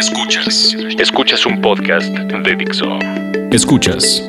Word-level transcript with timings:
Escuchas. 0.00 0.74
Escuchas 0.98 1.44
un 1.44 1.60
podcast 1.60 2.08
de 2.08 2.56
Dixo. 2.56 2.86
Escuchas. 3.52 4.26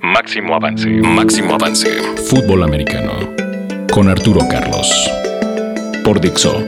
Máximo 0.00 0.54
avance. 0.54 0.88
Máximo 0.88 1.54
avance. 1.54 1.88
Fútbol 2.28 2.62
americano. 2.62 3.12
Con 3.90 4.08
Arturo 4.08 4.46
Carlos. 4.48 5.10
Por 6.04 6.20
Dixo. 6.20 6.64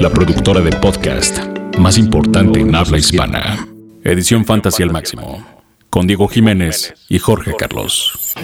La 0.00 0.08
productora 0.08 0.62
de 0.62 0.70
podcast 0.76 1.40
más 1.76 1.98
importante 1.98 2.58
en 2.58 2.74
habla 2.74 2.96
hispana. 2.96 3.68
Edición 4.02 4.46
Fantasy 4.46 4.82
al 4.82 4.90
máximo. 4.90 5.44
Con 5.90 6.06
Diego 6.06 6.26
Jiménez 6.26 6.94
y 7.10 7.18
Jorge 7.18 7.52
Carlos. 7.54 8.34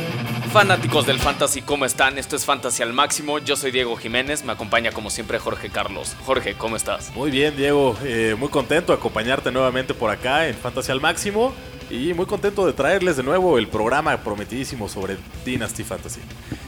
Fanáticos 0.54 1.04
del 1.04 1.18
Fantasy, 1.18 1.62
¿cómo 1.62 1.84
están? 1.84 2.16
Esto 2.16 2.36
es 2.36 2.44
Fantasy 2.44 2.84
al 2.84 2.92
máximo. 2.92 3.40
Yo 3.40 3.56
soy 3.56 3.72
Diego 3.72 3.96
Jiménez, 3.96 4.44
me 4.44 4.52
acompaña 4.52 4.92
como 4.92 5.10
siempre 5.10 5.40
Jorge 5.40 5.68
Carlos. 5.68 6.14
Jorge, 6.24 6.54
¿cómo 6.54 6.76
estás? 6.76 7.10
Muy 7.16 7.32
bien, 7.32 7.56
Diego. 7.56 7.96
Eh, 8.04 8.36
muy 8.38 8.48
contento 8.50 8.92
de 8.92 8.98
acompañarte 8.98 9.50
nuevamente 9.50 9.94
por 9.94 10.12
acá 10.12 10.46
en 10.46 10.54
Fantasy 10.54 10.92
al 10.92 11.00
máximo. 11.00 11.52
Y 11.90 12.14
muy 12.14 12.26
contento 12.26 12.64
de 12.66 12.72
traerles 12.72 13.16
de 13.16 13.24
nuevo 13.24 13.58
el 13.58 13.66
programa 13.66 14.16
prometidísimo 14.18 14.88
sobre 14.88 15.16
Dynasty 15.44 15.82
Fantasy. 15.82 16.20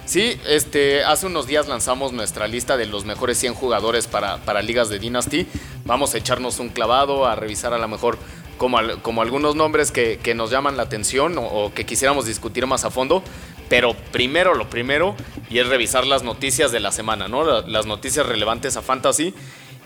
Sí, 0.05 0.36
este, 0.48 1.05
hace 1.05 1.27
unos 1.27 1.46
días 1.46 1.68
lanzamos 1.68 2.12
nuestra 2.12 2.48
lista 2.48 2.77
de 2.77 2.86
los 2.86 3.05
mejores 3.05 3.38
100 3.38 3.55
jugadores 3.55 4.08
para, 4.08 4.38
para 4.38 4.62
ligas 4.62 4.88
de 4.88 4.98
Dynasty. 4.98 5.46
Vamos 5.84 6.12
a 6.12 6.18
echarnos 6.18 6.58
un 6.58 6.70
clavado, 6.70 7.24
a 7.24 7.36
revisar 7.36 7.72
a 7.72 7.78
lo 7.78 7.86
mejor 7.86 8.18
como, 8.58 8.78
como 9.02 9.22
algunos 9.22 9.55
nombres 9.55 9.92
que, 9.92 10.18
que, 10.18 10.34
nos 10.34 10.50
llaman 10.50 10.77
la 10.77 10.84
atención 10.84 11.38
o, 11.38 11.42
o, 11.42 11.74
que 11.74 11.84
quisiéramos 11.84 12.27
discutir 12.27 12.66
más 12.66 12.84
a 12.84 12.91
fondo. 12.91 13.22
Pero 13.69 13.95
primero 14.12 14.55
lo 14.55 14.70
primero, 14.70 15.16
y 15.51 15.59
es 15.59 15.69
revisar 15.69 16.06
las 16.06 16.23
noticias 16.23 16.73
de 16.73 16.80
la 16.80 16.93
semana, 16.93 17.29
¿no? 17.29 17.62
Las 17.62 17.87
noticias 17.87 18.27
relevantes 18.27 18.77
a 18.77 18.83
Fantasy. 18.83 19.34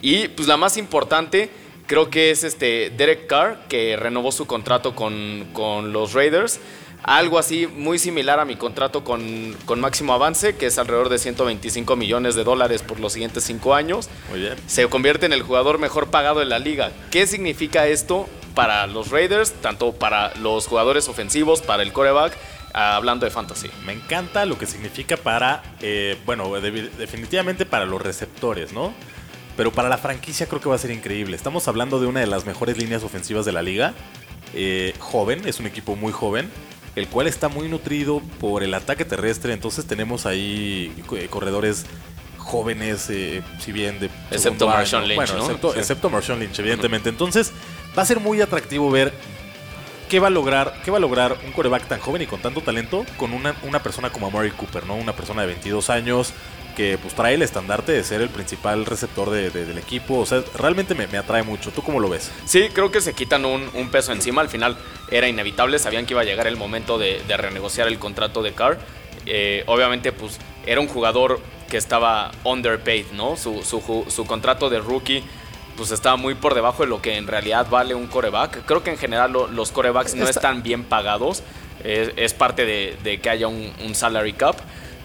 Y 0.03 0.29
pues 0.29 0.49
la 0.49 0.57
más 0.57 0.77
importante, 0.77 1.51
creo 1.87 2.11
que 2.11 2.31
es 2.31 2.45
este 2.45 2.91
Derek 2.91 3.27
Carr, 3.27 3.67
que 3.69 3.97
renovó 3.97 4.33
su 4.33 4.47
contrato 4.47 4.95
con, 4.95 5.49
con 5.53 5.93
los 5.93 6.13
Raiders. 6.13 6.61
Algo 7.03 7.39
así 7.39 7.67
muy 7.67 7.99
similar 7.99 8.41
a 8.41 8.45
mi 8.45 8.57
contrato 8.57 9.05
con, 9.05 9.57
con, 9.65 9.81
Máximo 9.81 10.13
Avance, 10.13 10.57
que 10.57 10.67
es 10.67 10.77
alrededor 10.77 11.09
de 11.09 11.19
125 11.19 11.97
millones 11.97 12.35
de 12.35 12.45
dólares 12.45 12.83
por 12.83 13.01
los 13.01 13.15
siguientes 13.15 13.45
cinco 13.45 13.75
años. 13.75 14.11
Muy 14.29 14.41
bien. 14.41 14.55
Se 14.67 14.87
convierte 14.87 15.25
en 15.25 15.33
el 15.33 15.43
jugador 15.43 15.79
mejor 15.79 16.11
pagado 16.11 16.41
de 16.41 16.47
la 16.47 16.59
liga. 16.59 16.93
¿Qué 17.11 17.27
significa 17.27 17.87
esto 17.87 18.29
para 18.55 18.87
los 18.87 19.11
Raiders? 19.11 19.53
Tanto 19.63 19.93
para 19.93 20.35
los 20.37 20.67
jugadores 20.67 21.09
ofensivos, 21.09 21.63
para 21.63 21.83
el 21.83 21.95
coreback 21.95 22.37
hablando 22.73 23.25
de 23.27 23.31
fantasy. 23.33 23.71
Me 23.85 23.93
encanta 23.93 24.45
lo 24.47 24.57
que 24.59 24.67
significa 24.67 25.17
para, 25.17 25.63
eh, 25.81 26.17
bueno, 26.27 26.53
de, 26.61 26.71
definitivamente 26.91 27.67
para 27.67 27.85
los 27.85 28.01
receptores, 28.01 28.73
¿no? 28.73 28.93
Pero 29.57 29.73
para 29.73 29.89
la 29.89 29.99
franquicia 29.99 30.47
creo 30.47 30.61
que 30.61 30.69
va 30.69 30.77
a 30.77 30.79
ser 30.79 30.91
increíble. 30.91 31.37
Estamos 31.37 31.69
hablando 31.69 32.01
de 32.01 32.07
una 32.07 32.21
de 32.21 32.27
las 32.27 32.47
mejores 32.47 32.79
líneas 32.79 33.03
ofensivas 33.03 33.45
de 33.45 33.53
la 33.53 33.63
liga. 33.63 33.95
Eh, 34.55 34.95
joven, 34.99 35.43
es 35.47 35.61
un 35.61 35.67
equipo 35.67 35.97
muy 35.97 36.13
joven, 36.13 36.51
el 36.97 37.09
cual 37.09 37.27
está 37.27 37.49
muy 37.49 37.69
nutrido 37.69 38.21
por 38.41 38.63
el 38.63 38.73
ataque 38.75 39.05
terrestre. 39.05 39.53
Entonces 39.53 39.87
tenemos 39.87 40.25
ahí 40.27 40.93
eh, 41.13 41.27
corredores 41.29 41.85
jóvenes, 42.39 43.09
eh, 43.11 43.43
si 43.61 43.71
bien 43.73 44.01
de... 44.01 44.09
Excepto 44.31 44.67
Marshawn 44.67 45.05
Lynch, 45.07 45.17
Bueno, 45.17 45.35
¿no? 45.35 45.41
excepto, 45.45 45.73
Sí. 45.73 45.79
excepto 45.79 46.11
Marshawn 46.11 46.41
Lynch, 46.41 46.59
evidentemente. 46.59 47.09
Entonces 47.09 47.53
va 47.97 48.03
a 48.03 48.07
ser 48.07 48.19
muy 48.19 48.41
atractivo 48.41 48.91
ver 48.91 49.13
qué 50.11 50.21
va 50.21 50.27
a 50.27 50.31
lograr, 50.31 50.83
qué 50.85 50.91
va 50.91 50.99
a 50.99 51.01
lograr 51.01 51.39
un 51.47 51.53
coreback 51.53 51.87
tan 51.89 52.01
joven 52.01 52.21
y 52.23 52.27
con 52.27 52.41
tanto 52.43 52.61
talento 52.61 53.07
con 53.17 53.33
una, 53.33 53.55
una 53.63 53.83
persona 53.83 54.11
como 54.11 54.31
Murray 54.31 54.51
Cooper, 54.51 54.85
¿no? 54.85 54.97
Una 54.97 55.15
persona 55.15 55.41
de 55.43 55.47
22 55.49 55.89
años 55.89 56.35
que 56.77 56.99
pues 56.99 57.15
trae 57.15 57.35
el 57.35 57.43
estandarte 57.43 57.93
de 57.93 58.03
ser 58.05 58.21
el 58.21 58.29
principal 58.29 58.87
receptor 58.87 59.31
de- 59.31 59.51
de- 59.51 59.65
del 59.67 59.79
equipo. 59.79 60.19
O 60.19 60.27
sea, 60.27 60.43
realmente 60.57 60.95
me, 60.95 61.07
me 61.07 61.19
atrae 61.19 61.43
mucho. 61.43 61.71
¿Tú 61.73 61.83
cómo 61.83 62.01
lo 62.01 62.09
ves? 62.09 62.31
Sí, 62.45 62.69
creo 62.73 62.91
que 62.91 63.01
se 63.01 63.13
quitan 63.15 63.45
un, 63.45 63.69
un 63.75 63.89
peso 63.91 64.13
encima. 64.13 64.41
Al 64.43 64.49
final 64.49 64.77
era 65.11 65.29
inevitable. 65.29 65.79
Sabían 65.79 66.07
que 66.07 66.13
iba 66.15 66.21
a 66.23 66.25
llegar 66.25 66.47
el 66.47 66.57
momento 66.57 66.99
de, 66.99 67.23
renegociar 67.37 67.89
el 67.89 67.99
contrato 67.99 68.43
de 68.43 68.53
Carr. 68.53 68.79
Eh, 69.27 69.65
obviamente, 69.67 70.13
pues 70.13 70.39
era 70.67 70.81
un 70.81 70.89
jugador 70.89 71.41
que 71.69 71.77
estaba 71.77 72.31
underpaid, 72.45 73.07
¿no? 73.13 73.37
Su, 73.37 73.63
su 73.65 74.05
su 74.09 74.27
contrato 74.27 74.71
de 74.71 74.79
rookie 74.81 75.23
pues 75.81 75.93
estaba 75.93 76.17
muy 76.17 76.35
por 76.35 76.53
debajo 76.55 76.83
de 76.83 76.91
lo 76.91 77.01
que 77.01 77.17
en 77.17 77.27
realidad 77.27 77.67
vale 77.71 77.95
un 77.95 78.07
coreback. 78.07 78.67
Creo 78.67 78.83
que 78.83 78.91
en 78.91 78.99
general 78.99 79.33
lo- 79.33 79.47
los 79.47 79.73
corebacks 79.73 80.15
no 80.15 80.25
Está- 80.27 80.41
están 80.41 80.63
bien 80.63 80.85
pagados. 80.85 81.43
Es, 81.83 82.11
es 82.17 82.35
parte 82.35 82.67
de, 82.67 82.99
de 83.03 83.19
que 83.19 83.31
haya 83.31 83.49
un, 83.49 83.73
un 83.83 83.95
salary 83.95 84.35
cap. 84.35 84.57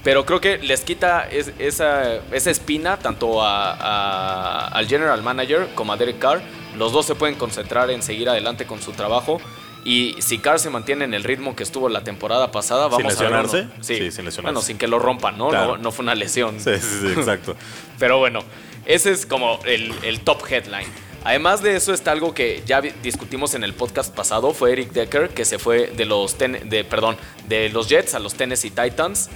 Pero 0.03 0.25
creo 0.25 0.41
que 0.41 0.57
les 0.57 0.81
quita 0.81 1.25
es- 1.31 1.53
esa, 1.59 2.15
esa 2.33 2.51
espina 2.51 2.97
tanto 2.97 3.41
a- 3.41 3.71
a- 3.71 4.67
al 4.67 4.85
general 4.89 5.23
manager 5.23 5.69
como 5.75 5.93
a 5.93 5.95
Derek 5.95 6.19
Carr. 6.19 6.41
Los 6.77 6.91
dos 6.91 7.05
se 7.05 7.15
pueden 7.15 7.35
concentrar 7.35 7.89
en 7.89 8.03
seguir 8.03 8.27
adelante 8.27 8.65
con 8.65 8.81
su 8.81 8.91
trabajo. 8.91 9.39
Y 9.85 10.15
si 10.19 10.39
Carr 10.39 10.59
se 10.59 10.69
mantiene 10.69 11.05
en 11.05 11.13
el 11.13 11.23
ritmo 11.23 11.55
que 11.55 11.63
estuvo 11.63 11.87
la 11.87 12.03
temporada 12.03 12.51
pasada, 12.51 12.89
¿Sin 12.89 12.97
vamos 12.97 13.03
a 13.03 13.07
ver. 13.23 13.31
lesionarse? 13.31 13.59
uno- 13.61 13.71
Sí, 13.83 13.95
sin 14.11 14.25
lesionarse. 14.25 14.41
Bueno, 14.41 14.61
sin 14.61 14.77
que 14.77 14.89
lo 14.89 14.99
rompan, 14.99 15.37
¿no? 15.37 15.47
Claro. 15.47 15.77
No, 15.77 15.83
no 15.83 15.91
fue 15.93 16.03
una 16.03 16.15
lesión. 16.15 16.59
Sí, 16.59 16.71
sí, 16.81 16.99
sí, 17.01 17.07
exacto. 17.17 17.55
Pero 17.99 18.17
bueno, 18.19 18.41
ese 18.85 19.11
es 19.11 19.25
como 19.25 19.59
el, 19.65 19.93
el 20.03 20.21
top 20.21 20.43
headline. 20.49 20.87
Además 21.23 21.63
de 21.63 21.75
eso 21.75 21.91
está 21.93 22.11
algo 22.11 22.33
que 22.35 22.61
ya 22.67 22.81
discutimos 22.81 23.55
en 23.55 23.63
el 23.63 23.73
podcast 23.73 24.13
pasado, 24.15 24.53
fue 24.53 24.73
Eric 24.73 24.91
Decker 24.91 25.29
que 25.29 25.43
se 25.43 25.57
fue 25.57 25.87
de 25.87 26.05
los 26.05 26.37
ten- 26.37 26.69
de 26.69 26.83
perdón, 26.83 27.17
de 27.47 27.69
los 27.69 27.89
Jets 27.89 28.13
a 28.13 28.19
los 28.19 28.35
Tennessee 28.35 28.69
Titans. 28.69 29.29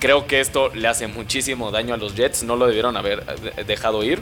Creo 0.00 0.26
que 0.26 0.40
esto 0.40 0.74
le 0.74 0.88
hace 0.88 1.06
muchísimo 1.06 1.70
daño 1.70 1.94
a 1.94 1.96
los 1.96 2.16
Jets, 2.16 2.42
no 2.42 2.56
lo 2.56 2.66
debieron 2.66 2.96
haber 2.96 3.22
eh, 3.56 3.64
dejado 3.64 4.02
ir. 4.02 4.20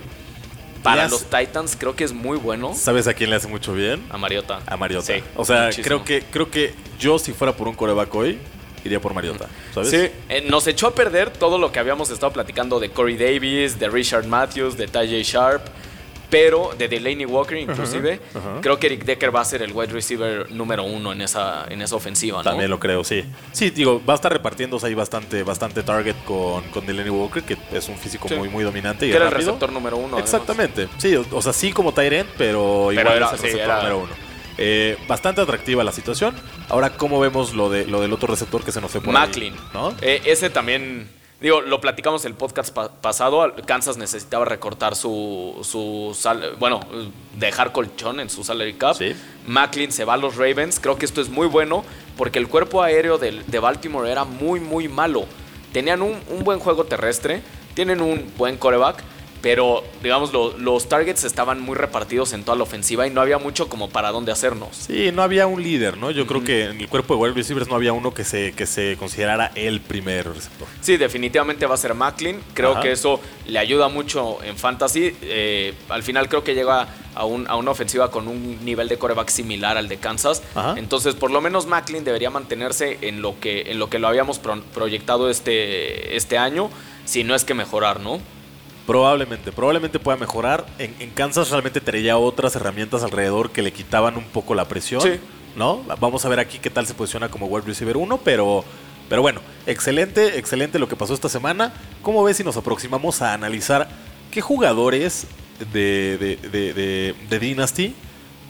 Para 0.82 1.08
los 1.08 1.24
Titans 1.30 1.76
creo 1.80 1.96
que 1.96 2.04
es 2.04 2.12
muy 2.12 2.36
bueno 2.36 2.74
¿Sabes 2.74 3.06
a 3.08 3.14
quién 3.14 3.30
le 3.30 3.36
hace 3.36 3.48
mucho 3.48 3.72
bien? 3.72 4.04
a 4.10 4.18
Mariota. 4.18 4.60
A 4.66 4.76
Mariota. 4.76 5.06
Sí, 5.06 5.22
o 5.34 5.42
sea, 5.46 5.62
muchísimo. 5.64 5.84
creo 5.86 6.04
que, 6.04 6.22
creo 6.30 6.50
que 6.50 6.74
yo 6.98 7.18
si 7.18 7.32
fuera 7.32 7.56
por 7.56 7.68
un 7.68 7.74
coreback 7.74 8.14
hoy, 8.14 8.38
iría 8.84 9.00
por 9.00 9.14
Mariota. 9.14 9.48
¿Sabes? 9.72 9.90
Sí, 9.90 10.08
eh, 10.28 10.46
nos 10.48 10.66
echó 10.66 10.86
a 10.88 10.94
perder 10.94 11.30
todo 11.30 11.58
lo 11.58 11.72
que 11.72 11.78
habíamos 11.78 12.10
estado 12.10 12.32
platicando 12.32 12.78
de 12.80 12.90
Corey 12.90 13.16
Davis, 13.16 13.78
de 13.78 13.88
Richard 13.88 14.26
Matthews, 14.26 14.76
de 14.76 14.86
Tajay 14.88 15.22
Sharp, 15.22 15.62
pero 16.30 16.70
de 16.76 16.88
Delaney 16.88 17.26
Walker 17.26 17.56
inclusive. 17.56 18.18
Creo 18.60 18.78
que 18.80 18.86
Eric 18.88 19.04
Decker 19.04 19.34
va 19.34 19.40
a 19.42 19.44
ser 19.44 19.62
el 19.62 19.72
wide 19.72 19.92
receiver 19.92 20.50
número 20.50 20.82
uno 20.82 21.12
en 21.12 21.20
esa, 21.20 21.64
en 21.68 21.80
esa 21.80 21.94
ofensiva, 21.94 22.38
¿no? 22.38 22.42
También 22.44 22.68
lo 22.70 22.80
creo, 22.80 23.04
sí. 23.04 23.24
Sí, 23.52 23.70
digo, 23.70 24.02
va 24.08 24.14
a 24.14 24.16
estar 24.16 24.32
repartiéndose 24.32 24.86
ahí 24.86 24.94
bastante, 24.94 25.44
bastante 25.44 25.84
target 25.84 26.16
con, 26.24 26.64
con 26.70 26.84
Delaney 26.86 27.10
Walker, 27.10 27.42
que 27.44 27.56
es 27.72 27.88
un 27.88 27.96
físico 27.96 28.26
Sí. 28.28 28.34
muy, 28.34 28.48
muy 28.48 28.64
dominante 28.64 29.06
y 29.06 29.10
Que 29.10 29.16
era 29.16 29.26
el 29.26 29.32
receptor 29.32 29.70
número 29.70 29.96
uno. 29.96 30.16
además. 30.16 30.24
Exactamente. 30.24 30.88
Sí, 30.98 31.14
o, 31.14 31.24
o 31.30 31.40
sea, 31.42 31.52
sí 31.52 31.72
como 31.72 31.92
Tyrant, 31.94 32.28
pero 32.36 32.90
igual 32.90 33.16
era- 33.16 33.26
es 33.26 33.32
el 33.34 33.38
sí, 33.38 33.44
receptor 33.44 33.64
era- 33.66 33.76
número 33.76 33.98
uno. 33.98 34.12
Eh, 34.58 34.96
bastante 35.08 35.40
atractiva 35.40 35.82
la 35.84 35.92
situación. 35.92 36.34
Ahora, 36.68 36.90
¿cómo 36.90 37.18
vemos 37.20 37.54
lo, 37.54 37.70
de, 37.70 37.86
lo 37.86 38.00
del 38.00 38.12
otro 38.12 38.28
receptor 38.28 38.64
que 38.64 38.72
se 38.72 38.80
nos 38.80 38.90
fue 38.90 39.00
por 39.00 39.14
ahí? 39.14 39.20
Macklin. 39.22 39.54
¿No? 39.72 39.94
Eh, 40.00 40.22
ese 40.26 40.48
también, 40.50 41.08
digo, 41.40 41.60
lo 41.60 41.80
platicamos 41.80 42.24
el 42.24 42.34
podcast 42.34 42.72
pa- 42.72 42.88
pasado. 42.92 43.52
Kansas 43.66 43.96
necesitaba 43.96 44.44
recortar 44.44 44.94
su, 44.94 45.58
su 45.62 46.16
sal- 46.18 46.54
bueno, 46.58 46.80
dejar 47.36 47.72
colchón 47.72 48.20
en 48.20 48.30
su 48.30 48.44
salary 48.44 48.74
cap. 48.74 48.96
Sí. 48.96 49.12
Macklin 49.46 49.90
se 49.90 50.04
va 50.04 50.14
a 50.14 50.16
los 50.18 50.36
Ravens. 50.36 50.78
Creo 50.80 50.96
que 50.98 51.04
esto 51.06 51.20
es 51.20 51.28
muy 51.28 51.48
bueno 51.48 51.84
porque 52.16 52.38
el 52.38 52.46
cuerpo 52.48 52.82
aéreo 52.82 53.18
de, 53.18 53.58
Baltimore 53.58 54.10
era 54.10 54.24
muy, 54.24 54.60
muy 54.60 54.86
malo. 54.88 55.26
Tenían 55.72 56.00
un, 56.02 56.16
un 56.30 56.44
buen 56.44 56.60
juego 56.60 56.84
terrestre, 56.84 57.42
tienen 57.74 58.00
un 58.00 58.32
buen 58.38 58.56
coreback. 58.56 59.02
Pero, 59.44 59.84
digamos, 60.02 60.32
lo- 60.32 60.56
los 60.56 60.88
targets 60.88 61.22
estaban 61.24 61.60
muy 61.60 61.76
repartidos 61.76 62.32
en 62.32 62.44
toda 62.44 62.56
la 62.56 62.62
ofensiva 62.62 63.06
y 63.06 63.10
no 63.10 63.20
había 63.20 63.36
mucho 63.36 63.68
como 63.68 63.90
para 63.90 64.10
dónde 64.10 64.32
hacernos. 64.32 64.74
Sí, 64.74 65.10
no 65.12 65.22
había 65.22 65.46
un 65.46 65.62
líder, 65.62 65.98
¿no? 65.98 66.10
Yo 66.10 66.26
creo 66.26 66.42
que 66.42 66.64
en 66.64 66.80
el 66.80 66.88
cuerpo 66.88 67.14
de 67.14 67.20
wide 67.20 67.34
receivers 67.34 67.68
no 67.68 67.74
había 67.74 67.92
uno 67.92 68.14
que 68.14 68.24
se, 68.24 68.52
que 68.54 68.64
se 68.64 68.96
considerara 68.96 69.52
el 69.54 69.82
primer 69.82 70.32
receptor. 70.32 70.66
Sí, 70.80 70.96
definitivamente 70.96 71.66
va 71.66 71.74
a 71.74 71.76
ser 71.76 71.92
Macklin. 71.92 72.40
Creo 72.54 72.72
Ajá. 72.72 72.80
que 72.80 72.92
eso 72.92 73.20
le 73.46 73.58
ayuda 73.58 73.88
mucho 73.90 74.42
en 74.42 74.56
fantasy. 74.56 75.14
Eh, 75.20 75.74
al 75.90 76.02
final 76.02 76.30
creo 76.30 76.42
que 76.42 76.54
llega 76.54 76.88
a, 77.14 77.26
un- 77.26 77.46
a 77.46 77.56
una 77.56 77.70
ofensiva 77.70 78.10
con 78.10 78.28
un 78.28 78.64
nivel 78.64 78.88
de 78.88 78.96
coreback 78.96 79.28
similar 79.28 79.76
al 79.76 79.88
de 79.88 79.98
Kansas. 79.98 80.42
Ajá. 80.54 80.72
Entonces, 80.78 81.16
por 81.16 81.30
lo 81.30 81.42
menos 81.42 81.66
Macklin 81.66 82.02
debería 82.02 82.30
mantenerse 82.30 82.96
en 83.02 83.20
lo 83.20 83.38
que, 83.40 83.70
en 83.70 83.78
lo, 83.78 83.90
que 83.90 83.98
lo 83.98 84.08
habíamos 84.08 84.38
pro- 84.38 84.62
proyectado 84.72 85.28
este, 85.28 86.16
este 86.16 86.38
año, 86.38 86.70
si 87.04 87.24
no 87.24 87.34
es 87.34 87.44
que 87.44 87.52
mejorar, 87.52 88.00
¿no? 88.00 88.20
Probablemente, 88.86 89.50
probablemente 89.52 89.98
pueda 89.98 90.16
mejorar. 90.18 90.66
En, 90.78 90.94
en 91.00 91.10
Kansas 91.10 91.50
realmente 91.50 91.80
traía 91.80 92.18
otras 92.18 92.54
herramientas 92.56 93.02
alrededor 93.02 93.50
que 93.50 93.62
le 93.62 93.72
quitaban 93.72 94.16
un 94.16 94.24
poco 94.24 94.54
la 94.54 94.66
presión. 94.66 95.00
Sí. 95.00 95.18
¿No? 95.56 95.82
Vamos 96.00 96.24
a 96.24 96.28
ver 96.28 96.40
aquí 96.40 96.58
qué 96.58 96.68
tal 96.68 96.84
se 96.86 96.94
posiciona 96.94 97.28
como 97.30 97.46
wide 97.46 97.64
receiver 97.66 97.96
1, 97.96 98.18
pero, 98.24 98.64
pero 99.08 99.22
bueno, 99.22 99.40
excelente, 99.66 100.36
excelente 100.38 100.78
lo 100.80 100.88
que 100.88 100.96
pasó 100.96 101.14
esta 101.14 101.28
semana. 101.28 101.72
¿Cómo 102.02 102.24
ves 102.24 102.36
si 102.38 102.44
nos 102.44 102.56
aproximamos 102.56 103.22
a 103.22 103.32
analizar 103.34 103.88
qué 104.32 104.40
jugadores 104.40 105.28
de, 105.72 106.18
de, 106.18 106.48
de- 106.50 106.74
de- 106.74 107.14
de 107.30 107.38
Dynasty 107.38 107.94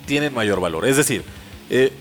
tienen 0.07 0.33
mayor 0.33 0.59
valor? 0.59 0.85
Es 0.87 0.97
decir, 0.97 1.23
eh, 1.69 1.93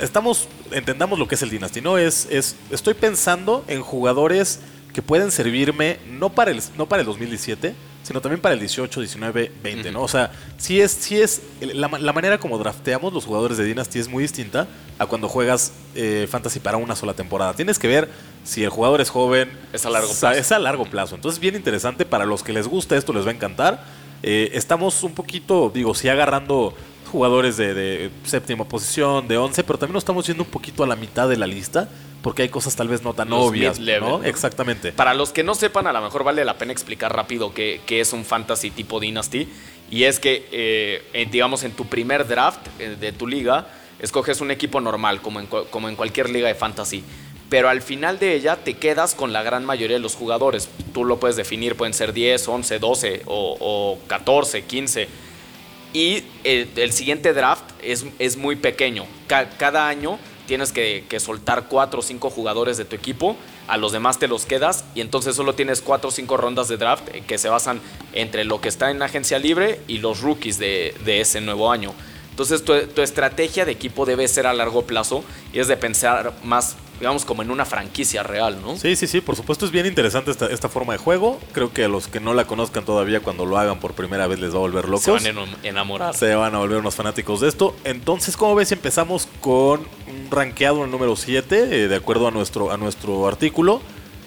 estamos, 0.00 0.46
entendamos 0.70 1.18
lo 1.18 1.26
que 1.26 1.34
es 1.34 1.42
el 1.42 1.50
Dynasty, 1.50 1.80
¿no? 1.80 1.98
Es, 1.98 2.28
es, 2.30 2.54
estoy 2.70 2.94
pensando 2.94 3.64
en 3.66 3.82
jugadores 3.82 4.60
que 4.94 5.02
pueden 5.02 5.30
servirme 5.32 5.98
no 6.08 6.30
para 6.30 6.52
el, 6.52 6.62
no 6.78 6.86
para 6.86 7.00
el 7.00 7.06
2017, 7.06 7.74
sino 8.04 8.20
también 8.20 8.40
para 8.40 8.54
el 8.54 8.60
18, 8.60 9.00
19, 9.00 9.50
20, 9.62 9.90
¿no? 9.90 10.02
O 10.02 10.08
sea, 10.08 10.30
sí 10.56 10.80
es, 10.80 10.92
sí 10.92 11.20
es 11.20 11.42
la, 11.60 11.88
manera 11.88 12.38
como 12.38 12.56
drafteamos 12.58 13.12
los 13.12 13.24
jugadores 13.24 13.58
de 13.58 13.64
Dynasty 13.64 13.98
es 13.98 14.08
muy 14.08 14.22
distinta 14.22 14.68
a 14.98 15.06
cuando 15.06 15.28
juegas 15.28 15.72
eh, 15.96 16.28
Fantasy 16.30 16.60
para 16.60 16.76
una 16.76 16.94
sola 16.94 17.12
temporada. 17.12 17.54
Tienes 17.54 17.78
que 17.78 17.88
ver 17.88 18.08
si 18.44 18.62
el 18.62 18.70
jugador 18.70 19.00
es 19.00 19.10
joven. 19.10 19.50
Es 19.72 19.84
a 19.84 19.90
largo 19.90 20.08
plazo. 20.08 20.30
Es 20.30 20.52
a 20.52 20.58
largo 20.60 20.84
plazo. 20.84 21.16
Entonces, 21.16 21.40
bien 21.40 21.56
interesante. 21.56 22.04
Para 22.04 22.24
los 22.24 22.44
que 22.44 22.52
les 22.52 22.68
gusta 22.68 22.96
esto, 22.96 23.12
les 23.12 23.26
va 23.26 23.30
a 23.30 23.34
encantar. 23.34 23.84
Eh, 24.22 24.50
estamos 24.52 25.02
un 25.02 25.12
poquito, 25.12 25.72
digo, 25.74 25.92
sí 25.94 26.08
agarrando 26.08 26.74
jugadores 27.10 27.56
de, 27.56 27.74
de, 27.74 28.10
séptima 28.24 28.64
posición, 28.64 29.26
de 29.26 29.38
11, 29.38 29.64
pero 29.64 29.78
también 29.78 29.94
nos 29.94 30.02
estamos 30.02 30.26
yendo 30.26 30.44
un 30.44 30.50
poquito 30.50 30.84
a 30.84 30.86
la 30.86 30.96
mitad 30.96 31.28
de 31.28 31.36
la 31.36 31.46
lista 31.46 31.88
porque 32.24 32.40
hay 32.40 32.48
cosas 32.48 32.74
tal 32.74 32.88
vez 32.88 33.02
no 33.02 33.12
tan 33.12 33.30
obvias, 33.34 33.78
¿no? 33.78 34.24
Exactamente. 34.24 34.92
Para 34.92 35.12
los 35.12 35.30
que 35.30 35.44
no 35.44 35.54
sepan, 35.54 35.86
a 35.86 35.92
lo 35.92 36.00
mejor 36.00 36.24
vale 36.24 36.42
la 36.42 36.56
pena 36.56 36.72
explicar 36.72 37.14
rápido 37.14 37.52
qué, 37.52 37.82
es 37.86 38.14
un 38.14 38.24
fantasy 38.24 38.70
tipo 38.70 38.98
Dynasty. 38.98 39.46
Y 39.90 40.04
es 40.04 40.20
que, 40.20 40.48
eh, 40.50 41.28
digamos, 41.30 41.64
en 41.64 41.72
tu 41.72 41.84
primer 41.84 42.26
draft 42.26 42.66
eh, 42.78 42.96
de 42.98 43.12
tu 43.12 43.26
liga, 43.26 43.68
escoges 44.00 44.40
un 44.40 44.50
equipo 44.50 44.80
normal, 44.80 45.20
como 45.20 45.38
en, 45.38 45.46
como 45.46 45.90
en 45.90 45.96
cualquier 45.96 46.30
liga 46.30 46.48
de 46.48 46.54
fantasy. 46.54 47.04
Pero 47.50 47.68
al 47.68 47.82
final 47.82 48.18
de 48.18 48.34
ella 48.34 48.56
te 48.56 48.78
quedas 48.78 49.14
con 49.14 49.34
la 49.34 49.42
gran 49.42 49.66
mayoría 49.66 49.98
de 49.98 50.02
los 50.02 50.14
jugadores. 50.14 50.70
Tú 50.94 51.04
lo 51.04 51.20
puedes 51.20 51.36
definir, 51.36 51.76
pueden 51.76 51.92
ser 51.92 52.14
10, 52.14 52.48
11, 52.48 52.78
12 52.78 53.22
o, 53.26 53.98
14, 54.06 54.62
15. 54.62 55.08
Y 55.92 56.24
el, 56.42 56.90
siguiente 56.92 57.34
draft 57.34 57.64
es, 57.82 58.06
es 58.18 58.38
muy 58.38 58.56
pequeño. 58.56 59.04
cada 59.28 59.88
año 59.88 60.18
tienes 60.46 60.72
que, 60.72 61.04
soltar 61.18 61.68
cuatro 61.68 62.00
o 62.00 62.02
cinco 62.02 62.30
jugadores 62.30 62.76
de 62.76 62.84
tu 62.84 62.96
equipo, 62.96 63.36
a 63.68 63.76
los 63.76 63.92
demás 63.92 64.18
te 64.18 64.28
los 64.28 64.46
quedas 64.46 64.84
y 64.94 65.00
entonces 65.00 65.36
solo 65.36 65.54
tienes 65.54 65.80
cuatro 65.80 66.08
o 66.08 66.12
cinco 66.12 66.36
rondas 66.36 66.68
de 66.68 66.76
draft 66.76 67.08
que 67.26 67.38
se 67.38 67.48
basan 67.48 67.80
entre 68.12 68.44
lo 68.44 68.60
que 68.60 68.68
está 68.68 68.90
en 68.90 69.02
agencia 69.02 69.38
libre 69.38 69.80
y 69.88 69.98
los 69.98 70.20
rookies 70.20 70.58
de, 70.58 70.94
de 71.04 71.20
ese 71.20 71.40
nuevo 71.40 71.70
año. 71.70 71.94
Entonces 72.34 72.64
tu, 72.64 72.72
estrategia 73.00 73.64
de 73.64 73.70
equipo 73.70 74.06
debe 74.06 74.26
ser 74.26 74.48
a 74.48 74.52
largo 74.52 74.82
plazo 74.82 75.22
y 75.52 75.60
es 75.60 75.68
de 75.68 75.76
pensar 75.76 76.32
más, 76.42 76.74
digamos, 76.98 77.24
como 77.24 77.42
en 77.42 77.50
una 77.50 77.64
franquicia 77.64 78.22
real, 78.22 78.60
¿no? 78.62 78.76
Sí, 78.76 78.96
sí, 78.96 79.06
sí, 79.06 79.20
por 79.20 79.36
supuesto 79.36 79.66
es 79.66 79.72
bien 79.72 79.86
interesante 79.86 80.30
esta, 80.30 80.46
esta 80.46 80.68
forma 80.68 80.92
de 80.92 80.98
juego. 80.98 81.40
Creo 81.52 81.72
que 81.72 81.84
a 81.84 81.88
los 81.88 82.08
que 82.08 82.20
no 82.20 82.34
la 82.34 82.46
conozcan 82.46 82.84
todavía 82.84 83.20
cuando 83.20 83.46
lo 83.46 83.58
hagan 83.58 83.80
por 83.80 83.94
primera 83.94 84.26
vez 84.26 84.40
les 84.40 84.52
va 84.52 84.56
a 84.56 84.60
volver 84.60 84.88
locos. 84.88 85.22
Se 85.22 85.32
van 85.32 85.48
a 85.48 85.66
enamorar. 85.66 86.14
Se 86.14 86.34
van 86.34 86.54
a 86.54 86.58
volver 86.58 86.78
unos 86.78 86.94
fanáticos 86.94 87.40
de 87.40 87.48
esto. 87.48 87.76
Entonces, 87.84 88.36
¿cómo 88.36 88.54
ves 88.54 88.72
empezamos 88.72 89.28
con 89.40 89.80
un 89.80 90.30
rankeado 90.30 90.78
en 90.78 90.84
el 90.84 90.90
número 90.90 91.16
7, 91.16 91.84
eh, 91.84 91.88
de 91.88 91.96
acuerdo 91.96 92.28
a 92.28 92.30
nuestro, 92.30 92.70
a 92.70 92.76
nuestro 92.76 93.26
artículo? 93.26 93.80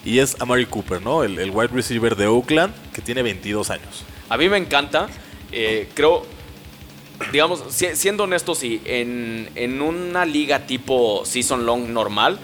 Y 0.05 0.19
es 0.19 0.39
Amari 0.39 0.65
Cooper, 0.65 1.01
¿no? 1.01 1.23
El, 1.23 1.39
el 1.39 1.51
wide 1.51 1.67
receiver 1.67 2.15
de 2.15 2.27
Oakland, 2.27 2.73
que 2.93 3.01
tiene 3.01 3.23
22 3.23 3.69
años. 3.71 4.05
A 4.29 4.37
mí 4.37 4.49
me 4.49 4.57
encanta. 4.57 5.07
Eh, 5.51 5.89
creo, 5.93 6.25
digamos, 7.31 7.63
siendo 7.69 8.23
honestos, 8.23 8.59
sí, 8.59 8.81
en, 8.85 9.81
una 9.81 10.25
liga 10.25 10.65
tipo 10.65 11.23
season 11.25 11.65
long 11.65 11.89
normal, 11.89 12.39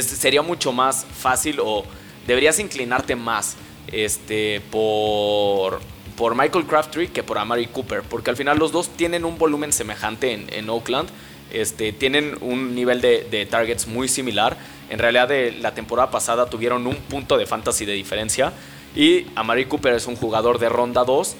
sería 0.00 0.42
mucho 0.42 0.72
más 0.72 1.04
fácil 1.04 1.60
o 1.60 1.84
deberías 2.26 2.58
inclinarte 2.58 3.16
más 3.16 3.56
este, 3.88 4.60
por, 4.70 5.80
por 6.16 6.34
Michael 6.34 6.66
Crabtree 6.66 7.08
que 7.08 7.22
por 7.22 7.38
Amari 7.38 7.66
Cooper, 7.66 8.02
porque 8.02 8.30
al 8.30 8.36
final 8.36 8.58
los 8.58 8.72
dos 8.72 8.88
tienen 8.90 9.24
un 9.24 9.38
volumen 9.38 9.72
semejante 9.72 10.46
en, 10.48 10.70
Oakland. 10.70 11.08
Este, 11.52 11.92
tienen 11.92 12.36
un 12.40 12.74
nivel 12.74 13.00
de, 13.00 13.26
de, 13.30 13.46
targets 13.46 13.86
muy 13.86 14.08
similar. 14.08 14.56
En 14.90 14.98
realidad, 14.98 15.28
de 15.28 15.52
la 15.52 15.72
temporada 15.74 16.10
pasada 16.10 16.46
tuvieron 16.46 16.86
un 16.86 16.96
punto 16.96 17.38
de 17.38 17.46
fantasy 17.46 17.84
de 17.84 17.92
diferencia. 17.92 18.52
Y 18.96 19.26
Amari 19.34 19.66
Cooper 19.66 19.94
es 19.94 20.06
un 20.06 20.16
jugador 20.16 20.58
de 20.58 20.68
ronda 20.68 21.04
2 21.04 21.36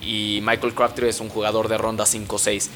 y 0.00 0.40
Michael 0.42 0.74
Crabtree 0.74 1.08
es 1.08 1.20
un 1.20 1.28
jugador 1.28 1.68
de 1.68 1.78
ronda 1.78 2.04
5-6. 2.04 2.68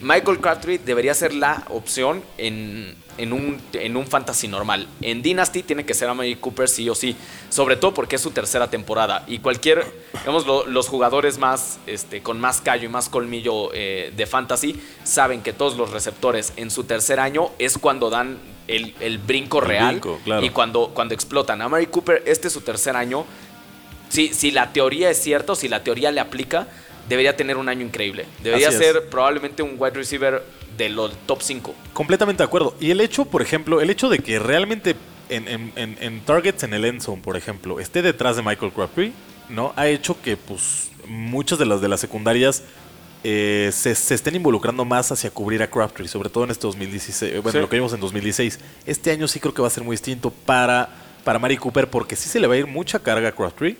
Michael 0.00 0.40
Crabtree 0.40 0.78
debería 0.78 1.14
ser 1.14 1.34
la 1.34 1.64
opción 1.70 2.22
en, 2.36 2.96
un, 3.18 3.60
en, 3.72 3.96
un, 3.96 4.06
fantasy 4.06 4.46
normal. 4.46 4.86
En 5.00 5.22
Dynasty 5.22 5.62
tiene 5.62 5.86
que 5.86 5.94
ser 5.94 6.08
a 6.08 6.14
Mary 6.14 6.36
Cooper 6.36 6.68
sí 6.68 6.88
o 6.90 6.94
sí, 6.94 7.16
sobre 7.48 7.76
todo 7.76 7.94
porque 7.94 8.16
es 8.16 8.22
su 8.22 8.30
tercera 8.30 8.68
temporada 8.68 9.24
y 9.26 9.38
cualquier, 9.38 9.86
digamos, 10.20 10.46
los 10.66 10.88
jugadores 10.88 11.38
más, 11.38 11.78
este, 11.86 12.22
con 12.22 12.38
más 12.38 12.60
callo 12.60 12.84
y 12.84 12.88
más 12.88 13.08
colmillo 13.08 13.70
eh, 13.72 14.12
de 14.14 14.26
fantasy 14.26 14.80
saben 15.02 15.40
que 15.42 15.52
todos 15.52 15.76
los 15.76 15.90
receptores 15.90 16.52
en 16.56 16.70
su 16.70 16.84
tercer 16.84 17.18
año 17.18 17.50
es 17.58 17.78
cuando 17.78 18.10
dan 18.10 18.38
el, 18.68 19.18
brinco 19.18 19.60
real 19.60 20.00
y 20.42 20.50
cuando, 20.50 20.90
cuando 20.92 21.14
explotan. 21.14 21.62
A 21.62 21.68
Mary 21.68 21.86
Cooper, 21.86 22.22
este 22.26 22.48
es 22.48 22.52
su 22.52 22.60
tercer 22.60 22.96
año 22.96 23.24
si, 24.08 24.32
si 24.34 24.50
la 24.50 24.72
teoría 24.72 25.10
es 25.10 25.20
cierta 25.20 25.54
si 25.54 25.68
la 25.68 25.82
teoría 25.82 26.10
le 26.10 26.20
aplica, 26.20 26.68
debería 27.08 27.36
tener 27.36 27.56
un 27.56 27.68
año 27.68 27.84
increíble. 27.84 28.26
Debería 28.42 28.70
ser 28.72 29.08
probablemente 29.08 29.62
un 29.62 29.76
wide 29.78 29.94
receiver 29.94 30.42
de 30.76 30.88
los 30.88 31.16
top 31.26 31.42
5. 31.42 31.74
Completamente 31.92 32.42
de 32.42 32.44
acuerdo. 32.44 32.74
Y 32.80 32.90
el 32.90 33.00
hecho, 33.00 33.24
por 33.24 33.42
ejemplo, 33.42 33.80
el 33.80 33.90
hecho 33.90 34.08
de 34.08 34.18
que 34.18 34.38
realmente 34.38 34.96
en, 35.28 36.20
targets 36.24 36.62
en 36.62 36.74
el 36.74 36.84
end 36.84 37.00
zone, 37.00 37.22
por 37.22 37.36
ejemplo, 37.36 37.80
esté 37.80 38.02
detrás 38.02 38.36
de 38.36 38.42
Michael 38.42 38.72
Crabtree, 38.72 39.12
¿no? 39.48 39.72
Ha 39.76 39.88
hecho 39.88 40.20
que 40.20 40.36
pues 40.36 40.90
muchas 41.06 41.58
de 41.58 41.66
las 41.66 41.80
de 41.80 41.88
las 41.88 42.00
secundarias 42.00 42.62
eh, 43.24 43.70
se, 43.72 43.92
estén 43.92 44.36
involucrando 44.36 44.84
más 44.84 45.10
hacia 45.10 45.30
cubrir 45.30 45.62
a 45.62 45.68
Crabtree, 45.68 46.08
sobre 46.08 46.28
todo 46.28 46.44
en 46.44 46.50
este 46.50 46.66
2016, 46.66 47.42
bueno, 47.42 47.60
lo 47.60 47.68
que 47.68 47.76
vimos 47.76 47.92
en 47.92 48.00
2016. 48.00 48.58
Este 48.84 49.10
año 49.10 49.26
sí 49.26 49.40
creo 49.40 49.54
que 49.54 49.62
va 49.62 49.68
a 49.68 49.70
ser 49.70 49.82
muy 49.82 49.94
distinto 49.94 50.30
para, 50.30 50.88
para 51.24 51.38
Mari 51.38 51.56
Cooper 51.56 51.88
porque 51.88 52.14
sí 52.16 52.28
se 52.28 52.38
le 52.38 52.46
va 52.46 52.54
a 52.54 52.58
ir 52.58 52.66
mucha 52.66 52.98
carga 52.98 53.28
a 53.28 53.32
Crabtree 53.32 53.76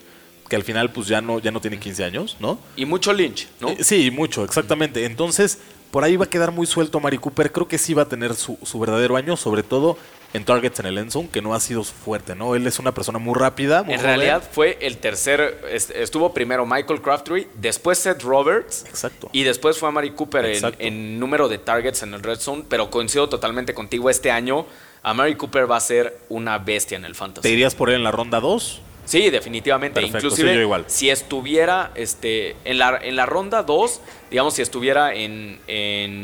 que 0.48 0.56
al 0.56 0.62
final 0.62 0.90
pues 0.90 1.08
ya 1.08 1.20
no, 1.20 1.38
ya 1.38 1.50
no 1.50 1.60
tiene 1.60 1.78
15 1.78 2.04
años, 2.04 2.36
¿no? 2.40 2.58
Y 2.76 2.84
mucho 2.84 3.12
Lynch, 3.12 3.48
¿no? 3.60 3.70
Eh, 3.70 3.78
sí, 3.80 4.10
mucho, 4.10 4.44
exactamente. 4.44 5.04
Entonces, 5.04 5.58
por 5.90 6.04
ahí 6.04 6.16
va 6.16 6.24
a 6.24 6.28
quedar 6.28 6.52
muy 6.52 6.66
suelto 6.66 7.00
Mari 7.00 7.18
Cooper. 7.18 7.50
Creo 7.52 7.68
que 7.68 7.78
sí 7.78 7.94
va 7.94 8.02
a 8.02 8.08
tener 8.08 8.34
su, 8.34 8.58
verdadero 8.78 9.16
año, 9.16 9.36
sobre 9.36 9.62
todo 9.62 9.96
en 10.34 10.44
targets 10.44 10.80
en 10.80 10.86
el 10.86 10.98
endzone, 10.98 11.28
que 11.28 11.40
no 11.40 11.54
ha 11.54 11.60
sido 11.60 11.82
fuerte, 11.82 12.34
¿no? 12.34 12.54
Él 12.54 12.66
es 12.66 12.78
una 12.78 12.92
persona 12.92 13.18
muy 13.18 13.34
rápida. 13.34 13.84
en 13.88 14.00
realidad 14.00 14.42
fue 14.50 14.76
el 14.82 14.98
tercer, 14.98 15.58
estuvo 15.70 16.34
primero 16.34 16.66
Michael 16.66 17.00
Crabtree, 17.00 17.48
después 17.54 17.98
Seth 17.98 18.22
Roberts. 18.22 18.84
Exacto. 18.86 19.30
Y 19.32 19.44
después 19.44 19.78
fue 19.78 19.88
a 19.88 19.92
Mari 19.92 20.10
Cooper 20.10 20.44
en, 20.44 20.74
en, 20.78 21.18
número 21.18 21.48
de 21.48 21.58
targets 21.58 22.02
en 22.02 22.12
el 22.12 22.22
red 22.22 22.38
zone, 22.38 22.64
pero 22.68 22.90
coincido 22.90 23.28
totalmente 23.28 23.72
contigo, 23.72 24.10
este 24.10 24.30
año 24.30 24.66
a 25.02 25.14
Mari 25.14 25.36
Cooper 25.36 25.70
va 25.70 25.76
a 25.76 25.80
ser 25.80 26.18
una 26.28 26.58
bestia 26.58 26.98
en 26.98 27.04
el 27.04 27.14
fantasy. 27.14 27.48
¿Te 27.48 27.54
irías 27.54 27.74
por 27.74 27.88
él 27.88 27.96
en 27.96 28.04
la 28.04 28.10
ronda 28.10 28.40
2? 28.40 28.82
Sí, 29.06 29.30
definitivamente. 29.30 30.02
Inclusive, 30.02 30.60
igual. 30.60 30.84
si 30.88 31.08
estuviera 31.08 31.92
este, 31.94 32.56
en, 32.64 32.78
la, 32.78 32.98
en 33.00 33.16
la 33.16 33.24
ronda 33.24 33.62
2, 33.62 34.00
digamos, 34.30 34.54
si 34.54 34.62
estuviera 34.62 35.14
en, 35.14 35.60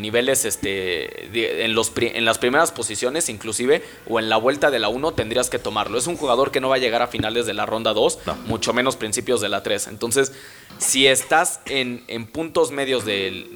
niveles, 0.03 0.45
este, 0.45 1.65
en, 1.65 1.75
los, 1.75 1.93
en 1.97 2.25
las 2.25 2.39
primeras 2.39 2.73
posiciones, 2.73 3.29
inclusive, 3.29 3.83
o 4.09 4.19
en 4.19 4.29
la 4.29 4.37
vuelta 4.37 4.71
de 4.71 4.79
la 4.79 4.89
1, 4.89 5.13
tendrías 5.13 5.51
que 5.51 5.59
tomarlo. 5.59 5.99
Es 5.99 6.07
un 6.07 6.17
jugador 6.17 6.51
que 6.51 6.61
no 6.61 6.69
va 6.69 6.77
a 6.77 6.79
llegar 6.79 7.03
a 7.03 7.07
finales 7.07 7.47
de 7.47 7.55
la 7.55 7.67
ronda 7.67 7.93
2, 7.93 8.19
mucho 8.47 8.73
menos 8.73 8.97
principios 8.97 9.41
de 9.41 9.49
la 9.49 9.63
3. 9.63 9.89
Entonces, 9.89 10.33
si 10.79 11.07
estás 11.07 11.61
en, 11.67 12.03
puntos 12.27 12.73
medios 12.73 13.05
de, 13.05 13.49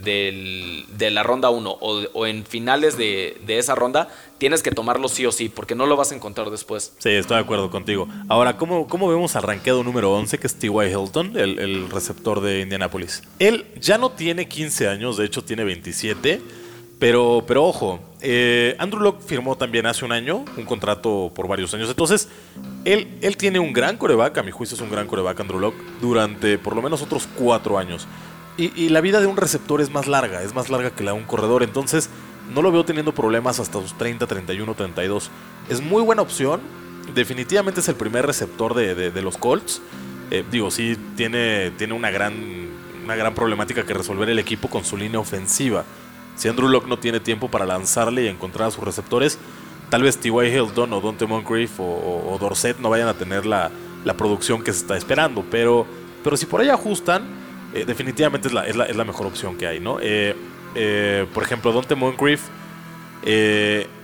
de, 0.00 1.10
la 1.10 1.22
ronda 1.22 1.50
1 1.50 1.70
o, 1.80 2.26
en 2.26 2.44
finales 2.44 2.96
de, 2.96 3.36
esa 3.48 3.74
ronda, 3.74 4.08
tienes 4.38 4.62
que 4.62 4.70
tomarlo 4.70 5.08
sí 5.08 5.26
o 5.26 5.32
sí, 5.32 5.48
porque 5.48 5.74
no 5.74 5.86
lo 5.86 5.96
vas 5.96 6.12
a 6.12 6.14
encontrar 6.14 6.50
después. 6.50 6.94
Sí, 6.98 7.10
estoy 7.10 7.36
de 7.36 7.42
acuerdo 7.42 7.70
contigo. 7.70 8.08
Ahora, 8.28 8.56
¿cómo, 8.56 8.86
cómo 8.86 9.08
vemos 9.08 9.36
al 9.36 9.42
ranqueado 9.42 9.82
número 9.82 10.12
11, 10.12 10.38
que 10.38 10.46
es 10.46 10.58
T.Y. 10.58 10.70
Hilton, 10.70 11.36
el, 11.36 11.58
el 11.58 11.90
receptor 11.90 12.40
de 12.40 12.60
Indianapolis? 12.60 13.22
Él 13.40 13.66
ya 13.80 13.98
no 13.98 14.10
tiene 14.12 14.46
15 14.46 14.86
años, 14.86 15.16
de 15.16 15.24
hecho 15.24 15.42
tiene 15.42 15.64
27. 15.64 16.40
Pero, 17.00 17.44
pero 17.46 17.64
ojo, 17.64 17.98
eh, 18.20 18.76
Andrew 18.78 19.02
Locke 19.02 19.22
firmó 19.22 19.56
también 19.56 19.86
hace 19.86 20.04
un 20.04 20.12
año 20.12 20.44
un 20.58 20.64
contrato 20.66 21.32
por 21.34 21.48
varios 21.48 21.72
años. 21.72 21.88
Entonces, 21.88 22.28
él, 22.84 23.08
él 23.22 23.38
tiene 23.38 23.58
un 23.58 23.72
gran 23.72 23.96
coreback, 23.96 24.36
a 24.36 24.42
mi 24.42 24.50
juicio 24.50 24.74
es 24.74 24.82
un 24.82 24.90
gran 24.90 25.06
coreback 25.06 25.40
Andrew 25.40 25.58
Locke, 25.58 25.78
durante 26.02 26.58
por 26.58 26.76
lo 26.76 26.82
menos 26.82 27.00
otros 27.00 27.26
cuatro 27.34 27.78
años. 27.78 28.06
Y, 28.58 28.90
la 28.90 29.00
vida 29.00 29.20
de 29.20 29.26
un 29.26 29.38
receptor 29.38 29.80
es 29.80 29.90
más 29.90 30.06
larga, 30.06 30.42
es 30.42 30.54
más 30.54 30.68
larga 30.68 30.90
que 30.90 31.02
la 31.02 31.12
de 31.12 31.16
un 31.16 31.24
corredor. 31.24 31.62
Entonces, 31.62 32.10
no 32.52 32.60
lo 32.60 32.70
veo 32.70 32.84
teniendo 32.84 33.14
problemas 33.14 33.58
hasta 33.58 33.80
sus 33.80 33.96
30, 33.96 34.26
31, 34.26 34.74
32. 34.74 35.30
Es 35.70 35.80
muy 35.80 36.02
buena 36.02 36.20
opción. 36.20 36.60
Definitivamente 37.14 37.80
es 37.80 37.88
el 37.88 37.94
primer 37.94 38.26
receptor 38.26 38.74
de, 38.74 39.22
los 39.22 39.38
Colts. 39.38 39.80
Eh, 40.30 40.44
digo, 40.50 40.70
sí, 40.70 40.98
tiene, 41.16 41.70
tiene 41.78 41.94
una, 41.94 42.10
gran, 42.10 42.68
una 43.10 43.16
gran 43.16 43.34
problemática 43.34 43.84
que 43.84 43.92
resolver 43.92 44.30
el 44.30 44.38
equipo 44.38 44.68
con 44.68 44.84
su 44.84 44.96
línea 44.96 45.18
ofensiva. 45.18 45.84
Si 46.36 46.46
Andrew 46.46 46.68
Locke 46.68 46.86
no 46.86 47.00
tiene 47.00 47.18
tiempo 47.18 47.50
para 47.50 47.66
lanzarle 47.66 48.22
y 48.22 48.28
encontrar 48.28 48.68
a 48.68 48.70
sus 48.70 48.84
receptores, 48.84 49.36
tal 49.88 50.04
vez 50.04 50.16
T.Y. 50.18 50.30
Hilton 50.30 50.92
o 50.92 51.00
Dante 51.00 51.26
Moncrief 51.26 51.72
o, 51.80 52.38
Dorset 52.40 52.78
no 52.78 52.88
vayan 52.88 53.08
a 53.08 53.14
tener 53.14 53.46
la, 53.46 53.68
producción 54.16 54.62
que 54.62 54.72
se 54.72 54.82
está 54.82 54.96
esperando. 54.96 55.44
Pero, 55.50 55.86
pero 56.22 56.36
si 56.36 56.46
por 56.46 56.60
ahí 56.60 56.68
ajustan, 56.68 57.24
eh, 57.74 57.84
definitivamente 57.84 58.46
es 58.46 58.54
la, 58.54 58.64
es, 58.68 58.76
la, 58.76 59.04
mejor 59.04 59.26
opción 59.26 59.56
que 59.58 59.66
hay, 59.66 59.80
¿no? 59.80 59.98
Eh, 60.00 60.36
eh, 60.76 61.26
por 61.34 61.42
ejemplo, 61.42 61.72
Dante 61.72 61.96
Moncrief 61.96 62.42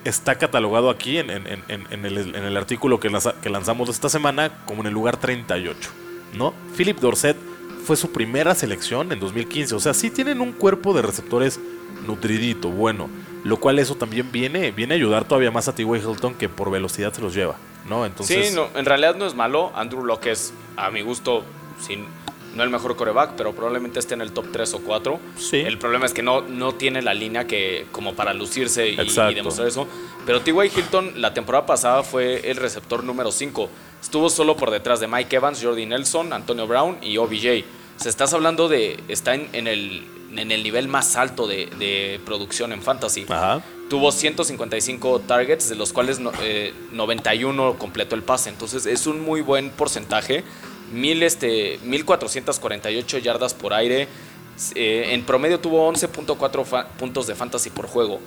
está 0.04 0.34
catalogado 0.34 0.90
aquí 0.90 1.18
en, 1.18 1.30
el, 1.30 2.56
artículo 2.56 2.98
que, 2.98 3.08
que, 3.40 3.50
lanzamos 3.50 3.88
esta 3.88 4.08
semana 4.08 4.50
como 4.66 4.80
en 4.80 4.88
el 4.88 4.94
lugar 4.94 5.16
38. 5.16 5.90
¿no? 6.34 6.54
Philip 6.76 6.98
Dorset 6.98 7.36
fue 7.86 7.96
su 7.96 8.10
primera 8.10 8.54
selección 8.54 9.12
en 9.12 9.20
2015. 9.20 9.74
O 9.74 9.80
sea, 9.80 9.94
sí 9.94 10.10
tienen 10.10 10.40
un 10.40 10.52
cuerpo 10.52 10.92
de 10.92 11.02
receptores 11.02 11.60
nutridito, 12.06 12.70
bueno. 12.70 13.08
Lo 13.44 13.58
cual 13.58 13.78
eso 13.78 13.94
también 13.94 14.32
viene, 14.32 14.72
viene 14.72 14.94
a 14.94 14.96
ayudar 14.96 15.24
todavía 15.24 15.52
más 15.52 15.68
a 15.68 15.74
T.Y. 15.74 15.86
Hilton 15.86 16.34
que 16.34 16.48
por 16.48 16.70
velocidad 16.70 17.12
se 17.12 17.22
los 17.22 17.32
lleva. 17.32 17.56
¿no? 17.88 18.04
Entonces, 18.04 18.52
sí, 18.52 18.60
en 18.74 18.84
realidad 18.84 19.14
no 19.14 19.24
es 19.24 19.34
malo. 19.34 19.72
Andrew 19.74 20.04
Locke 20.04 20.28
es, 20.28 20.52
a 20.76 20.90
mi 20.90 21.02
gusto, 21.02 21.44
sin 21.80 22.06
no 22.56 22.62
el 22.62 22.70
mejor 22.70 22.96
coreback, 22.96 23.32
pero 23.36 23.52
probablemente 23.52 23.98
esté 23.98 24.14
en 24.14 24.22
el 24.22 24.32
top 24.32 24.46
3 24.50 24.74
o 24.74 24.80
4. 24.80 25.20
Sí. 25.36 25.58
El 25.58 25.78
problema 25.78 26.06
es 26.06 26.14
que 26.14 26.22
no, 26.22 26.40
no 26.40 26.74
tiene 26.74 27.02
la 27.02 27.12
línea 27.12 27.46
que 27.46 27.86
como 27.92 28.14
para 28.14 28.32
lucirse 28.32 28.88
y, 28.88 28.96
demostrar 28.96 29.68
eso. 29.68 29.86
Pero 30.24 30.40
T.Y. 30.40 30.72
Hilton 30.74 31.20
la 31.20 31.34
temporada 31.34 31.66
pasada 31.66 32.02
fue 32.02 32.50
el 32.50 32.56
receptor 32.56 33.04
número 33.04 33.30
5. 33.30 33.68
Estuvo 34.00 34.30
solo 34.30 34.56
por 34.56 34.70
detrás 34.70 35.00
de 35.00 35.06
Mike 35.06 35.36
Evans, 35.36 35.62
Jordi 35.62 35.84
Nelson, 35.84 36.32
Antonio 36.32 36.66
Brown 36.66 36.96
y 37.02 37.18
OBJ. 37.18 37.64
Se 37.96 38.08
estás 38.08 38.32
hablando 38.34 38.68
de. 38.68 39.02
Está 39.08 39.34
en, 39.34 39.66
el, 39.66 40.06
en 40.36 40.52
el 40.52 40.62
nivel 40.62 40.88
más 40.88 41.16
alto 41.16 41.46
de, 41.46 42.20
producción 42.24 42.72
en 42.72 42.82
fantasy. 42.82 43.26
Tuvo 43.88 44.10
155 44.10 45.20
targets, 45.20 45.68
de 45.68 45.76
los 45.76 45.92
cuales 45.92 46.18
91 46.20 47.70
eh, 47.70 47.74
completó 47.78 48.14
el 48.14 48.22
pase. 48.22 48.50
Entonces 48.50 48.86
es 48.86 49.06
un 49.06 49.20
muy 49.20 49.40
buen 49.40 49.70
porcentaje 49.70 50.44
mil, 50.92 51.22
este, 51.22 51.78
1448 51.84 53.18
yardas 53.18 53.54
por 53.54 53.72
aire. 53.74 54.08
Eh, 54.74 55.10
en 55.12 55.24
promedio 55.24 55.60
tuvo 55.60 55.90
11.4 55.92 56.86
puntos 56.98 57.26
de 57.26 57.34
fantasy 57.34 57.70
por 57.70 57.86
juego. 57.86 58.20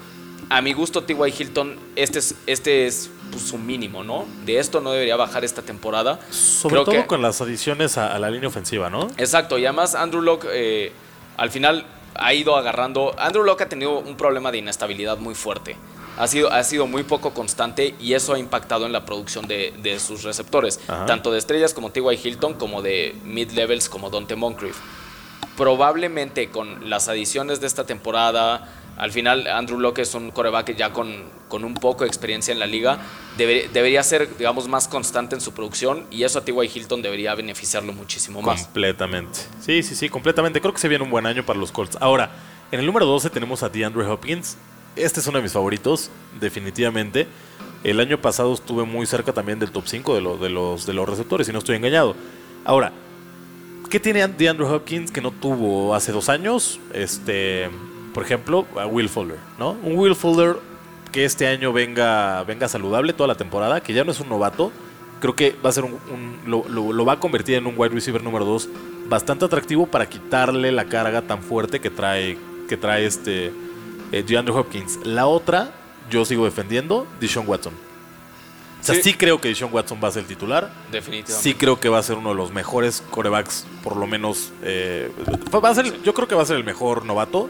A 0.50 0.62
mi 0.62 0.74
gusto, 0.74 1.04
T.Y. 1.04 1.34
Hilton, 1.38 1.78
este 1.96 2.20
es, 2.20 2.36
este 2.48 2.88
es 2.88 3.10
pues, 3.32 3.44
su 3.44 3.58
mínimo, 3.58 4.04
¿no? 4.04 4.26
De 4.46 4.58
esto 4.58 4.82
no 4.82 4.92
debería 4.92 5.16
bajar 5.16 5.46
esta 5.46 5.62
temporada. 5.62 6.20
Sobre 6.32 6.84
todo 6.84 7.08
con 7.08 7.22
las 7.22 7.40
adiciones 7.42 7.98
a, 7.98 8.18
la 8.18 8.30
línea 8.30 8.50
ofensiva, 8.50 8.90
¿no? 8.90 9.08
Exacto, 9.18 9.58
y 9.58 9.66
además 9.66 9.96
Andrew 9.96 10.22
Locke 10.22 10.48
eh, 10.52 10.92
al 11.38 11.52
final 11.52 11.86
ha 12.16 12.34
ido 12.34 12.56
agarrando. 12.56 13.16
Andrew 13.20 13.44
Locke 13.44 13.64
ha 13.64 13.70
tenido 13.70 14.00
un 14.00 14.18
problema 14.18 14.52
de 14.52 14.58
inestabilidad 14.58 15.18
muy 15.18 15.36
fuerte 15.36 15.78
ha 16.20 16.28
sido, 16.28 16.52
ha 16.52 16.64
sido 16.66 16.86
muy 16.86 17.04
poco 17.04 17.34
constante 17.34 17.96
y 17.98 18.14
eso 18.14 18.34
ha 18.34 18.40
impactado 18.40 18.86
en 18.86 18.92
la 18.92 19.06
producción 19.06 19.48
de, 19.48 20.00
sus 20.00 20.24
receptores, 20.24 20.80
tanto 21.08 21.32
de 21.32 21.40
estrellas 21.40 21.74
como 21.74 21.92
T.Y. 21.92 22.20
Hilton, 22.22 22.56
como 22.56 22.82
de 22.82 23.16
mid-levels 23.24 23.88
como 23.88 24.10
Dante 24.10 24.36
Moncrief. 24.36 24.78
Probablemente 25.56 26.50
con 26.50 26.90
las 26.90 27.08
adiciones 27.08 27.62
de 27.62 27.68
esta 27.68 27.86
temporada, 27.86 28.70
al 29.00 29.12
final 29.12 29.48
Andrew 29.48 29.80
Locke 29.80 30.00
es 30.00 30.14
un 30.14 30.30
coreback 30.30 30.76
ya 30.76 30.94
con, 30.94 31.24
con 31.48 31.64
un 31.64 31.74
poco 31.74 32.04
de 32.04 32.08
experiencia 32.08 32.52
en 32.52 32.60
la 32.60 32.68
liga, 32.68 33.00
debería 33.38 34.04
ser, 34.04 34.38
digamos, 34.38 34.68
más 34.68 34.88
constante 34.88 35.34
en 35.34 35.42
su 35.42 35.54
producción 35.54 36.06
y 36.12 36.24
eso 36.24 36.38
a 36.40 36.46
T.Y. 36.46 36.72
Hilton 36.74 37.02
debería 37.02 37.34
beneficiarlo 37.34 37.94
muchísimo 37.94 38.42
más. 38.42 38.66
Completamente. 38.66 39.40
Sí, 39.62 39.82
sí, 39.82 39.96
sí, 39.96 40.10
completamente. 40.10 40.62
Creo 40.62 40.74
que 40.74 40.80
se 40.80 40.88
viene 40.88 41.04
un 41.04 41.10
buen 41.10 41.26
año 41.26 41.44
para 41.44 41.58
los 41.58 41.72
Colts. 41.72 41.98
Ahora, 42.00 42.30
en 42.72 42.80
el 42.80 42.86
número 42.86 43.06
12 43.06 43.32
tenemos 43.32 43.64
a 43.64 43.70
DeAndre 43.70 44.06
Hopkins 44.06 44.58
este 44.96 45.20
es 45.20 45.28
uno 45.28 45.38
de 45.38 45.44
mis 45.44 45.54
favoritos, 45.54 46.10
definitivamente. 46.40 47.28
El 47.84 48.00
año 48.00 48.22
pasado 48.22 48.54
estuve 48.54 48.84
muy 48.84 49.06
cerca 49.06 49.32
también 49.34 49.60
del 49.60 49.72
top 49.72 49.88
5 49.88 50.16
de, 50.16 50.38
de, 50.44 50.50
los, 50.50 50.86
de 50.86 50.94
los 50.94 51.08
receptores, 51.08 51.48
y 51.48 51.54
no 51.54 51.60
estoy 51.60 51.78
engañado. 51.78 52.16
Ahora, 52.66 52.92
¿qué 53.90 54.00
tiene 54.00 54.28
DeAndre 54.28 54.66
Hopkins 54.66 55.12
que 55.12 55.22
no 55.22 55.32
tuvo 55.32 55.96
hace 55.96 56.12
dos 56.12 56.28
años? 56.28 56.80
Este, 56.94 57.70
por 58.14 58.24
ejemplo, 58.24 58.66
a 58.78 58.86
Will 58.86 59.10
Fuller, 59.10 59.38
¿no? 59.58 59.72
Un 59.84 59.98
Will 59.98 60.16
Fuller 60.16 60.58
que 61.12 61.26
este 61.26 61.48
año 61.48 61.74
venga, 61.74 62.44
venga 62.44 62.68
saludable 62.68 63.14
toda 63.14 63.28
la 63.28 63.36
temporada, 63.36 63.82
que 63.82 63.94
ya 63.94 64.04
no 64.04 64.12
es 64.12 64.20
un 64.20 64.30
novato. 64.30 64.72
Creo 65.20 65.36
que 65.36 65.56
va 65.64 65.70
a 65.70 65.74
ser 65.74 65.84
un, 65.84 66.40
lo, 66.46 66.68
lo, 66.68 67.06
va 67.06 67.14
a 67.14 67.20
convertir 67.20 67.56
en 67.56 67.68
un 67.68 67.74
wide 67.76 67.94
receiver 67.94 68.24
número 68.24 68.46
2 68.46 68.70
bastante 69.10 69.44
atractivo 69.44 69.86
para 69.88 70.08
quitarle 70.08 70.72
la 70.72 70.86
carga 70.86 71.24
tan 71.24 71.42
fuerte 71.42 71.82
que 71.82 71.90
trae, 71.90 72.38
que 72.70 72.78
trae 72.78 73.06
este 73.06 73.52
eh, 74.12 74.24
DeAndre 74.26 74.54
Hopkins. 74.54 75.00
La 75.04 75.28
otra, 75.28 75.72
yo 76.10 76.24
sigo 76.24 76.46
defendiendo, 76.46 77.06
Deshaun 77.20 77.48
Watson. 77.48 77.74
O 77.74 78.84
sea, 78.84 78.96
sí. 78.96 79.14
creo 79.14 79.42
que 79.42 79.50
Deshaun 79.50 79.74
Watson 79.74 80.00
va 80.02 80.08
a 80.08 80.12
ser 80.12 80.22
el 80.22 80.28
titular. 80.28 80.72
Definitivamente. 80.90 81.44
Sí 81.44 81.54
creo 81.54 81.82
que 81.82 81.90
va 81.90 82.00
a 82.00 82.04
ser 82.04 82.16
uno 82.16 82.30
de 82.30 82.36
los 82.36 82.54
mejores 82.54 83.04
corebacks, 83.10 83.66
por 83.84 83.98
lo 83.98 84.08
menos. 84.08 84.54
Eh, 84.64 85.12
va 85.54 85.70
a 85.70 85.76
ser, 85.76 86.02
Yo 86.02 86.14
creo 86.14 86.30
que 86.30 86.36
va 86.36 86.44
a 86.44 86.46
ser 86.46 86.56
el 86.56 86.64
mejor 86.64 87.06
novato, 87.06 87.50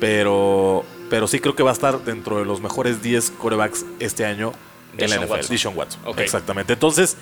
pero, 0.00 0.84
pero 1.10 1.26
sí 1.28 1.40
creo 1.40 1.54
que 1.56 1.62
va 1.62 1.70
a 1.70 1.74
estar 1.74 2.04
dentro 2.04 2.38
de 2.38 2.44
los 2.44 2.60
mejores 2.60 3.02
10 3.02 3.30
corebacks 3.32 3.84
este 3.98 4.24
año 4.24 4.52
en 4.98 5.10
la 5.10 5.16
NFL. 5.16 5.68
Watson. 5.74 6.02
Exactamente. 6.18 6.72
Entonces, 6.72 7.16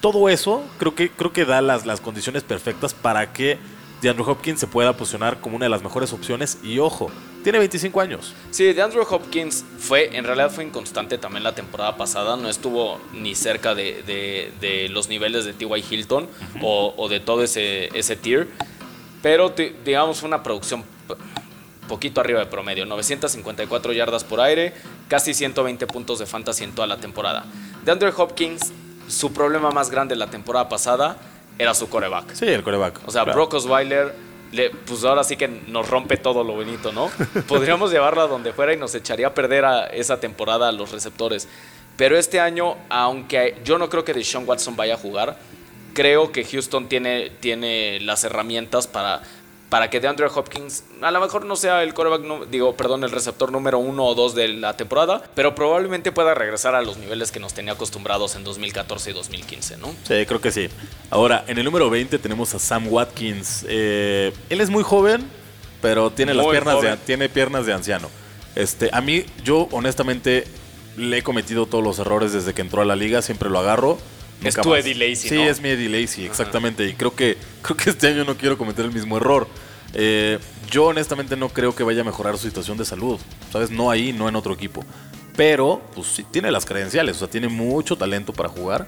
todo 0.00 0.28
eso 0.28 0.62
creo 0.78 0.94
que, 0.94 1.10
creo 1.10 1.32
que 1.32 1.44
da 1.44 1.60
las, 1.60 1.86
las 1.86 2.00
condiciones 2.00 2.42
perfectas 2.42 2.94
para 2.94 3.32
que 3.32 3.58
DeAndre 4.00 4.24
Hopkins 4.24 4.58
se 4.58 4.66
pueda 4.66 4.96
posicionar 4.96 5.40
como 5.40 5.56
una 5.56 5.66
de 5.66 5.70
las 5.70 5.82
mejores 5.82 6.12
opciones. 6.12 6.58
Y 6.62 6.78
ojo, 6.78 7.10
tiene 7.42 7.58
25 7.58 8.00
años. 8.00 8.34
Sí, 8.50 8.72
DeAndre 8.72 9.00
Hopkins 9.08 9.64
fue, 9.78 10.16
en 10.16 10.24
realidad 10.24 10.50
fue 10.50 10.64
inconstante 10.64 11.18
también 11.18 11.44
la 11.44 11.54
temporada 11.54 11.96
pasada. 11.96 12.36
No 12.36 12.48
estuvo 12.48 13.00
ni 13.12 13.34
cerca 13.34 13.74
de, 13.74 14.88
los 14.90 15.08
niveles 15.08 15.44
de 15.44 15.52
T.Y. 15.52 15.84
Hilton 15.90 16.28
o, 16.62 17.08
de 17.08 17.20
todo 17.20 17.42
ese, 17.42 17.90
ese 17.96 18.16
tier. 18.16 18.48
Pero 19.22 19.50
digamos 19.84 20.22
una 20.22 20.42
producción 20.42 20.82
poquito 21.90 22.20
arriba 22.20 22.38
de 22.38 22.46
promedio. 22.46 22.86
954 22.86 23.92
yardas 23.92 24.22
por 24.22 24.40
aire, 24.40 24.72
casi 25.08 25.34
120 25.34 25.88
puntos 25.88 26.20
de 26.20 26.26
fantasy 26.26 26.62
en 26.62 26.72
toda 26.72 26.86
la 26.86 26.98
temporada. 26.98 27.44
DeAndre 27.84 28.12
Hopkins, 28.16 28.72
su 29.08 29.32
problema 29.32 29.72
más 29.72 29.90
grande 29.90 30.14
la 30.14 30.28
temporada 30.28 30.68
pasada 30.68 31.16
era 31.58 31.74
su 31.74 31.88
coreback. 31.88 32.32
Sí, 32.34 32.46
el 32.46 32.62
coreback. 32.62 33.00
O 33.06 33.10
sea, 33.10 33.24
Brock 33.24 33.54
Osweiler, 33.54 34.14
le, 34.52 34.70
pues 34.70 35.04
ahora 35.04 35.24
sí 35.24 35.36
que 35.36 35.48
nos 35.48 35.88
rompe 35.88 36.16
todo 36.16 36.44
lo 36.44 36.54
bonito, 36.54 36.92
¿no? 36.92 37.10
Podríamos 37.48 37.90
llevarlo 37.90 38.22
a 38.22 38.28
donde 38.28 38.52
fuera 38.52 38.72
y 38.72 38.76
nos 38.76 38.94
echaría 38.94 39.26
a 39.26 39.34
perder 39.34 39.64
a 39.64 39.86
esa 39.86 40.20
temporada 40.20 40.68
a 40.68 40.72
los 40.72 40.92
receptores. 40.92 41.48
Pero 41.96 42.16
este 42.16 42.38
año, 42.38 42.76
aunque 42.88 43.58
yo 43.64 43.78
no 43.78 43.90
creo 43.90 44.04
que 44.04 44.14
Deshaun 44.14 44.48
Watson 44.48 44.76
vaya 44.76 44.94
a 44.94 44.96
jugar, 44.96 45.36
creo 45.92 46.30
que 46.30 46.44
Houston 46.44 46.88
tiene, 46.88 47.30
tiene 47.40 47.98
las 48.00 48.22
herramientas 48.22 48.86
para 48.86 49.22
para 49.70 49.88
que 49.88 50.00
DeAndre 50.00 50.26
Hopkins 50.26 50.82
a 51.00 51.10
lo 51.12 51.20
mejor 51.20 51.46
no 51.46 51.54
sea 51.54 51.82
el 51.84 51.94
coreback, 51.94 52.48
digo, 52.50 52.76
perdón, 52.76 53.04
el 53.04 53.12
receptor 53.12 53.52
número 53.52 53.78
uno 53.78 54.04
o 54.04 54.14
dos 54.16 54.34
de 54.34 54.48
la 54.48 54.76
temporada, 54.76 55.22
pero 55.34 55.54
probablemente 55.54 56.10
pueda 56.12 56.34
regresar 56.34 56.74
a 56.74 56.82
los 56.82 56.98
niveles 56.98 57.30
que 57.30 57.38
nos 57.38 57.54
tenía 57.54 57.74
acostumbrados 57.74 58.34
en 58.34 58.42
2014 58.42 59.10
y 59.10 59.12
2015, 59.14 59.76
¿no? 59.78 59.94
Sí, 60.02 60.26
creo 60.26 60.40
que 60.40 60.50
sí. 60.50 60.68
Ahora, 61.08 61.44
en 61.46 61.56
el 61.56 61.64
número 61.64 61.88
20 61.88 62.18
tenemos 62.18 62.52
a 62.54 62.58
Sam 62.58 62.88
Watkins. 62.88 63.64
Eh, 63.68 64.32
él 64.50 64.60
es 64.60 64.70
muy 64.70 64.82
joven, 64.82 65.24
pero 65.80 66.10
tiene 66.10 66.34
las 66.34 66.46
piernas 66.48 66.82
de, 66.82 66.96
tiene 66.98 67.28
piernas 67.28 67.64
de 67.64 67.72
anciano. 67.72 68.10
Este, 68.56 68.90
a 68.92 69.00
mí, 69.00 69.24
yo 69.44 69.68
honestamente 69.70 70.44
le 70.96 71.18
he 71.18 71.22
cometido 71.22 71.66
todos 71.66 71.84
los 71.84 72.00
errores 72.00 72.32
desde 72.32 72.54
que 72.54 72.62
entró 72.62 72.82
a 72.82 72.84
la 72.84 72.96
liga, 72.96 73.22
siempre 73.22 73.48
lo 73.48 73.60
agarro. 73.60 73.98
Es 74.42 74.54
tu 74.56 74.74
Eddie 74.74 74.94
Lacy, 74.94 75.28
Sí, 75.28 75.40
es 75.40 75.60
mi 75.60 75.70
Eddie 75.70 75.88
Lacy, 75.88 76.24
exactamente. 76.24 76.86
Y 76.86 76.94
creo 76.94 77.14
que, 77.14 77.36
creo 77.62 77.76
que 77.76 77.90
este 77.90 78.08
año 78.08 78.24
no 78.24 78.36
quiero 78.36 78.56
cometer 78.56 78.84
el 78.84 78.92
mismo 78.92 79.16
error. 79.16 79.46
Eh, 79.94 80.38
yo 80.70 80.86
honestamente 80.86 81.36
no 81.36 81.48
creo 81.48 81.74
que 81.74 81.82
vaya 81.82 82.02
a 82.02 82.04
mejorar 82.04 82.38
su 82.38 82.46
situación 82.46 82.78
de 82.78 82.84
salud. 82.84 83.18
¿Sabes? 83.52 83.70
No 83.70 83.90
ahí, 83.90 84.12
no 84.12 84.28
en 84.28 84.36
otro 84.36 84.54
equipo. 84.54 84.84
Pero, 85.36 85.82
pues 85.94 86.06
sí, 86.08 86.24
tiene 86.30 86.50
las 86.50 86.64
credenciales. 86.64 87.16
O 87.16 87.18
sea, 87.20 87.28
tiene 87.28 87.48
mucho 87.48 87.96
talento 87.96 88.32
para 88.32 88.48
jugar. 88.48 88.86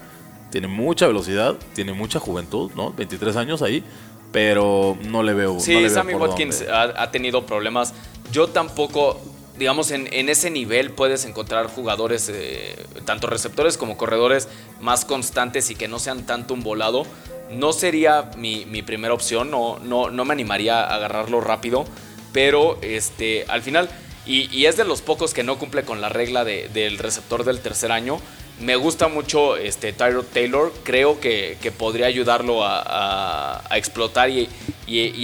Tiene 0.50 0.68
mucha 0.68 1.06
velocidad. 1.06 1.56
Tiene 1.74 1.92
mucha 1.92 2.18
juventud, 2.18 2.70
¿no? 2.74 2.92
23 2.92 3.36
años 3.36 3.62
ahí. 3.62 3.84
Pero 4.32 4.96
no 5.04 5.22
le 5.22 5.34
veo. 5.34 5.60
Sí, 5.60 5.88
Sammy 5.90 6.14
Watkins 6.14 6.64
ha, 6.70 7.10
tenido 7.10 7.44
problemas. 7.44 7.92
Yo 8.32 8.48
tampoco 8.48 9.20
digamos, 9.62 9.92
en, 9.92 10.08
ese 10.28 10.50
nivel 10.50 10.90
puedes 10.90 11.24
encontrar 11.24 11.68
jugadores, 11.68 12.28
eh, 12.34 12.74
tanto 13.04 13.28
receptores 13.28 13.76
como 13.76 13.96
corredores, 13.96 14.48
más 14.80 15.04
constantes 15.04 15.70
y 15.70 15.76
que 15.76 15.86
no 15.86 16.00
sean 16.00 16.26
tanto 16.26 16.52
un 16.52 16.64
volado. 16.64 17.06
No 17.48 17.72
sería 17.72 18.32
mi, 18.36 18.64
primera 18.82 19.14
opción, 19.14 19.52
no, 19.52 19.78
no, 19.78 20.10
no, 20.10 20.24
me 20.24 20.32
animaría 20.32 20.80
a 20.80 20.96
agarrarlo 20.96 21.40
rápido, 21.40 21.84
pero 22.32 22.76
este, 22.82 23.44
al 23.46 23.62
final, 23.62 23.88
y, 24.26 24.64
es 24.64 24.76
de 24.76 24.84
los 24.84 25.00
pocos 25.00 25.32
que 25.32 25.44
no 25.44 25.60
cumple 25.60 25.84
con 25.84 26.00
la 26.00 26.08
regla 26.08 26.44
del 26.44 26.98
receptor 26.98 27.44
del 27.44 27.60
tercer 27.60 27.92
año, 27.92 28.18
me 28.60 28.74
gusta 28.74 29.06
mucho 29.06 29.56
este, 29.56 29.92
Tyrod 29.92 30.24
Taylor, 30.24 30.72
creo 30.82 31.20
que, 31.20 31.56
podría 31.78 32.06
ayudarlo 32.06 32.64
a, 32.64 33.62
explotar 33.70 34.28
y, 34.28 34.48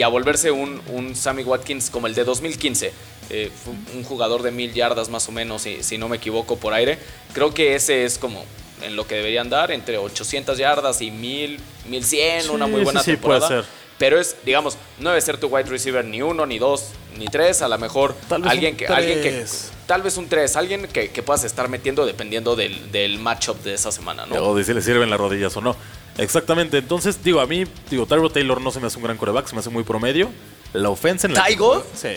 a 0.01 0.07
volverse 0.07 0.53
un 0.53 1.17
Sammy 1.17 1.43
Watkins 1.43 1.91
como 1.91 2.07
el 2.07 2.15
de 2.15 2.23
2015 2.23 2.93
eh, 3.31 3.51
un 3.95 4.05
jugador 4.05 4.43
de 4.43 4.51
mil 4.51 4.73
yardas 4.73 5.09
más 5.09 5.29
o 5.29 5.33
menos, 5.33 5.63
si, 5.63 5.83
si, 5.83 5.99
no 5.99 6.09
me 6.09 6.17
equivoco, 6.17 6.57
por 6.57 6.73
aire. 6.73 6.99
Creo 7.33 7.53
que 7.53 7.75
ese 7.75 8.05
es 8.05 8.19
como 8.19 8.45
en 8.83 8.97
lo 8.97 9.07
que 9.07 9.17
deberían 9.17 9.51
dar, 9.51 9.71
entre 9.71 9.99
800 9.99 10.57
yardas 10.59 11.01
y 11.01 11.11
1000, 11.11 11.61
1100, 11.89 12.51
una 12.51 12.67
muy 12.67 12.83
buena 12.83 13.03
temporada. 13.03 13.65
Pero 13.99 14.21
es, 14.21 14.37
digamos, 14.45 14.79
no 15.01 15.11
debe 15.11 15.21
ser 15.21 15.39
tu 15.39 15.49
wide 15.49 15.69
receiver 15.69 16.05
ni 16.05 16.23
uno, 16.23 16.47
ni 16.47 16.59
dos, 16.59 16.91
ni 17.19 17.27
tres. 17.27 17.63
A 17.63 17.69
lo 17.69 17.77
mejor 17.79 18.15
alguien 18.45 18.77
que, 18.77 18.87
alguien 18.87 19.21
que. 19.21 19.45
Tal 19.87 20.03
vez 20.03 20.17
un 20.17 20.29
tres, 20.29 20.55
alguien 20.55 20.87
que, 20.87 21.23
puedas 21.23 21.43
estar 21.43 21.69
metiendo 21.69 22.07
dependiendo 22.07 22.55
del, 22.55 22.93
del 22.93 23.19
matchup 23.19 23.61
de 23.65 23.75
esa 23.75 23.91
semana, 23.91 24.25
¿no? 24.27 24.37
O 24.37 24.55
de 24.55 24.63
si 24.63 24.73
le 24.73 24.83
sirven 24.83 25.11
las 25.11 25.19
rodillas 25.19 25.57
o 25.57 25.61
no. 25.61 25.75
Exactamente. 26.17 26.79
Entonces, 26.79 27.25
digo, 27.25 27.41
a 27.41 27.47
mí, 27.47 27.65
digo, 27.91 28.07
Tyro 28.07 28.31
Taylor 28.31 28.61
no 28.61 28.71
se 28.71 28.79
me 28.79 28.87
hace 28.87 28.99
un 28.99 29.05
gran 29.05 29.17
coreback, 29.17 29.49
se 29.49 29.55
me 29.55 29.61
hace 29.61 29.71
muy 29.71 29.83
promedio. 29.83 30.31
La 30.73 30.91
ofensa 30.91 31.27
en 31.27 31.35
la. 31.35 31.45
¿Tygo? 31.45 31.85
Sí. 31.95 32.11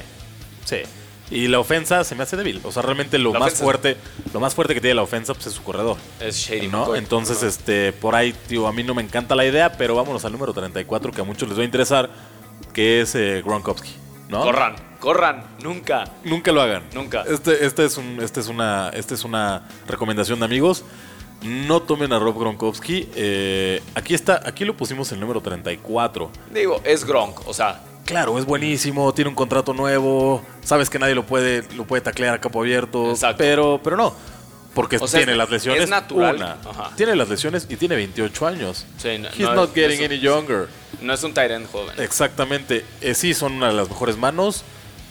Sí. 0.66 0.82
Y 1.32 1.48
la 1.48 1.60
ofensa 1.60 2.04
se 2.04 2.14
me 2.14 2.24
hace 2.24 2.36
débil. 2.36 2.60
O 2.64 2.72
sea, 2.72 2.82
realmente 2.82 3.18
lo 3.18 3.34
más 3.34 3.54
fuerte, 3.54 3.96
lo 4.34 4.42
más 4.42 4.54
fuerte 4.54 4.74
que 4.74 4.82
tiene 4.82 4.96
la 4.96 5.04
ofensa 5.04 5.34
pues, 5.34 5.48
es 5.48 5.54
su 5.54 5.64
corredor. 5.64 5.96
Es 6.20 6.36
Shady 6.36 6.68
¿no? 6.68 6.94
Entonces, 6.96 7.42
este, 7.42 7.94
por 7.94 8.16
ahí, 8.16 8.34
tío, 8.34 8.68
a 8.68 8.74
mí 8.74 8.84
no 8.84 8.94
me 8.94 9.02
encanta 9.02 9.34
la 9.34 9.46
idea, 9.46 9.72
pero 9.72 9.96
vámonos 9.96 10.26
al 10.26 10.34
número 10.34 10.54
34 10.54 11.14
que 11.14 11.22
a 11.22 11.24
muchos 11.24 11.48
les 11.48 11.58
va 11.58 11.62
a 11.62 11.66
interesar, 11.66 12.10
que 12.74 13.02
es 13.02 13.16
eh, 13.16 13.42
Gronkowski. 13.46 13.92
¿no? 14.28 14.44
Corran, 14.44 14.76
corran, 15.00 15.44
nunca. 15.64 16.04
Nunca 16.26 16.52
lo 16.52 16.62
hagan. 16.62 16.84
Nunca. 16.94 17.24
Este, 17.24 17.66
este 17.66 17.86
es 17.86 17.98
un, 17.98 18.20
este 18.22 18.42
es 18.42 18.48
una, 18.48 18.90
este 18.90 19.14
es 19.14 19.24
una 19.24 19.68
recomendación 19.88 20.40
de 20.40 20.46
amigos. 20.46 20.84
No 21.44 21.82
tomen 21.82 22.14
a 22.14 22.20
Rob 22.20 22.38
Gronkowski. 22.38 23.10
Eh, 23.16 23.82
aquí 23.96 24.14
está, 24.14 24.42
aquí 24.46 24.64
lo 24.64 24.76
pusimos 24.78 25.12
el 25.12 25.20
número 25.20 25.42
34. 25.42 26.30
Digo, 26.54 26.82
es 26.84 27.04
Gronk, 27.04 27.48
o 27.48 27.54
sea, 27.54 27.82
claro, 28.12 28.38
es 28.38 28.46
buenísimo, 28.46 29.14
tiene 29.14 29.30
un 29.30 29.36
contrato 29.36 29.74
nuevo, 29.74 30.44
sabes 30.64 30.90
que 30.90 31.00
nadie 31.00 31.16
lo 31.16 31.26
puede, 31.26 31.64
lo 31.76 31.86
puede 31.86 32.02
taclear 32.02 32.36
a 32.36 32.42
capo 32.42 32.62
abierto, 32.62 33.14
pero, 33.38 33.80
pero 33.84 33.98
no. 33.98 34.14
Porque 34.74 35.00
tiene 35.00 35.36
las 35.36 35.50
lesiones. 35.50 35.84
Es 35.84 35.90
natural. 35.90 36.58
Tiene 36.96 37.16
las 37.16 37.28
lesiones 37.28 37.68
y 37.70 37.76
tiene 37.76 37.96
28 37.96 38.48
años. 38.48 38.86
He's 39.04 39.40
not 39.40 39.74
getting 39.74 40.04
any 40.04 40.20
younger. 40.20 40.68
No 41.02 41.14
es 41.14 41.24
un 41.24 41.34
Tyrant 41.34 41.70
joven. 41.70 42.00
Exactamente. 42.00 42.86
Eh, 43.02 43.14
sí, 43.14 43.34
son 43.34 43.54
una 43.54 43.68
de 43.68 43.74
las 43.74 43.90
mejores 43.90 44.16
manos. 44.18 44.64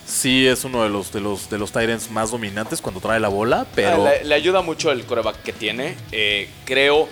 Sí, 0.07 0.47
es 0.47 0.65
uno 0.65 0.83
de 0.83 0.89
los 0.89 1.13
de 1.13 1.21
los 1.21 1.51
de 1.51 1.59
los 1.59 1.73
Tyrants 1.73 2.11
más 2.11 2.31
dominantes 2.31 2.81
cuando 2.81 3.01
trae 3.01 3.21
la 3.21 3.29
bola, 3.29 3.67
pero. 3.75 4.07
Ah, 4.07 4.13
le, 4.25 4.35
ayuda 4.35 4.63
mucho 4.63 4.91
el 4.91 5.05
coreback 5.05 5.43
que 5.43 5.53
tiene. 5.53 5.95
Eh, 6.11 6.49
creo 6.65 7.09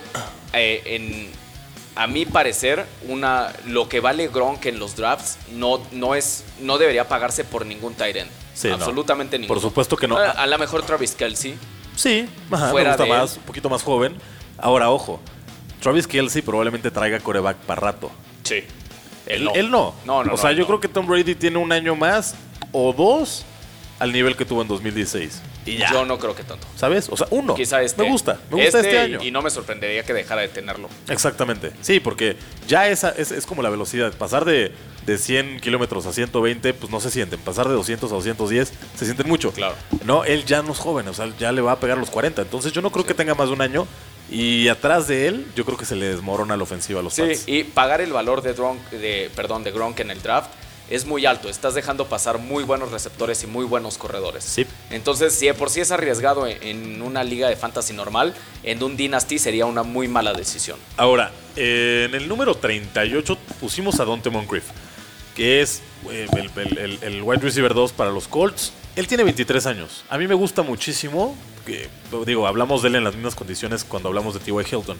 eh, 0.53 0.81
en 0.85 1.29
a 1.99 2.07
mi 2.07 2.25
parecer, 2.25 2.85
una, 3.09 3.51
lo 3.67 3.89
que 3.89 3.99
vale 3.99 4.29
Gronk 4.29 4.65
en 4.67 4.79
los 4.79 4.95
drafts 4.95 5.37
no, 5.51 5.81
no, 5.91 6.15
es, 6.15 6.45
no 6.61 6.77
debería 6.77 7.09
pagarse 7.09 7.43
por 7.43 7.65
ningún 7.65 7.93
Tyrant. 7.93 8.31
Absolutamente 8.71 9.37
ningún. 9.37 9.53
Por 9.53 9.61
supuesto 9.61 9.97
que 9.97 10.07
no. 10.07 10.17
A, 10.17 10.47
lo 10.47 10.57
mejor 10.57 10.83
Travis 10.83 11.11
Kelsey. 11.11 11.57
Sí, 11.97 12.25
fuera 12.47 12.95
me 12.95 13.05
más, 13.05 13.35
un 13.35 13.43
poquito 13.43 13.69
más 13.69 13.83
joven. 13.83 14.15
Ahora, 14.57 14.89
ojo, 14.89 15.19
Travis 15.81 16.07
Kelsey 16.07 16.41
probablemente 16.41 16.89
traiga 16.89 17.19
coreback 17.19 17.57
para 17.57 17.81
rato. 17.81 18.09
Sí. 18.43 18.63
Él 19.25 19.43
no. 19.43 19.53
Él 19.53 19.69
no. 19.69 19.93
o 20.31 20.37
sea, 20.37 20.53
yo 20.53 20.65
creo 20.65 20.79
que 20.79 20.87
Tom 20.87 21.05
Brady 21.05 21.35
tiene 21.35 21.57
un 21.57 21.69
año 21.73 21.97
más 21.97 22.33
o 22.71 22.93
dos 22.93 23.43
al 23.99 24.13
nivel 24.13 24.37
que 24.37 24.45
tuvo 24.45 24.61
en 24.61 24.69
2016. 24.69 25.41
Y 25.65 25.77
ya. 25.77 25.91
Yo 25.91 26.05
no 26.05 26.17
creo 26.17 26.35
que 26.35 26.43
tanto. 26.43 26.67
¿Sabes? 26.75 27.09
O 27.09 27.17
sea, 27.17 27.27
uno. 27.31 27.53
Quizá 27.55 27.81
este. 27.81 28.01
Me 28.01 28.09
gusta. 28.09 28.39
Me 28.49 28.63
gusta 28.63 28.79
este, 28.79 28.89
este 28.89 28.99
año. 28.99 29.23
Y 29.23 29.31
no 29.31 29.41
me 29.41 29.49
sorprendería 29.49 30.03
que 30.03 30.13
dejara 30.13 30.41
de 30.41 30.47
tenerlo. 30.47 30.89
Exactamente. 31.07 31.71
Sí, 31.81 31.99
porque 31.99 32.37
ya 32.67 32.87
esa 32.87 33.09
es, 33.09 33.31
es 33.31 33.45
como 33.45 33.61
la 33.61 33.69
velocidad. 33.69 34.13
Pasar 34.13 34.45
de, 34.45 34.71
de 35.05 35.17
100 35.17 35.59
kilómetros 35.59 36.05
a 36.05 36.13
120, 36.13 36.73
pues 36.73 36.91
no 36.91 36.99
se 36.99 37.11
sienten. 37.11 37.39
Pasar 37.39 37.67
de 37.67 37.73
200 37.73 38.11
a 38.11 38.15
210, 38.15 38.73
se 38.95 39.05
sienten 39.05 39.27
mucho. 39.27 39.51
Claro. 39.51 39.75
No, 40.05 40.23
él 40.23 40.45
ya 40.45 40.61
no 40.61 40.71
es 40.71 40.79
joven. 40.79 41.07
O 41.07 41.13
sea, 41.13 41.31
ya 41.37 41.51
le 41.51 41.61
va 41.61 41.73
a 41.73 41.79
pegar 41.79 41.97
los 41.97 42.09
40. 42.09 42.41
Entonces 42.41 42.71
yo 42.71 42.81
no 42.81 42.91
creo 42.91 43.05
que 43.05 43.13
tenga 43.13 43.35
más 43.35 43.47
de 43.47 43.53
un 43.53 43.61
año. 43.61 43.87
Y 44.31 44.67
atrás 44.67 45.07
de 45.07 45.27
él, 45.27 45.47
yo 45.55 45.65
creo 45.65 45.77
que 45.77 45.85
se 45.85 45.95
le 45.95 46.07
desmorona 46.07 46.55
la 46.55 46.61
ofensiva 46.61 46.99
a 46.99 47.03
los 47.03 47.15
Sí, 47.15 47.23
y 47.47 47.63
pagar 47.63 47.99
el 47.99 48.13
valor 48.13 48.43
de, 48.43 48.53
Gronk, 48.53 48.79
de, 48.91 49.31
perdón, 49.35 49.63
de 49.63 49.71
Gronk 49.71 49.99
en 50.01 50.11
el 50.11 50.21
draft 50.21 50.51
es 50.89 51.05
muy 51.05 51.25
alto. 51.25 51.49
Estás 51.49 51.75
dejando 51.75 52.07
pasar 52.07 52.39
muy 52.39 52.63
buenos 52.63 52.91
receptores 52.91 53.43
y 53.43 53.47
muy 53.47 53.65
buenos 53.65 53.97
corredores. 53.97 54.43
Sí. 54.43 54.65
Entonces, 54.89 55.33
si 55.33 55.45
de 55.47 55.53
por 55.53 55.69
sí 55.69 55.81
es 55.81 55.91
arriesgado 55.91 56.47
en 56.47 57.01
una 57.01 57.23
liga 57.23 57.47
de 57.47 57.55
fantasy 57.55 57.93
normal, 57.93 58.33
en 58.63 58.81
un 58.81 58.97
Dynasty 58.97 59.39
sería 59.39 59.65
una 59.65 59.83
muy 59.83 60.07
mala 60.07 60.33
decisión. 60.33 60.77
Ahora, 60.97 61.31
en 61.55 62.15
el 62.15 62.27
número 62.27 62.55
38 62.55 63.37
pusimos 63.59 63.99
a 63.99 64.05
Dante 64.05 64.29
Moncrief, 64.29 64.65
que 65.35 65.61
es 65.61 65.81
eh, 66.09 66.27
el, 67.01 67.21
wide 67.23 67.41
receiver 67.41 67.73
2 67.73 67.91
para 67.93 68.11
los 68.11 68.27
Colts. 68.27 68.73
Él 68.95 69.07
tiene 69.07 69.23
23 69.23 69.65
años. 69.65 70.03
A 70.09 70.17
mí 70.17 70.27
me 70.27 70.33
gusta 70.33 70.61
muchísimo. 70.61 71.35
Que, 71.65 71.87
digo, 72.25 72.47
hablamos 72.47 72.81
de 72.81 72.89
él 72.89 72.95
en 72.95 73.03
las 73.03 73.15
mismas 73.15 73.35
condiciones 73.35 73.83
cuando 73.83 74.09
hablamos 74.09 74.33
de 74.33 74.39
T.Y. 74.39 74.75
Hilton. 74.75 74.97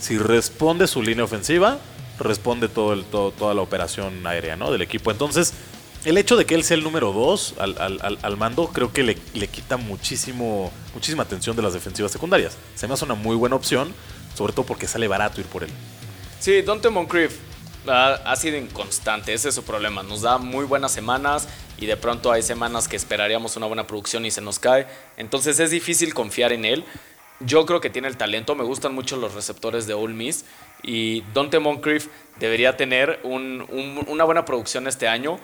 Si 0.00 0.18
responde 0.18 0.86
su 0.86 1.02
línea 1.02 1.24
ofensiva, 1.24 1.78
responde 2.18 2.68
toda 2.68 3.54
la 3.54 3.62
operación 3.62 4.26
aérea 4.26 4.56
del 4.56 4.82
equipo. 4.82 5.10
Entonces, 5.10 5.54
el 6.04 6.18
hecho 6.18 6.36
de 6.36 6.44
que 6.44 6.54
él 6.54 6.62
sea 6.62 6.76
el 6.76 6.84
número 6.84 7.12
2 7.12 7.54
al, 7.58 8.36
mando, 8.36 8.68
creo 8.68 8.92
que 8.92 9.02
le, 9.02 9.16
quita 9.48 9.76
muchísimo, 9.76 10.72
muchísima 10.94 11.24
atención 11.24 11.56
de 11.56 11.62
las 11.62 11.72
defensivas 11.72 12.12
secundarias. 12.12 12.56
Se 12.76 12.86
me 12.86 12.94
hace 12.94 13.04
una 13.04 13.14
muy 13.14 13.34
buena 13.34 13.56
opción, 13.56 13.92
sobre 14.34 14.52
todo 14.52 14.64
porque 14.64 14.86
sale 14.86 15.08
barato 15.08 15.40
ir 15.40 15.46
por 15.46 15.64
él. 15.64 15.70
Sí, 16.38 16.62
Dante 16.62 16.90
Moncrief 16.90 17.36
ha, 17.88 18.14
ha 18.14 18.36
sido 18.36 18.56
inconstante, 18.56 19.34
ese 19.34 19.48
es 19.48 19.54
su 19.56 19.64
problema. 19.64 20.04
Nos 20.04 20.22
da 20.22 20.38
muy 20.38 20.64
buenas 20.64 20.92
semanas 20.92 21.48
y 21.76 21.86
de 21.86 21.96
pronto 21.96 22.30
hay 22.30 22.42
semanas 22.42 22.86
que 22.86 22.94
esperaríamos 22.94 23.56
una 23.56 23.66
buena 23.66 23.88
producción 23.88 24.24
y 24.26 24.30
se 24.30 24.40
nos 24.40 24.60
cae. 24.60 24.86
Entonces 25.16 25.58
es 25.58 25.70
difícil 25.72 26.14
confiar 26.14 26.52
en 26.52 26.64
él. 26.64 26.84
Yo 27.40 27.66
creo 27.66 27.80
que 27.80 27.90
tiene 27.90 28.08
el 28.08 28.16
talento, 28.16 28.54
me 28.54 28.64
gustan 28.64 28.94
mucho 28.94 29.16
los 29.16 29.34
receptores 29.34 29.86
de 29.86 29.94
Ole 29.94 30.14
Miss 30.14 30.44
y 30.82 31.22
Dante 31.34 31.58
Moncrief 31.58 32.08
debería 32.38 32.76
tener 32.76 33.20
una 33.24 34.24
buena 34.24 34.44
producción 34.44 34.86
este 34.86 35.08
año. 35.08 35.38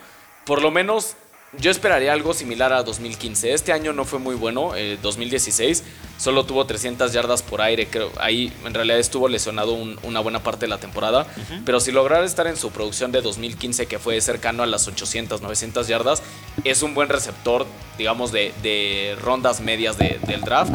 Por 0.45 0.61
lo 0.61 0.71
menos 0.71 1.15
yo 1.59 1.71
esperaría 1.71 2.13
algo 2.13 2.33
similar 2.33 2.73
a 2.73 2.83
2015. 2.83 3.53
Este 3.53 3.73
año 3.73 3.93
no 3.93 4.05
fue 4.05 4.19
muy 4.19 4.35
bueno, 4.35 4.71
2016. 5.01 5.79
Eh, 5.79 5.83
solo 6.17 6.45
tuvo 6.45 6.65
300 6.65 7.13
yardas 7.13 7.41
por 7.41 7.61
aire. 7.61 7.87
Creo. 7.87 8.11
Ahí 8.19 8.51
en 8.65 8.73
realidad 8.73 8.99
estuvo 8.99 9.27
lesionado 9.27 9.73
una 9.73 10.19
buena 10.19 10.41
parte 10.41 10.61
de 10.61 10.69
la 10.69 10.79
temporada. 10.79 11.27
Pero 11.65 11.79
si 11.79 11.91
lograra 11.91 12.25
estar 12.25 12.47
en 12.47 12.57
su 12.57 12.71
producción 12.71 13.11
de 13.11 13.21
2015, 13.21 13.85
que 13.85 13.99
fue 13.99 14.19
cercano 14.21 14.63
a 14.63 14.65
las 14.65 14.87
800, 14.87 15.41
900 15.41 15.87
yardas, 15.87 16.23
es 16.63 16.81
un 16.81 16.95
buen 16.95 17.09
receptor, 17.09 17.65
digamos, 17.97 18.31
de, 18.31 19.15
rondas 19.21 19.61
medias 19.61 19.97
del 19.97 20.41
draft. 20.41 20.73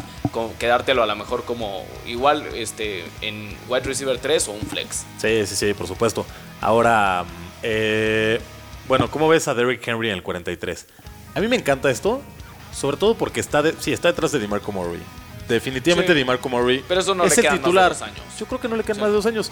quedártelo 0.59 1.03
a 1.03 1.07
lo 1.07 1.17
mejor 1.17 1.45
como 1.45 1.85
igual 2.07 2.47
este, 2.55 3.05
en 3.21 3.57
wide 3.69 3.85
receiver 3.85 4.19
3 4.19 4.49
o 4.49 4.53
un 4.53 4.63
flex. 4.63 5.05
Sí, 5.21 5.45
sí, 5.47 5.57
sí, 5.57 5.75
por 5.75 5.87
supuesto. 5.87 6.25
Ahora, 6.61 7.25
eh 7.63 8.41
bueno, 8.89 9.11
¿cómo 9.11 9.29
ves 9.29 9.47
a 9.49 9.55
Derrick 9.55 9.87
Henry 9.87 10.09
en 10.09 10.15
el 10.15 10.23
43? 10.23 10.87
A 11.35 11.41
mí 11.41 11.49
me 11.49 11.57
encanta 11.57 11.91
esto, 11.91 12.23
sobre 12.73 12.97
todo 12.97 13.15
porque 13.15 13.41
está, 13.41 13.63
sí, 13.79 13.93
está 13.93 14.09
detrás 14.09 14.33
de 14.33 14.39
DeMarco 14.39 14.73
Murray. 14.73 15.03
Definitivamente 15.47 16.13
DeMarco 16.13 16.49
Murray 16.49 16.85
Pero 16.87 17.01
eso 17.01 17.15
no 17.15 17.25
es 17.25 17.37
el 17.39 17.49
titular. 17.49 17.91
Más 17.91 18.01
de 18.01 18.07
dos 18.07 18.17
años. 18.17 18.39
Yo 18.39 18.47
creo 18.47 18.61
que 18.61 18.69
no 18.69 18.77
le 18.77 18.85
quedan 18.85 19.01
más 19.01 19.09
de 19.09 19.15
dos 19.15 19.27
años. 19.27 19.51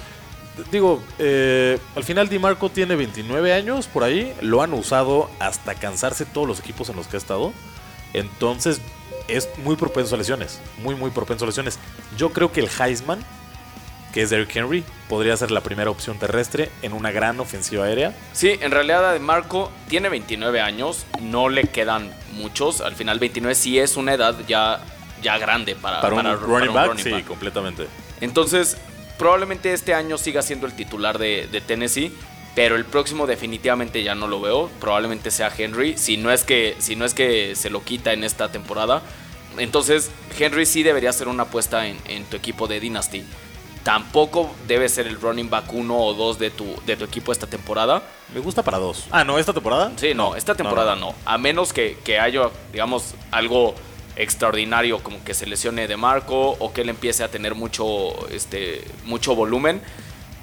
Digo, 0.70 1.02
eh, 1.18 1.78
al 1.94 2.04
final 2.04 2.28
DeMarco 2.28 2.70
tiene 2.70 2.96
29 2.96 3.52
años 3.52 3.86
por 3.88 4.04
ahí. 4.04 4.34
Lo 4.40 4.62
han 4.62 4.72
usado 4.72 5.30
hasta 5.38 5.74
cansarse 5.74 6.24
todos 6.24 6.48
los 6.48 6.60
equipos 6.60 6.88
en 6.88 6.96
los 6.96 7.06
que 7.06 7.16
ha 7.16 7.18
estado. 7.18 7.52
Entonces 8.14 8.80
es 9.28 9.48
muy 9.58 9.76
propenso 9.76 10.14
a 10.14 10.18
lesiones. 10.18 10.60
Muy, 10.82 10.94
muy 10.94 11.10
propenso 11.10 11.44
a 11.44 11.48
lesiones. 11.48 11.78
Yo 12.16 12.30
creo 12.30 12.52
que 12.52 12.60
el 12.60 12.68
Heisman 12.68 13.20
que 14.16 14.22
es 14.22 14.30
Derrick 14.30 14.56
Henry, 14.56 14.82
podría 15.10 15.36
ser 15.36 15.50
la 15.50 15.60
primera 15.60 15.90
opción 15.90 16.18
terrestre 16.18 16.70
en 16.80 16.94
una 16.94 17.10
gran 17.10 17.38
ofensiva 17.38 17.84
aérea. 17.84 18.14
Sí, 18.32 18.56
en 18.62 18.70
realidad 18.70 19.20
Marco 19.20 19.70
tiene 19.90 20.08
29 20.08 20.58
años, 20.58 21.04
no 21.20 21.50
le 21.50 21.64
quedan 21.64 22.10
muchos, 22.32 22.80
al 22.80 22.94
final 22.94 23.18
29 23.18 23.54
sí 23.54 23.78
es 23.78 23.98
una 23.98 24.14
edad 24.14 24.34
ya, 24.48 24.80
ya 25.20 25.36
grande 25.36 25.74
para, 25.74 26.00
para, 26.00 26.14
un, 26.14 26.40
running, 26.40 26.72
back, 26.72 26.96
sí, 26.96 27.12
completamente. 27.24 27.88
Entonces, 28.22 28.78
probablemente 29.18 29.74
este 29.74 29.92
año 29.92 30.16
siga 30.16 30.40
siendo 30.40 30.66
el 30.66 30.72
titular 30.72 31.18
de, 31.18 31.46
de 31.52 31.60
Tennessee, 31.60 32.10
pero 32.54 32.76
el 32.76 32.86
próximo 32.86 33.26
definitivamente 33.26 34.02
ya 34.02 34.14
no 34.14 34.28
lo 34.28 34.40
veo, 34.40 34.70
probablemente 34.80 35.30
sea 35.30 35.52
Henry, 35.54 35.98
si 35.98 36.16
no 36.16 36.32
es 36.32 36.42
que, 36.42 36.74
si 36.78 36.96
no 36.96 37.04
es 37.04 37.12
que 37.12 37.54
se 37.54 37.68
lo 37.68 37.84
quita 37.84 38.14
en 38.14 38.24
esta 38.24 38.50
temporada. 38.50 39.02
Entonces, 39.58 40.10
Henry 40.38 40.64
sí 40.64 40.82
debería 40.82 41.12
ser 41.12 41.28
una 41.28 41.42
apuesta 41.42 41.86
en, 41.86 41.98
en 42.06 42.24
tu 42.24 42.38
equipo 42.38 42.66
de 42.66 42.80
Dynasty 42.80 43.22
tampoco 43.86 44.50
debe 44.66 44.88
ser 44.88 45.06
el 45.06 45.20
running 45.20 45.48
back 45.48 45.72
uno 45.72 45.96
o 45.96 46.12
dos 46.12 46.40
de 46.40 46.50
tu, 46.50 46.64
de 46.86 46.96
tu 46.96 47.04
equipo 47.04 47.30
esta 47.30 47.46
temporada. 47.46 48.02
Me 48.34 48.40
gusta 48.40 48.64
para 48.64 48.78
dos. 48.78 49.06
Ah, 49.12 49.22
¿no? 49.22 49.38
¿Esta 49.38 49.52
temporada? 49.52 49.92
Sí, 49.94 50.12
no, 50.12 50.34
esta 50.34 50.56
temporada 50.56 50.96
no. 50.96 51.14
A 51.24 51.38
menos 51.38 51.72
que, 51.72 52.18
haya, 52.20 52.50
digamos, 52.72 53.14
algo 53.30 53.76
extraordinario 54.16 55.04
como 55.04 55.22
que 55.22 55.34
se 55.34 55.46
lesione 55.46 55.86
de 55.86 55.96
Marco 55.96 56.56
o 56.58 56.72
que 56.72 56.80
él 56.80 56.88
empiece 56.88 57.22
a 57.22 57.28
tener 57.28 57.54
mucho, 57.54 58.28
este, 58.30 58.82
mucho 59.04 59.36
volumen. 59.36 59.80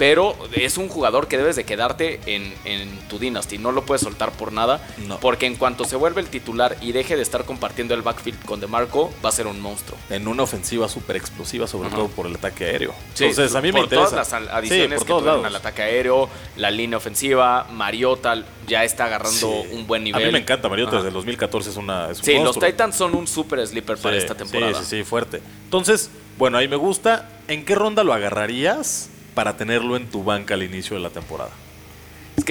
Pero 0.03 0.35
es 0.51 0.77
un 0.77 0.89
jugador 0.89 1.29
que 1.29 1.37
debes 1.37 1.55
de 1.55 1.63
quedarte 1.63 2.19
en, 2.25 2.53
en, 2.65 2.89
tu 3.07 3.19
Dynasty. 3.19 3.57
No 3.57 3.71
lo 3.71 3.85
puedes 3.85 4.01
soltar 4.01 4.33
por 4.33 4.51
nada. 4.51 4.85
Porque 5.21 5.45
en 5.45 5.55
cuanto 5.55 5.85
se 5.85 5.95
vuelve 5.95 6.19
el 6.19 6.27
titular 6.27 6.75
y 6.81 6.91
deje 6.91 7.15
de 7.15 7.21
estar 7.21 7.45
compartiendo 7.45 7.93
el 7.93 8.01
backfield 8.01 8.43
con 8.43 8.59
DeMarco, 8.59 9.13
va 9.23 9.29
a 9.29 9.31
ser 9.31 9.47
un 9.47 9.61
monstruo. 9.61 9.97
En 10.09 10.27
una 10.27 10.43
ofensiva 10.43 10.89
súper 10.89 11.15
explosiva, 11.15 11.67
sobre 11.67 11.89
todo 11.89 12.09
por 12.09 12.27
el 12.27 12.35
ataque 12.35 12.65
aéreo. 12.65 12.93
Entonces, 13.17 13.55
a 13.55 13.61
mí 13.61 13.71
me 13.71 13.79
por 13.79 13.89
todas 13.89 14.11
las 14.11 14.33
adiciones 14.33 15.05
que 15.05 15.13
tuvieron 15.13 15.45
al 15.45 15.55
ataque 15.55 15.83
aéreo, 15.83 16.27
la 16.57 16.69
línea 16.69 16.97
ofensiva, 16.97 17.65
Mariota 17.71 18.43
ya 18.67 18.83
está 18.83 19.05
agarrando 19.05 19.47
un 19.71 19.87
buen 19.87 20.03
nivel. 20.03 20.21
A 20.21 20.25
mí 20.25 20.33
me 20.33 20.39
encanta 20.39 20.67
Mariota, 20.67 20.97
desde 20.97 21.07
el 21.07 21.13
2014 21.13 21.69
es 21.69 21.77
una. 21.77 22.09
Es 22.11 22.17
sí, 22.17 22.39
los 22.39 22.59
Titans 22.59 22.97
son 22.97 23.15
un 23.15 23.25
super 23.25 23.65
sleeper 23.65 23.97
para 23.97 24.17
esta 24.17 24.35
temporada. 24.35 24.73
Sí, 24.73 24.83
sí, 24.83 24.97
sí, 24.97 25.03
fuerte. 25.05 25.41
Entonces, 25.63 26.09
bueno, 26.37 26.57
ahí 26.57 26.67
me 26.67 26.75
gusta. 26.75 27.29
¿En 27.47 27.63
qué 27.63 27.75
ronda 27.75 28.03
lo 28.03 28.13
agarrarías? 28.13 29.09
Para 29.33 29.57
tenerlo 29.57 29.95
en 29.95 30.07
tu 30.07 30.23
banca 30.23 30.53
al 30.53 30.63
inicio 30.63 30.95
de 30.95 31.01
la 31.03 31.09
temporada. 31.09 31.51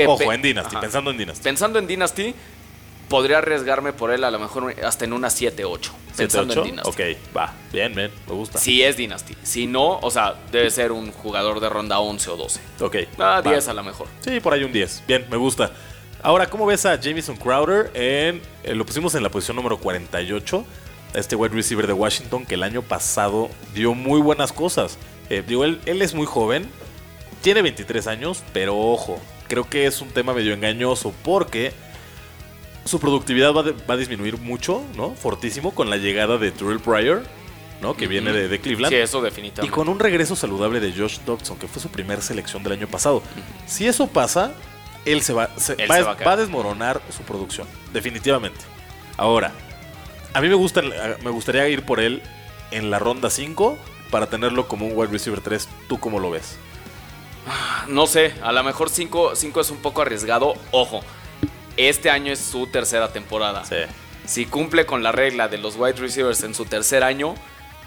Ojo, 0.06 0.32
en 0.32 0.42
Dynasty, 0.42 0.76
pensando 0.76 1.10
en 1.10 1.18
Dynasty. 1.18 1.42
Pensando 1.42 1.78
en 1.78 1.86
Dynasty, 1.86 2.34
podría 3.08 3.38
arriesgarme 3.38 3.92
por 3.92 4.10
él 4.10 4.24
a 4.24 4.30
lo 4.30 4.38
mejor 4.38 4.74
hasta 4.82 5.04
en 5.04 5.12
una 5.12 5.28
7-8. 5.28 5.90
Pensando 6.16 6.54
en 6.54 6.64
Dynasty. 6.64 6.90
Ok, 6.90 7.36
va, 7.36 7.52
bien, 7.72 7.94
bien, 7.94 8.10
me 8.26 8.34
gusta. 8.34 8.58
Si 8.58 8.82
es 8.82 8.96
Dynasty. 8.96 9.34
Si 9.42 9.66
no, 9.66 9.98
o 9.98 10.10
sea, 10.10 10.34
debe 10.50 10.70
ser 10.70 10.92
un 10.92 11.10
jugador 11.12 11.60
de 11.60 11.68
ronda 11.68 11.98
11 11.98 12.30
o 12.30 12.36
12. 12.36 12.60
Ok. 12.80 12.96
Ah, 13.18 13.42
10 13.44 13.68
a 13.68 13.74
lo 13.74 13.82
mejor. 13.82 14.06
Sí, 14.20 14.40
por 14.40 14.54
ahí 14.54 14.64
un 14.64 14.72
10. 14.72 15.04
Bien, 15.06 15.26
me 15.30 15.36
gusta. 15.36 15.72
Ahora, 16.22 16.48
¿cómo 16.48 16.66
ves 16.66 16.86
a 16.86 16.98
Jamison 17.02 17.36
Crowder? 17.36 17.90
En, 17.94 18.40
eh, 18.62 18.74
lo 18.74 18.86
pusimos 18.86 19.14
en 19.16 19.24
la 19.24 19.28
posición 19.28 19.56
número 19.56 19.76
48. 19.78 20.64
Este 21.14 21.34
wide 21.36 21.54
receiver 21.54 21.86
de 21.86 21.92
Washington 21.92 22.46
que 22.46 22.54
el 22.54 22.62
año 22.62 22.80
pasado 22.80 23.50
dio 23.74 23.92
muy 23.92 24.20
buenas 24.20 24.52
cosas. 24.52 24.98
Eh, 25.30 25.42
digo, 25.46 25.64
él, 25.64 25.80
es 25.86 26.14
muy 26.14 26.26
joven, 26.26 26.68
tiene 27.40 27.62
23 27.62 28.06
años, 28.06 28.42
pero 28.52 28.76
ojo, 28.76 29.20
creo 29.48 29.68
que 29.68 29.86
es 29.86 30.00
un 30.00 30.08
tema 30.10 30.34
medio 30.34 30.54
engañoso 30.54 31.12
porque 31.22 31.72
su 32.84 33.00
productividad 33.00 33.52
va, 33.52 33.94
a 33.94 33.96
disminuir 33.96 34.38
mucho, 34.38 34.82
¿no? 34.96 35.14
Fortísimo 35.14 35.74
con 35.74 35.90
la 35.90 35.96
llegada 35.96 36.38
de 36.38 36.50
Terrell 36.50 36.80
Pryor, 36.80 37.22
¿no? 37.80 37.96
Que 37.96 38.06
viene 38.06 38.32
de, 38.32 38.60
Cleveland. 38.60 38.92
Sí, 38.92 39.00
eso 39.00 39.22
definitivamente. 39.22 39.66
Y 39.66 39.70
con 39.70 39.88
un 39.88 39.98
regreso 39.98 40.36
saludable 40.36 40.80
de 40.80 40.92
Josh 40.92 41.18
Dodson, 41.24 41.58
que 41.58 41.68
fue 41.68 41.80
su 41.80 41.88
primera 41.88 42.20
selección 42.20 42.62
del 42.62 42.74
año 42.74 42.88
pasado. 42.88 43.22
Si 43.66 43.86
eso 43.86 44.08
pasa, 44.08 44.52
él 45.04 45.22
se 45.22 45.32
va, 45.32 45.48
va, 45.90 46.32
a 46.32 46.36
desmoronar 46.36 47.00
su 47.10 47.22
producción, 47.22 47.66
definitivamente. 47.92 48.60
Ahora, 49.16 49.52
a 50.34 50.40
mí 50.40 50.48
me, 50.48 50.54
gusta, 50.54 50.82
me 50.82 51.30
gustaría 51.30 51.68
ir 51.68 51.84
por 51.84 52.00
él 52.00 52.22
en 52.70 52.90
la 52.90 52.98
ronda 52.98 53.30
5 53.30 53.78
para 54.12 54.26
tenerlo 54.26 54.68
como 54.68 54.86
un 54.86 54.92
wide 54.94 55.10
receiver 55.10 55.40
3, 55.40 55.66
¿tú 55.88 55.98
cómo 55.98 56.20
lo 56.20 56.30
ves? 56.30 56.58
No 57.88 58.06
sé, 58.06 58.34
a 58.42 58.52
lo 58.52 58.62
mejor 58.62 58.90
5 58.90 59.32
es 59.32 59.70
un 59.70 59.78
poco 59.78 60.02
arriesgado. 60.02 60.54
Ojo, 60.70 61.00
este 61.78 62.10
año 62.10 62.30
es 62.30 62.38
su 62.38 62.66
tercera 62.66 63.10
temporada. 63.10 63.64
Sí. 63.64 63.78
Si 64.26 64.44
cumple 64.44 64.84
con 64.84 65.02
la 65.02 65.12
regla 65.12 65.48
de 65.48 65.56
los 65.56 65.76
wide 65.76 65.94
receivers 65.94 66.42
en 66.42 66.54
su 66.54 66.66
tercer 66.66 67.02
año, 67.02 67.34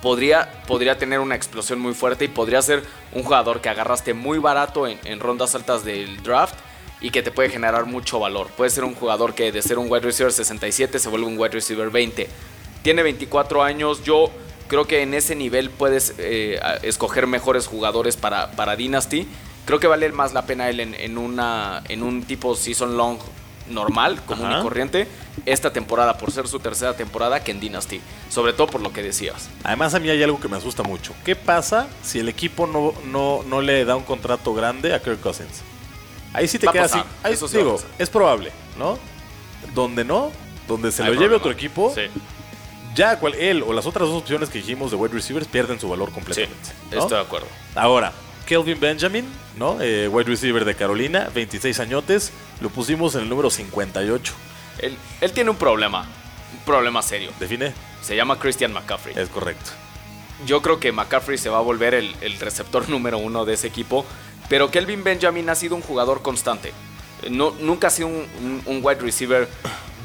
podría, 0.01 0.63
podría 0.67 0.97
tener 0.97 1.19
una 1.19 1.35
explosión 1.35 1.79
muy 1.79 1.93
fuerte 1.93 2.25
y 2.25 2.27
podría 2.27 2.61
ser 2.63 2.83
un 3.13 3.21
jugador 3.21 3.61
que 3.61 3.69
agarraste 3.69 4.15
muy 4.15 4.39
barato 4.39 4.87
en, 4.87 4.99
en 5.05 5.19
rondas 5.19 5.53
altas 5.53 5.85
del 5.85 6.23
draft 6.23 6.55
y 7.01 7.11
que 7.11 7.21
te 7.21 7.31
puede 7.31 7.49
generar 7.49 7.85
mucho 7.85 8.19
valor. 8.19 8.47
Puede 8.57 8.71
ser 8.71 8.83
un 8.83 8.95
jugador 8.95 9.35
que 9.35 9.51
de 9.51 9.61
ser 9.61 9.77
un 9.77 9.91
wide 9.91 10.05
receiver 10.05 10.33
67 10.33 10.97
se 10.97 11.07
vuelve 11.07 11.27
un 11.27 11.37
wide 11.37 11.53
receiver 11.53 11.91
20. 11.91 12.27
Tiene 12.81 13.03
24 13.03 13.61
años, 13.61 14.03
yo 14.03 14.31
Creo 14.67 14.85
que 14.85 15.01
en 15.01 15.13
ese 15.13 15.35
nivel 15.35 15.69
puedes 15.69 16.15
eh, 16.17 16.59
escoger 16.81 17.27
mejores 17.27 17.67
jugadores 17.67 18.17
para, 18.17 18.51
para 18.51 18.75
Dynasty. 18.75 19.27
Creo 19.65 19.79
que 19.79 19.87
vale 19.87 20.11
más 20.11 20.33
la 20.33 20.45
pena 20.45 20.69
él 20.69 20.79
en, 20.79 21.17
una, 21.17 21.83
en 21.87 22.03
un 22.03 22.23
tipo 22.23 22.55
season 22.55 22.97
long 22.97 23.17
normal, 23.69 24.21
común 24.25 24.51
y 24.51 24.61
corriente, 24.61 25.07
esta 25.45 25.73
temporada, 25.73 26.17
por 26.17 26.31
ser 26.31 26.47
su 26.47 26.59
tercera 26.59 26.95
temporada, 26.95 27.43
que 27.43 27.51
en 27.51 27.59
Dynasty. 27.59 27.99
Sobre 28.29 28.53
todo 28.53 28.67
por 28.67 28.81
lo 28.81 28.93
que 28.93 29.01
decías. 29.01 29.49
Además, 29.63 29.93
a 29.95 29.99
mí 29.99 30.09
hay 30.09 30.21
algo 30.21 30.39
que 30.39 30.47
me 30.47 30.57
asusta 30.57 30.83
mucho. 30.83 31.13
¿Qué 31.23 31.35
pasa 31.35 31.87
si 32.03 32.19
el 32.19 32.29
equipo 32.29 32.67
no, 32.67 32.93
no, 33.05 33.43
no 33.47 33.61
le 33.61 33.85
da 33.85 33.95
un 33.95 34.03
contrato 34.03 34.53
grande 34.53 34.93
a 34.93 35.01
Kirk 35.01 35.19
Cousins? 35.19 35.61
Ahí 36.33 36.47
sí 36.47 36.59
te 36.59 36.67
queda 36.67 36.85
así. 36.85 36.99
Ahí 37.23 37.33
Eso 37.33 37.47
digo, 37.47 37.79
es 37.97 38.09
probable, 38.09 38.51
¿no? 38.77 38.99
Donde 39.73 40.03
no, 40.03 40.31
donde 40.67 40.91
se 40.91 41.03
lo 41.03 41.13
lleve 41.13 41.35
otro 41.35 41.51
equipo, 41.51 41.91
sí 41.95 42.01
ya 42.95 43.19
él 43.37 43.63
o 43.63 43.73
las 43.73 43.85
otras 43.85 44.07
dos 44.07 44.21
opciones 44.21 44.49
que 44.49 44.59
dijimos 44.59 44.89
de 44.89 44.97
wide 44.97 45.13
receivers 45.13 45.47
pierden 45.47 45.79
su 45.79 45.89
valor 45.89 46.11
completamente. 46.11 46.65
Sí, 46.65 46.97
estoy 46.97 47.17
de 47.17 47.23
acuerdo. 47.23 47.47
Ahora, 47.75 48.13
Kelvin 48.45 48.79
Benjamin, 48.79 49.25
¿no? 49.57 49.81
Eh, 49.81 50.07
wide 50.07 50.29
receiver 50.29 50.63
de 50.63 50.75
Carolina, 50.75 51.29
26 51.33 51.79
añotes, 51.79 52.31
lo 52.61 52.69
pusimos 52.69 53.15
en 53.15 53.21
el 53.21 53.29
número 53.29 53.49
58. 53.49 54.33
Él, 54.79 54.97
él 55.21 55.31
tiene 55.33 55.49
un 55.49 55.57
problema, 55.57 56.07
un 56.53 56.59
problema 56.65 57.01
serio. 57.01 57.31
Define. 57.39 57.73
Se 58.01 58.15
llama 58.15 58.39
Christian 58.39 58.71
McCaffrey. 58.71 59.17
Es 59.17 59.29
correcto. 59.29 59.71
Yo 60.45 60.61
creo 60.61 60.79
que 60.79 60.91
McCaffrey 60.91 61.37
se 61.37 61.49
va 61.49 61.57
a 61.57 61.61
volver 61.61 61.93
el, 61.93 62.39
receptor 62.39 62.87
número 62.89 63.17
uno 63.17 63.45
de 63.45 63.55
ese 63.55 63.67
equipo, 63.67 64.05
pero 64.47 64.71
Kelvin 64.71 65.03
Benjamin 65.03 65.49
ha 65.49 65.55
sido 65.55 65.75
un 65.75 65.81
jugador 65.81 66.21
constante. 66.21 66.71
No, 67.29 67.51
nunca 67.59 67.87
ha 67.87 67.89
sido 67.89 68.07
un 68.07 68.79
wide 68.83 69.01
receiver, 69.01 69.49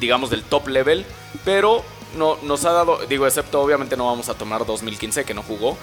digamos, 0.00 0.30
del 0.30 0.42
top 0.42 0.68
level, 0.68 1.04
pero 1.44 1.84
no, 2.16 2.38
nos 2.42 2.64
ha 2.64 2.72
dado, 2.72 2.98
digo, 3.08 3.26
excepto 3.26 3.60
obviamente 3.60 3.96
no 3.96 4.06
vamos 4.06 4.28
a 4.28 4.34
tomar 4.34 4.66
2015 4.66 5.24
que 5.24 5.34
no 5.34 5.42
jugó, 5.42 5.76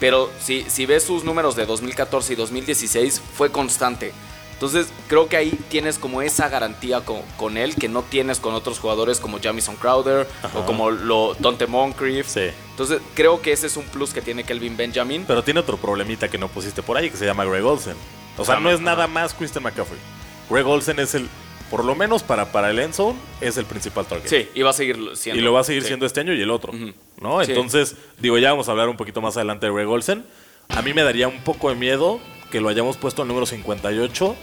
pero 0.00 0.30
si, 0.40 0.62
si 0.68 0.86
ves 0.86 1.04
sus 1.04 1.24
números 1.24 1.56
de 1.56 1.66
2014 1.66 2.32
y 2.32 2.36
2016 2.36 3.20
fue 3.36 3.50
constante. 3.50 4.12
Entonces 4.54 4.86
creo 5.08 5.28
que 5.28 5.36
ahí 5.36 5.50
tienes 5.68 5.98
como 5.98 6.22
esa 6.22 6.48
garantía 6.48 7.02
con, 7.36 7.56
él 7.56 7.74
que 7.74 7.88
no 7.88 8.02
tienes 8.02 8.38
con 8.38 8.54
otros 8.54 8.78
jugadores 8.78 9.18
como 9.18 9.40
Jamison 9.40 9.76
Crowder 9.76 10.28
o 10.54 10.64
como 10.64 10.90
lo 10.90 11.34
Dante 11.38 11.66
Moncrief. 11.66 12.28
Sí. 12.28 12.50
Entonces 12.70 13.00
creo 13.14 13.42
que 13.42 13.52
ese 13.52 13.66
es 13.66 13.76
un 13.76 13.84
plus 13.84 14.14
que 14.14 14.22
tiene 14.22 14.44
Kelvin 14.44 14.76
Benjamin. 14.76 15.24
Pero 15.26 15.42
tiene 15.42 15.60
otro 15.60 15.76
problemita 15.76 16.28
que 16.28 16.38
no 16.38 16.48
pusiste 16.48 16.82
por 16.82 16.96
ahí 16.96 17.10
que 17.10 17.16
se 17.16 17.26
llama 17.26 17.44
Greg 17.44 17.64
Olsen. 17.64 17.96
O 18.38 18.44
sea, 18.44 18.58
no 18.60 18.70
es 18.70 18.80
nada 18.80 19.06
más 19.06 19.34
Christian 19.34 19.64
McCaffrey. 19.64 19.98
Greg 20.48 20.66
Olsen 20.66 20.98
es 21.00 21.14
el 21.14 21.28
por 21.74 21.84
lo 21.84 21.96
menos 21.96 22.22
para, 22.22 22.52
para 22.52 22.70
el 22.70 22.78
endzone, 22.78 23.18
es 23.40 23.56
el 23.56 23.64
principal 23.64 24.06
target. 24.06 24.28
Sí, 24.28 24.48
y 24.54 24.62
va 24.62 24.70
a 24.70 24.72
seguir 24.72 24.96
siendo. 25.14 25.40
Y 25.40 25.44
lo 25.44 25.52
va 25.52 25.58
a 25.58 25.64
seguir 25.64 25.82
siendo 25.82 26.06
este 26.06 26.20
año 26.20 26.32
y 26.32 26.40
el 26.40 26.52
otro. 26.52 26.72
¿no? 27.20 27.42
Entonces, 27.42 27.96
digo, 28.20 28.38
ya 28.38 28.52
vamos 28.52 28.68
a 28.68 28.70
hablar 28.70 28.88
un 28.88 28.96
poquito 28.96 29.20
más 29.20 29.36
adelante 29.36 29.66
de 29.66 29.72
Greg 29.72 29.88
Olsen. 29.88 30.24
A 30.68 30.82
mí 30.82 30.94
me 30.94 31.02
daría 31.02 31.26
un 31.26 31.42
poco 31.42 31.70
de 31.70 31.74
miedo 31.74 32.20
que 32.52 32.60
lo 32.60 32.68
hayamos 32.68 32.96
puesto 32.96 33.22
al 33.22 33.28
número 33.28 33.44
58. 33.44 34.36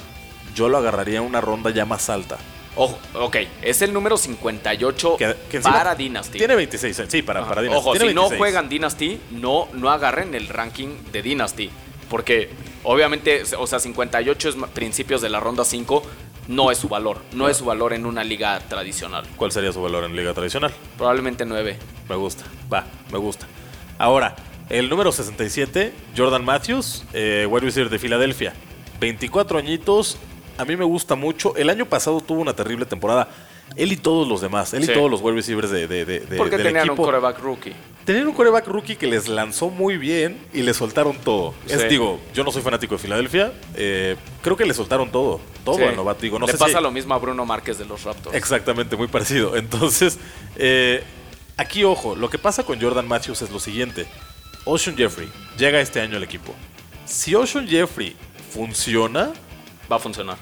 Yo 0.55 0.67
lo 0.67 0.77
agarraría 0.77 1.19
en 1.19 1.23
una 1.23 1.39
ronda 1.39 1.69
ya 1.69 1.85
más 1.85 2.09
alta. 2.09 2.37
Ojo, 2.75 2.99
ok, 3.13 3.37
es 3.61 3.81
el 3.81 3.93
número 3.93 4.17
58 4.17 5.17
para 5.63 5.95
Dynasty. 5.95 6.37
Tiene 6.37 6.55
26, 6.55 7.03
sí, 7.07 7.21
para, 7.21 7.47
para 7.47 7.61
Dynasty. 7.61 7.79
Ojo, 7.79 7.95
si 7.95 8.13
no 8.13 8.29
juegan 8.29 8.67
Dynasty, 8.67 9.21
no, 9.31 9.69
no 9.71 9.89
agarren 9.89 10.35
el 10.35 10.49
ranking 10.49 10.89
de 11.13 11.21
Dynasty. 11.21 11.69
Porque 12.09 12.49
obviamente, 12.83 13.43
o 13.57 13.65
sea, 13.67 13.79
58 13.79 14.49
es 14.49 14.55
principios 14.73 15.21
de 15.21 15.29
la 15.29 15.39
ronda 15.39 15.63
5, 15.63 16.03
no 16.47 16.71
es 16.71 16.77
su 16.77 16.89
valor. 16.89 17.17
No 17.33 17.49
es 17.49 17.57
su 17.57 17.65
valor 17.65 17.93
en 17.93 18.05
una 18.05 18.23
liga 18.23 18.59
tradicional. 18.59 19.25
¿Cuál 19.35 19.51
sería 19.51 19.71
su 19.71 19.81
valor 19.81 20.03
en 20.03 20.15
liga 20.15 20.33
tradicional? 20.33 20.71
Probablemente 20.97 21.45
9. 21.45 21.77
Me 22.09 22.15
gusta, 22.15 22.43
va, 22.71 22.85
me 23.11 23.17
gusta. 23.17 23.47
Ahora, 23.97 24.35
el 24.69 24.89
número 24.89 25.11
67, 25.11 25.93
Jordan 26.15 26.45
Matthews, 26.45 27.03
eh, 27.13 27.47
wide 27.49 27.65
receiver 27.65 27.89
de 27.89 27.99
Filadelfia. 27.99 28.53
24 28.99 29.59
añitos, 29.59 30.17
a 30.57 30.65
mí 30.65 30.75
me 30.75 30.85
gusta 30.85 31.15
mucho. 31.15 31.55
El 31.55 31.69
año 31.69 31.85
pasado 31.85 32.21
tuvo 32.21 32.41
una 32.41 32.53
terrible 32.55 32.85
temporada. 32.85 33.27
Él 33.75 33.91
y 33.91 33.97
todos 33.97 34.27
los 34.27 34.41
demás, 34.41 34.73
él 34.73 34.83
y 34.83 34.87
todos 34.87 35.09
los 35.09 35.21
wide 35.21 35.35
receivers 35.35 35.71
de, 35.71 35.87
de, 35.87 36.05
de, 36.05 36.37
Porque 36.37 36.57
tenían 36.57 36.89
un 36.89 36.97
coreback 36.97 37.39
rookie. 37.39 37.73
Tenían 38.05 38.27
un 38.27 38.33
coreback 38.33 38.67
rookie 38.67 38.95
que 38.95 39.05
les 39.05 39.27
lanzó 39.27 39.69
muy 39.69 39.97
bien 39.97 40.39
y 40.53 40.63
le 40.63 40.73
soltaron 40.73 41.15
todo. 41.17 41.53
Es, 41.67 41.87
digo, 41.87 42.19
yo 42.33 42.43
no 42.43 42.51
soy 42.51 42.63
fanático 42.63 42.95
de 42.95 42.99
Filadelfia, 42.99 43.53
eh, 43.75 44.15
creo 44.41 44.57
que 44.57 44.65
le 44.65 44.73
soltaron 44.73 45.11
todo. 45.11 45.39
Todo 45.63 45.77
sí. 45.77 45.83
novato. 45.95 46.21
Digo, 46.21 46.39
no 46.39 46.47
le 46.47 46.53
pasa 46.53 46.81
lo 46.81 46.89
mismo 46.89 47.13
a 47.13 47.19
Bruno 47.19 47.45
Márquez 47.45 47.77
de 47.77 47.85
los 47.85 48.03
Raptors. 48.03 48.35
Exactamente, 48.35 48.95
muy 48.95 49.07
parecido. 49.07 49.55
Entonces, 49.55 50.17
eh, 50.55 51.03
aquí 51.57 51.83
ojo, 51.83 52.15
lo 52.15 52.29
que 52.29 52.39
pasa 52.39 52.63
con 52.63 52.81
Jordan 52.81 53.07
Matthews 53.07 53.43
es 53.43 53.51
lo 53.51 53.59
siguiente. 53.59 54.07
Ocean 54.65 54.97
Jeffrey 54.97 55.29
llega 55.57 55.79
este 55.79 56.01
año 56.01 56.17
al 56.17 56.23
equipo. 56.23 56.55
Si 57.05 57.35
Ocean 57.35 57.67
Jeffrey 57.67 58.15
funciona... 58.51 59.31
Va 59.91 59.97
a 59.97 59.99
funcionar. 59.99 60.37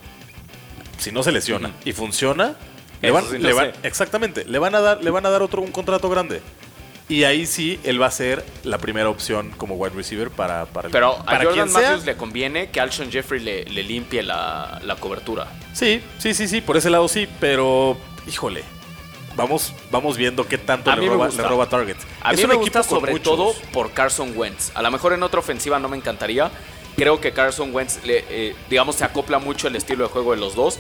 Si 0.98 1.12
no 1.12 1.24
se 1.24 1.32
lesiona 1.32 1.74
y 1.86 1.94
funciona, 1.94 2.56
le 3.02 3.12
van, 3.12 3.72
exactamente, 3.84 4.44
le 4.46 4.60
van 4.60 4.76
a 4.76 4.82
dar, 4.82 5.04
le 5.04 5.10
van 5.10 5.26
a 5.26 5.30
dar 5.30 5.42
otro 5.42 5.62
un 5.62 5.72
contrato 5.72 6.10
grande. 6.10 6.42
Y 7.10 7.24
ahí 7.24 7.48
sí, 7.48 7.80
él 7.84 8.00
va 8.00 8.06
a 8.06 8.12
ser 8.12 8.46
la 8.64 8.78
primera 8.78 9.10
opción 9.10 9.52
como 9.58 9.74
wide 9.74 9.96
receiver 9.96 10.30
para, 10.30 10.68
para 10.68 10.90
Pero 10.90 11.18
a 11.26 11.44
Jordan 11.44 11.72
Matthews 11.72 12.06
le 12.06 12.16
conviene 12.16 12.70
que 12.70 12.80
Alshon 12.80 13.12
Jeffrey 13.12 13.42
le, 13.42 13.66
limpie 13.66 14.22
la, 14.22 14.80
cobertura. 15.00 15.48
Sí, 15.74 16.04
sí, 16.20 16.36
sí, 16.36 16.48
sí, 16.48 16.62
por 16.62 16.78
ese 16.78 16.92
lado 16.92 17.08
sí, 17.08 17.28
pero 17.40 17.98
híjole. 18.28 18.64
Vamos, 19.36 19.74
vamos 19.90 20.18
viendo 20.18 20.46
qué 20.46 20.58
tanto 20.58 20.94
le 20.96 21.08
roba, 21.08 21.30
le 21.30 21.44
roba, 21.44 21.68
targets. 21.68 22.06
A 22.22 22.34
mí 22.34 22.46
me 22.46 22.56
gusta 22.56 22.84
sobre 22.84 23.18
todo 23.20 23.56
por 23.74 23.92
Carson 23.92 24.34
Wentz. 24.36 24.72
A 24.76 24.82
lo 24.82 24.92
mejor 24.92 25.14
en 25.14 25.24
otra 25.24 25.40
ofensiva 25.40 25.80
no 25.80 25.88
me 25.88 25.98
encantaría, 25.98 26.52
creo 26.96 27.22
que 27.22 27.32
Carson 27.32 27.74
Wentz, 27.74 28.00
eh, 28.04 28.56
digamos, 28.70 28.98
se 28.98 29.06
acopla 29.06 29.40
mucho 29.40 29.68
el 29.68 29.76
estilo 29.76 30.04
de 30.04 30.10
juego 30.12 30.32
de 30.32 30.38
los 30.42 30.56
dos. 30.56 30.78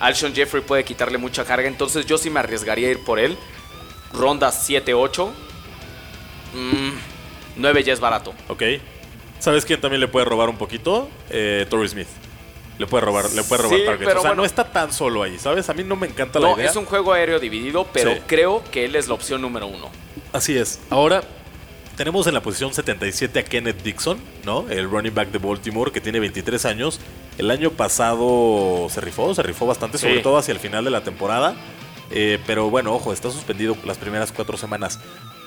Alshon 0.00 0.34
Jeffrey 0.34 0.62
puede 0.62 0.84
quitarle 0.84 1.16
mucha 1.18 1.44
carga, 1.44 1.68
entonces 1.68 2.04
yo 2.04 2.18
sí 2.18 2.28
me 2.28 2.40
arriesgaría 2.40 2.88
a 2.88 2.90
ir 2.90 3.04
por 3.04 3.18
él. 3.18 3.38
Ronda 4.12 4.50
7-8. 4.50 5.30
9 7.56 7.82
ya 7.84 7.92
es 7.92 8.00
barato. 8.00 8.34
Ok. 8.48 8.62
¿Sabes 9.38 9.64
quién 9.64 9.80
también 9.80 10.00
le 10.00 10.08
puede 10.08 10.26
robar 10.26 10.48
un 10.48 10.58
poquito? 10.58 11.08
Eh, 11.30 11.66
Torrey 11.68 11.88
Smith. 11.88 12.08
Le 12.78 12.86
puede 12.86 13.04
robar, 13.04 13.30
le 13.32 13.42
puede 13.42 13.62
robar 13.62 13.78
Sí, 13.78 13.84
targets. 13.84 14.06
pero 14.06 14.20
o 14.20 14.22
sea, 14.22 14.30
bueno. 14.30 14.42
no 14.42 14.46
está 14.46 14.64
tan 14.72 14.92
solo 14.92 15.22
ahí, 15.22 15.38
¿sabes? 15.38 15.68
A 15.68 15.74
mí 15.74 15.84
no 15.84 15.96
me 15.96 16.06
encanta 16.06 16.38
la 16.38 16.48
No, 16.48 16.56
idea. 16.56 16.70
es 16.70 16.76
un 16.76 16.86
juego 16.86 17.12
aéreo 17.12 17.38
dividido, 17.38 17.86
pero 17.92 18.14
Sí. 18.14 18.20
creo 18.26 18.62
que 18.70 18.86
él 18.86 18.96
es 18.96 19.06
la 19.08 19.14
opción 19.14 19.42
número 19.42 19.66
uno. 19.66 19.90
Así 20.32 20.56
es. 20.56 20.80
Ahora 20.88 21.22
tenemos 21.96 22.26
en 22.26 22.32
la 22.34 22.40
posición 22.42 22.72
77 22.72 23.38
a 23.38 23.44
Kenneth 23.44 23.82
Dixon, 23.82 24.18
¿no? 24.44 24.64
El 24.70 24.90
running 24.90 25.14
back 25.14 25.28
de 25.30 25.38
Baltimore 25.38 25.92
que 25.92 26.00
tiene 26.00 26.20
23 26.20 26.64
años. 26.64 27.00
El 27.36 27.50
año 27.50 27.70
pasado 27.70 28.86
se 28.90 29.00
rifó, 29.02 29.34
se 29.34 29.42
rifó 29.42 29.66
bastante, 29.66 29.98
Sí. 29.98 30.06
sobre 30.06 30.20
todo 30.20 30.38
hacia 30.38 30.52
el 30.52 30.58
final 30.58 30.82
de 30.84 30.90
la 30.90 31.02
temporada. 31.02 31.54
Eh, 32.10 32.38
pero 32.46 32.70
bueno, 32.70 32.94
ojo, 32.94 33.12
está 33.12 33.30
suspendido 33.30 33.76
las 33.84 33.98
primeras 33.98 34.32
cuatro 34.32 34.56
semanas. 34.56 34.98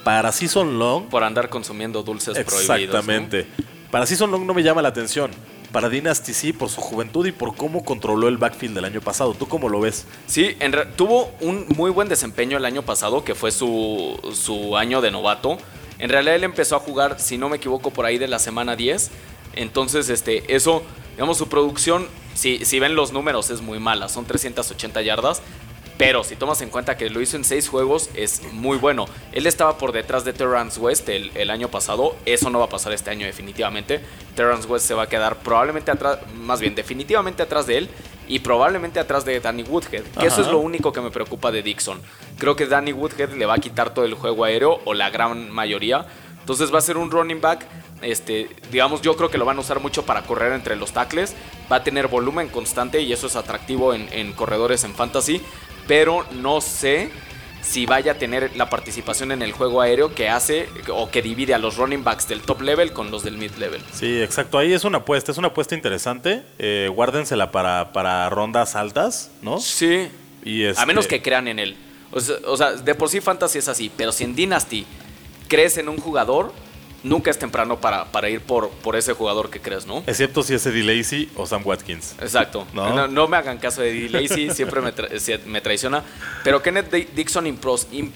Para 0.04 0.32
Season 0.32 0.80
Long, 0.80 1.06
Por 1.06 1.24
andar 1.24 1.50
consumiendo 1.50 2.04
dulces 2.04 2.34
prohibidos. 2.34 2.68
¿no? 2.68 2.76
exactamente. 2.76 3.48
Para 3.90 4.06
Season 4.06 4.30
Long 4.30 4.46
no 4.46 4.54
me 4.54 4.64
llama 4.64 4.82
la 4.82 4.90
atención. 4.90 5.32
Para 5.72 5.90
Dynasty 5.90 6.34
sí, 6.34 6.54
por 6.54 6.70
su 6.70 6.82
juventud 6.82 7.26
y 7.26 7.32
por 7.32 7.56
cómo 7.56 7.84
controló 7.84 8.28
el 8.28 8.38
backfield 8.38 8.76
del 8.76 8.86
año 8.86 9.02
pasado. 9.02 9.34
¿Tú 9.34 9.48
cómo 9.48 9.70
lo 9.70 9.80
ves? 9.80 10.06
Sí, 10.28 10.56
en 10.60 10.74
tuvo 10.96 11.32
un 11.42 11.66
muy 11.76 11.90
buen 11.90 12.08
desempeño 12.08 12.58
el 12.58 12.66
año 12.66 12.84
pasado, 12.84 13.24
que 13.24 13.34
fue 13.34 13.52
su, 13.52 14.20
su 14.34 14.78
año 14.78 15.02
de 15.02 15.10
novato. 15.10 15.58
En 15.98 16.10
realidad 16.10 16.36
él 16.36 16.44
empezó 16.44 16.76
a 16.76 16.80
jugar, 16.80 17.20
si 17.20 17.40
no 17.40 17.50
me 17.50 17.58
equivoco, 17.58 17.92
por 17.92 18.06
ahí 18.06 18.20
de 18.20 18.28
la 18.28 18.38
semana 18.38 18.76
10. 18.76 19.10
Entonces, 19.56 20.10
este, 20.10 20.56
eso, 20.56 20.84
digamos, 21.14 21.38
su 21.38 21.48
producción, 21.48 22.08
si, 22.36 22.66
si 22.66 22.80
ven 22.80 22.96
los 22.96 23.12
números, 23.12 23.50
es 23.50 23.62
muy 23.62 23.80
mala. 23.80 24.10
Son 24.10 24.26
380 24.26 25.02
yardas. 25.02 25.42
Pero 25.98 26.24
si 26.24 26.36
tomas 26.36 26.62
en 26.62 26.70
cuenta 26.70 26.98
que 26.98 27.10
lo 27.10 27.22
hizo 27.22 27.38
en 27.38 27.44
6 27.44 27.70
juegos, 27.70 28.10
es 28.16 28.42
muy 28.52 28.78
bueno. 28.78 29.06
Él 29.32 29.46
estaba 29.46 29.78
por 29.78 29.92
detrás 29.92 30.26
de 30.26 30.34
Terrence 30.34 30.80
West 30.80 31.08
el, 31.10 31.32
el 31.36 31.50
año 31.50 31.70
pasado. 31.70 32.16
Eso 32.26 32.50
no 32.50 32.60
va 32.60 32.66
a 32.66 32.70
pasar 32.70 32.94
este 32.94 33.12
año 33.12 33.26
definitivamente. 33.26 34.02
Terrence 34.36 34.68
West 34.68 34.88
se 34.88 34.96
va 34.96 35.04
a 35.04 35.08
quedar 35.08 35.38
probablemente 35.38 35.92
atrás, 35.92 36.20
más 36.36 36.60
bien 36.60 36.74
definitivamente 36.74 37.44
atrás 37.44 37.68
de 37.68 37.78
él. 37.78 37.90
Y 38.28 38.40
probablemente 38.40 39.00
atrás 39.00 39.26
de 39.26 39.40
Danny 39.40 39.64
Woodhead. 39.64 40.04
Que 40.20 40.28
eso 40.28 40.42
es 40.42 40.48
lo 40.48 40.60
único 40.60 40.94
que 40.94 41.02
me 41.02 41.12
preocupa 41.12 41.52
de 41.52 41.62
Dixon. 41.62 42.02
Creo 42.38 42.56
que 42.56 42.66
Danny 42.66 42.94
Woodhead 42.94 43.34
le 43.34 43.46
va 43.46 43.56
a 43.56 43.58
quitar 43.60 43.94
todo 43.94 44.06
el 44.06 44.14
juego 44.14 44.46
aéreo 44.46 44.80
o 44.86 44.94
la 44.94 45.10
gran 45.10 45.52
mayoría. 45.52 46.06
Entonces 46.40 46.74
va 46.74 46.80
a 46.80 46.82
ser 46.82 46.98
un 46.98 47.12
running 47.12 47.40
back. 47.40 47.66
Este, 48.02 48.50
digamos, 48.72 49.02
yo 49.02 49.16
creo 49.16 49.30
que 49.30 49.38
lo 49.38 49.46
van 49.46 49.58
a 49.58 49.62
usar 49.62 49.80
mucho 49.80 50.06
para 50.06 50.24
correr 50.24 50.54
entre 50.54 50.76
los 50.76 50.92
tackles. 50.92 51.36
Va 51.72 51.78
a 51.78 51.84
tener 51.84 52.08
volumen 52.08 52.50
constante 52.50 53.02
y 53.02 53.14
eso 53.14 53.28
es 53.28 53.36
atractivo 53.36 53.94
en, 53.94 54.08
en 54.12 54.34
corredores 54.34 54.84
en 54.84 54.94
fantasy. 54.94 55.42
Pero 55.88 56.26
no 56.32 56.62
sé 56.62 57.10
si 57.62 57.86
vaya 57.86 58.14
a 58.14 58.16
tener 58.16 58.56
la 58.58 58.70
participación 58.70 59.32
en 59.32 59.42
el 59.42 59.54
juego 59.54 59.80
aéreo 59.82 60.14
que 60.14 60.28
hace 60.28 60.68
o 60.90 61.10
que 61.10 61.22
divide 61.22 61.54
a 61.54 61.58
los 61.58 61.78
running 61.78 62.04
backs 62.04 62.28
del 62.28 62.42
top 62.42 62.62
level 62.62 62.92
con 62.92 63.10
los 63.10 63.24
del 63.24 63.38
mid 63.38 63.52
level. 63.54 63.82
Sí, 63.94 64.22
exacto. 64.22 64.58
Ahí 64.58 64.74
es 64.74 64.84
una 64.84 65.00
apuesta, 65.00 65.32
es 65.32 65.38
una 65.38 65.48
apuesta 65.50 65.74
interesante. 65.74 66.44
Eh, 66.60 66.90
guárdensela 66.94 67.52
para, 67.52 67.94
para 67.94 68.30
rondas 68.30 68.76
altas, 68.76 69.32
¿no? 69.42 69.60
Sí. 69.60 70.10
Y 70.44 70.66
A 70.66 70.72
este- 70.72 70.86
menos 70.86 71.08
que 71.08 71.22
crean 71.22 71.48
en 71.48 71.60
él. 71.60 71.78
O 72.12 72.20
sea, 72.20 72.36
o 72.46 72.58
sea, 72.58 72.74
de 72.74 72.96
por 72.96 73.10
sí 73.10 73.22
Fantasy 73.22 73.60
es 73.60 73.68
así, 73.70 73.90
pero 73.96 74.12
si 74.12 74.26
en 74.26 74.36
Dynasty 74.36 74.86
crees 75.48 75.78
en 75.78 75.88
un 75.90 75.98
jugador, 75.98 76.52
nunca 77.04 77.30
es 77.32 77.38
temprano 77.38 77.80
para, 77.82 78.06
para 78.12 78.30
ir 78.30 78.42
por, 78.42 78.70
por 78.70 78.96
ese 78.96 79.14
jugador 79.14 79.50
que 79.50 79.60
crees, 79.60 79.86
¿no? 79.86 80.04
Excepto 80.08 80.42
si 80.44 80.54
es 80.54 80.66
Eddie 80.66 80.84
Lacy 80.84 81.30
o 81.36 81.46
Sam 81.46 81.62
Watkins. 81.66 82.16
Exacto. 82.22 82.66
¿No? 82.74 82.94
No, 82.94 83.08
no 83.08 83.28
me 83.28 83.38
hagan 83.38 83.58
caso 83.58 83.82
de 83.82 83.90
Eddie 83.92 84.10
Lacy, 84.10 84.50
siempre 84.56 84.82
me, 84.82 84.94
tra- 84.94 85.44
me 85.46 85.62
traiciona. 85.62 86.04
Pero 86.44 86.62
Kenneth 86.62 86.92
Di- 86.92 87.08
Dixon 87.16 87.46
impros, 87.48 87.88
im- 87.92 88.12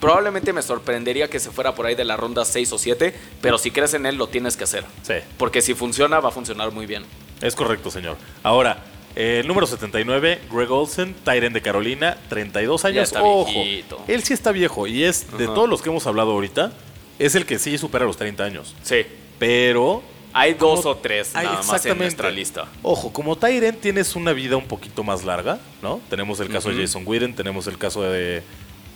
probablemente 0.00 0.52
me 0.52 0.62
sorprendería 0.62 1.28
que 1.28 1.38
se 1.40 1.50
fuera 1.50 1.74
por 1.74 1.86
ahí 1.86 1.94
de 1.94 2.04
la 2.04 2.16
ronda 2.16 2.44
6 2.44 2.72
o 2.72 2.78
7, 2.78 3.14
pero 3.40 3.58
si 3.58 3.70
crees 3.70 3.94
en 3.94 4.06
él 4.06 4.16
lo 4.16 4.26
tienes 4.28 4.56
que 4.56 4.64
hacer. 4.64 4.84
Sí, 5.02 5.14
Porque 5.38 5.62
si 5.62 5.74
funciona, 5.74 6.20
va 6.20 6.28
a 6.28 6.32
funcionar 6.32 6.70
muy 6.72 6.86
bien. 6.86 7.04
es 7.40 7.54
correcto, 7.54 7.90
señor. 7.90 8.16
Ahora, 8.42 8.84
eh, 9.16 9.42
número 9.46 9.66
79, 9.66 10.40
Greg 10.50 10.70
Olsen, 10.72 11.14
Tyren 11.24 11.52
de 11.52 11.62
Carolina, 11.62 12.16
32 12.28 12.84
años. 12.84 13.02
está 13.04 13.22
Ojo, 13.22 13.44
viejito. 13.52 14.00
él 14.08 14.22
sí 14.24 14.34
está 14.34 14.50
viejo 14.50 14.86
y 14.86 15.04
es, 15.04 15.30
de 15.38 15.46
todos 15.46 15.68
los 15.68 15.80
que 15.82 15.88
hemos 15.90 16.06
hablado 16.06 16.32
ahorita, 16.32 16.72
es 17.18 17.34
el 17.34 17.46
que 17.46 17.58
sí 17.58 17.76
supera 17.78 18.04
los 18.04 18.16
30 18.16 18.44
años. 18.44 18.74
Sí. 18.82 19.02
Pero 19.38 20.02
Hay 20.36 20.54
dos 20.54 20.80
Como- 20.80 20.94
o 20.94 20.96
tres 20.96 21.32
nada 21.34 21.62
más 21.62 21.86
en 21.86 21.96
nuestra 21.96 22.28
lista. 22.28 22.66
Ojo, 22.82 23.12
como 23.12 23.36
Tyren 23.36 23.76
tienes 23.76 24.16
una 24.16 24.32
vida 24.32 24.56
un 24.56 24.66
poquito 24.66 25.04
más 25.04 25.22
larga, 25.24 25.60
¿no? 25.80 26.00
Tenemos 26.10 26.40
el 26.40 26.48
caso 26.48 26.70
de 26.70 26.80
Jason 26.82 27.04
Witten, 27.06 27.36
tenemos 27.36 27.68
el 27.68 27.78
caso 27.78 28.02
de, 28.02 28.42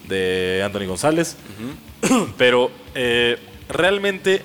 de 0.09 0.63
Anthony 0.65 0.87
González, 0.87 1.37
pero 2.37 2.73
eh, 2.97 3.39
realmente 3.69 4.43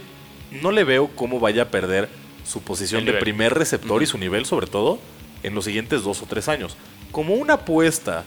no 0.52 0.72
le 0.72 0.84
veo 0.84 1.08
cómo 1.16 1.40
vaya 1.40 1.64
a 1.64 1.70
perder 1.70 2.10
su 2.46 2.62
posición 2.62 3.06
de 3.06 3.14
primer 3.14 3.56
receptor 3.56 4.04
y 4.04 4.06
su 4.06 4.20
nivel 4.20 4.46
sobre 4.46 4.68
todo 4.68 5.00
en 5.42 5.56
los 5.56 5.66
siguientes 5.66 6.04
dos 6.04 6.22
o 6.22 6.26
tres 6.28 6.48
años. 6.48 6.78
Como 7.12 7.34
una 7.34 7.54
apuesta 7.56 8.24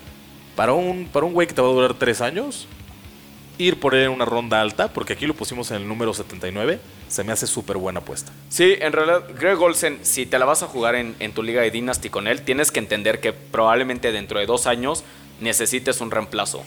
para 0.57 0.73
un, 0.73 1.07
para 1.13 1.25
un 1.27 1.35
güey 1.35 1.47
que 1.47 1.55
te 1.55 1.63
va 1.63 1.69
a 1.69 1.73
durar 1.73 1.95
tres 1.95 2.21
años, 2.21 2.67
ir 3.59 3.81
por 3.81 3.95
él 3.95 4.05
en 4.05 4.11
una 4.11 4.25
ronda 4.25 4.61
alta, 4.61 4.93
porque 4.93 5.15
aquí 5.15 5.27
lo 5.27 5.35
pusimos 5.35 5.71
en 5.71 5.79
el 5.79 5.89
número 5.89 6.13
79, 6.13 6.81
se 7.09 7.25
me 7.25 7.33
hace 7.33 7.47
súper 7.47 7.77
buena 7.77 8.01
apuesta. 8.01 8.33
Sí, 8.49 8.77
en 8.81 8.93
realidad, 8.93 9.25
Greg 9.39 9.61
Olsen, 9.61 9.99
si 10.03 10.27
te 10.27 10.39
la 10.39 10.45
vas 10.45 10.63
a 10.63 10.67
jugar 10.67 10.95
en, 10.95 11.17
en 11.19 11.33
tu 11.33 11.43
liga 11.43 11.63
de 11.63 11.71
Dynasty 11.71 12.11
con 12.11 12.27
él, 12.27 12.43
tienes 12.43 12.71
que 12.71 12.81
entender 12.81 13.21
que 13.21 13.33
probablemente 13.33 14.13
dentro 14.13 14.39
de 14.39 14.47
dos 14.47 14.67
años 14.67 15.05
necesites 15.41 16.01
un 16.01 16.11
reemplazo. 16.11 16.65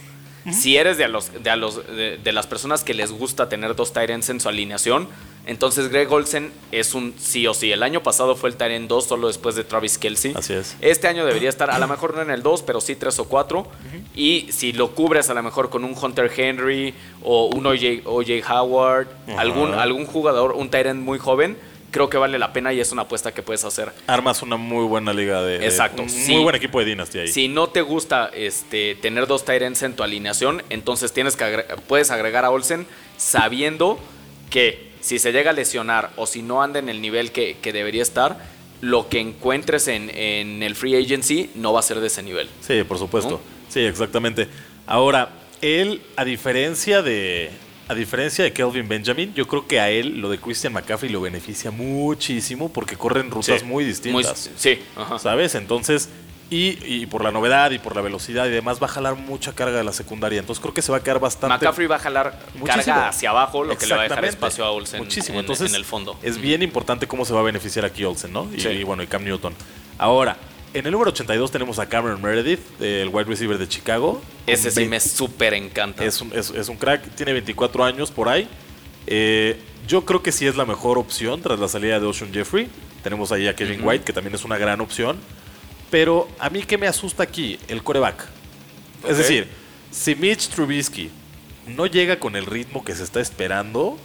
Si 0.52 0.78
eres 0.78 0.98
de, 0.98 1.04
a 1.04 1.08
los, 1.08 1.44
de, 1.44 1.50
a 1.50 1.56
los, 1.56 1.86
de, 1.86 2.18
de 2.18 2.32
las 2.32 2.48
personas 2.48 2.84
que 2.84 2.96
les 2.96 3.12
gusta 3.12 3.50
tener 3.50 3.76
dos 3.76 3.94
Tyrants 3.94 4.30
en 4.30 4.40
su 4.40 4.50
alineación, 4.50 5.08
entonces 5.46 5.90
Greg 5.90 6.12
Olsen 6.12 6.52
es 6.72 6.94
un 6.94 7.14
sí 7.18 7.48
o 7.48 7.54
sí. 7.54 7.72
El 7.72 7.82
año 7.84 8.04
pasado 8.04 8.36
fue 8.36 8.50
el 8.50 8.56
Tyrant 8.56 8.88
2 8.88 9.06
solo 9.08 9.28
después 9.28 9.56
de 9.56 9.64
Travis 9.64 9.98
Kelsey. 9.98 10.34
Así 10.36 10.54
es. 10.54 10.76
Este 10.82 11.08
año 11.08 11.26
debería 11.26 11.50
estar, 11.50 11.72
a 11.72 11.80
lo 11.80 11.88
mejor 11.88 12.14
no 12.16 12.22
en 12.22 12.30
el 12.30 12.44
2, 12.44 12.62
pero 12.64 12.82
sí 12.82 12.96
3 12.96 13.18
o 13.20 13.26
4. 13.26 13.68
Y 14.16 14.48
si 14.52 14.74
lo 14.74 14.92
cubres 14.94 15.30
a 15.30 15.34
lo 15.34 15.42
mejor 15.42 15.70
con 15.70 15.84
un 15.84 15.96
Hunter 16.00 16.32
Henry 16.36 16.94
o 17.24 17.48
un 17.48 17.66
OJ, 17.66 18.02
OJ 18.06 18.44
Howard, 18.52 19.08
algún, 19.38 19.74
algún 19.74 20.06
jugador, 20.06 20.52
un 20.52 20.70
Tyrant 20.70 21.02
muy 21.02 21.18
joven, 21.18 21.58
creo 21.92 22.08
que 22.08 22.18
vale 22.20 22.38
la 22.38 22.54
pena 22.54 22.72
y 22.72 22.80
es 22.80 22.92
una 22.92 23.02
apuesta 23.04 23.32
que 23.34 23.42
puedes 23.42 23.64
hacer. 23.64 23.92
Armas 24.06 24.44
una 24.44 24.58
muy 24.58 24.86
buena 24.86 25.12
liga 25.14 25.42
de. 25.42 25.58
de- 25.58 25.66
Exacto, 25.66 26.04
un 26.04 26.10
sí. 26.12 26.32
Muy 26.34 26.44
buen 26.44 26.56
equipo 26.56 26.78
de 26.80 26.86
Dynasty 26.86 27.20
ahí. 27.20 27.28
Si 27.30 27.48
no 27.48 27.70
te 27.70 27.82
gusta 27.82 28.30
este, 28.36 28.94
tener 28.96 29.26
dos 29.26 29.44
Tyrants 29.46 29.82
en 29.82 29.96
tu 29.96 30.04
alineación, 30.04 30.62
entonces 30.70 31.12
tienes 31.12 31.36
que 31.36 31.46
agre- 31.46 31.76
puedes 31.88 32.12
agregar 32.12 32.46
a 32.46 32.52
Olsen 32.52 32.86
sabiendo 33.18 34.00
que 34.50 34.89
si 35.02 35.20
se 35.20 35.32
llega 35.32 35.52
a 35.52 35.54
lesionar 35.54 36.12
o 36.16 36.26
si 36.28 36.42
no 36.42 36.62
anda 36.62 36.80
en 36.80 36.90
el 36.90 37.02
nivel 37.02 37.32
que, 37.32 37.58
que 37.62 37.72
debería 37.74 38.02
estar, 38.04 38.38
lo 38.82 39.10
que 39.10 39.20
encuentres 39.20 39.88
en, 39.88 40.10
en 40.10 40.64
el 40.64 40.76
free 40.76 40.96
agency 40.96 41.50
no 41.56 41.74
va 41.74 41.80
a 41.80 41.84
ser 41.84 42.00
de 42.00 42.08
ese 42.08 42.24
nivel. 42.24 42.50
Sí, 42.62 42.84
por 42.84 42.98
supuesto. 42.98 43.32
¿No? 43.32 43.40
Sí, 43.70 43.82
exactamente. 43.82 44.48
Ahora, 44.88 45.30
él, 45.62 46.02
a 46.16 46.24
diferencia 46.26 47.02
de. 47.02 47.52
A 47.88 47.96
diferencia 47.96 48.44
de 48.44 48.54
Kelvin 48.54 48.88
Benjamin, 48.88 49.34
yo 49.34 49.48
creo 49.48 49.66
que 49.68 49.80
a 49.80 49.90
él 49.90 50.20
lo 50.22 50.30
de 50.30 50.38
Christian 50.38 50.74
McCaffrey 50.74 51.12
lo 51.12 51.22
beneficia 51.22 51.72
muchísimo 51.72 52.72
porque 52.72 52.96
corren 52.96 53.32
rutas 53.32 53.62
Sí, 53.62 53.66
muy 53.66 53.84
distintas. 53.84 54.52
sí, 54.56 54.78
ajá. 54.96 55.18
¿Sabes? 55.18 55.56
Entonces, 55.56 56.08
y, 56.50 56.78
y 56.84 57.06
por 57.06 57.24
la 57.24 57.32
novedad 57.32 57.72
y 57.72 57.80
por 57.80 57.96
la 57.96 58.02
velocidad 58.02 58.48
y 58.48 58.50
demás, 58.50 58.82
va 58.82 58.86
a 58.88 58.90
jalar 58.90 59.16
mucha 59.16 59.54
carga 59.54 59.78
de 59.78 59.84
la 59.84 59.92
secundaria. 59.94 60.40
Entonces 60.40 60.62
creo 60.62 60.74
que 60.74 60.82
se 60.82 60.92
va 60.92 60.98
a 60.98 61.04
quedar 61.04 61.20
bastante. 61.20 61.54
McCaffrey 61.56 61.88
va 61.88 61.98
a 61.98 62.00
jalar 62.00 62.40
Muchísimo. 62.56 62.68
carga 62.86 63.08
hacia 63.10 63.30
abajo, 63.30 63.64
lo 63.64 63.78
que 63.78 63.86
le 63.86 63.94
va 63.96 64.02
a 64.02 64.04
dejar 64.04 64.26
espacio 64.26 64.66
a 64.66 64.72
Olsen 64.72 65.00
Muchísimo. 65.00 65.36
en, 65.38 65.42
Entonces, 65.42 65.70
en 65.70 65.76
el 65.76 65.86
fondo. 65.86 66.18
Es 66.24 66.40
bien 66.40 66.62
importante 66.64 67.08
cómo 67.08 67.24
se 67.26 67.34
va 67.34 67.42
a 67.42 67.44
beneficiar 67.44 67.86
aquí 67.86 68.04
Olsen, 68.04 68.34
¿no? 68.34 68.48
Y, 68.56 68.60
Sí. 68.62 68.70
y 68.70 68.84
bueno, 68.84 69.04
y 69.04 69.08
Cam 69.08 69.24
Newton. 69.24 69.54
Ahora, 70.00 70.38
en 70.74 70.86
el 70.86 70.92
número 70.92 71.12
82 71.12 71.52
tenemos 71.52 71.78
a 71.80 71.88
Cameron 71.88 72.22
Meredith, 72.22 72.60
el 72.82 73.10
wide 73.10 73.26
receiver 73.26 73.58
de 73.58 73.68
Chicago. 73.68 74.22
Ese 74.48 74.72
sí 74.72 74.86
me 74.86 75.00
súper 75.00 75.54
encanta. 75.54 76.04
es 76.04 76.20
un, 76.22 76.32
es- 76.34 76.50
es 76.52 76.68
un 76.70 76.78
crack, 76.78 77.04
tiene 77.16 77.34
24 77.34 77.84
años 77.84 78.10
por 78.12 78.28
ahí. 78.30 78.48
Eh, 79.08 79.60
yo 79.88 80.06
creo 80.06 80.22
que 80.22 80.32
sí 80.32 80.46
es 80.46 80.56
la 80.56 80.66
mejor 80.66 80.98
opción 81.00 81.42
tras 81.42 81.60
la 81.60 81.68
salida 81.68 82.00
de 82.00 82.06
Ocean 82.06 82.32
Jeffrey. 82.34 82.70
Tenemos 83.04 83.32
ahí 83.32 83.48
a 83.48 83.56
Kevin. 83.56 83.82
White, 83.84 84.04
que 84.04 84.14
también 84.14 84.36
es 84.36 84.44
una 84.46 84.58
gran 84.58 84.82
opción. 84.82 85.18
Pero 85.90 86.28
a 86.40 86.50
mí, 86.50 86.64
¿qué 86.64 86.78
me 86.78 86.88
asusta 86.88 87.24
aquí? 87.24 87.58
El 87.68 87.84
coreback. 87.84 88.26
Es 89.08 89.18
decir, 89.18 89.48
si 89.92 90.14
Mitch 90.16 90.50
Trubisky 90.50 91.10
no 91.68 91.86
llega 91.86 92.20
con 92.20 92.36
el 92.36 92.46
ritmo 92.46 92.84
que 92.84 92.96
se 92.96 93.04
está 93.04 93.20
esperando 93.22 93.98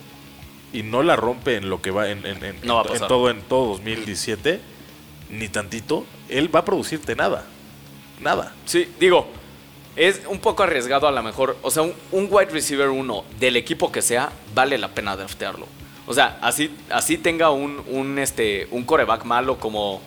y 0.73 0.83
no 0.83 1.03
la 1.03 1.17
rompe 1.17 1.57
en 1.57 1.69
lo 1.69 1.83
que 1.83 1.91
va 1.91 2.11
en, 2.11 2.25
en- 2.27 2.43
en- 2.45 2.57
No 2.63 2.77
va 2.77 2.81
a 2.83 2.85
en 2.87 2.93
pasar. 2.93 3.09
todo 3.09 3.31
en 3.31 3.43
todo 3.43 3.67
2017, 3.73 4.61
ni 5.31 5.49
tantito, 5.49 6.07
él 6.29 6.55
va 6.55 6.61
a 6.61 6.65
producirte 6.65 7.15
nada. 7.17 7.45
Nada. 8.21 8.53
Sí, 8.67 8.89
digo, 8.99 9.27
es 9.97 10.23
un 10.29 10.39
poco 10.39 10.63
arriesgado 10.63 11.07
a 11.09 11.13
lo 11.13 11.23
mejor. 11.23 11.57
O 11.63 11.71
sea, 11.71 11.83
un, 11.83 11.93
un 12.13 12.29
wide 12.31 12.51
receiver 12.51 12.89
uno 12.89 13.25
del 13.39 13.57
equipo 13.57 13.93
que 13.93 14.01
sea, 14.03 14.33
vale 14.55 14.79
la 14.79 14.89
pena 14.95 15.17
draftearlo. 15.17 15.67
O 16.07 16.15
sea, 16.15 16.39
así, 16.43 16.71
así 16.91 17.19
tenga 17.19 17.51
un, 17.51 17.83
un, 17.89 18.19
este, 18.19 18.69
un 18.71 18.85
coreback 18.85 19.25
malo 19.25 19.59
como... 19.59 20.01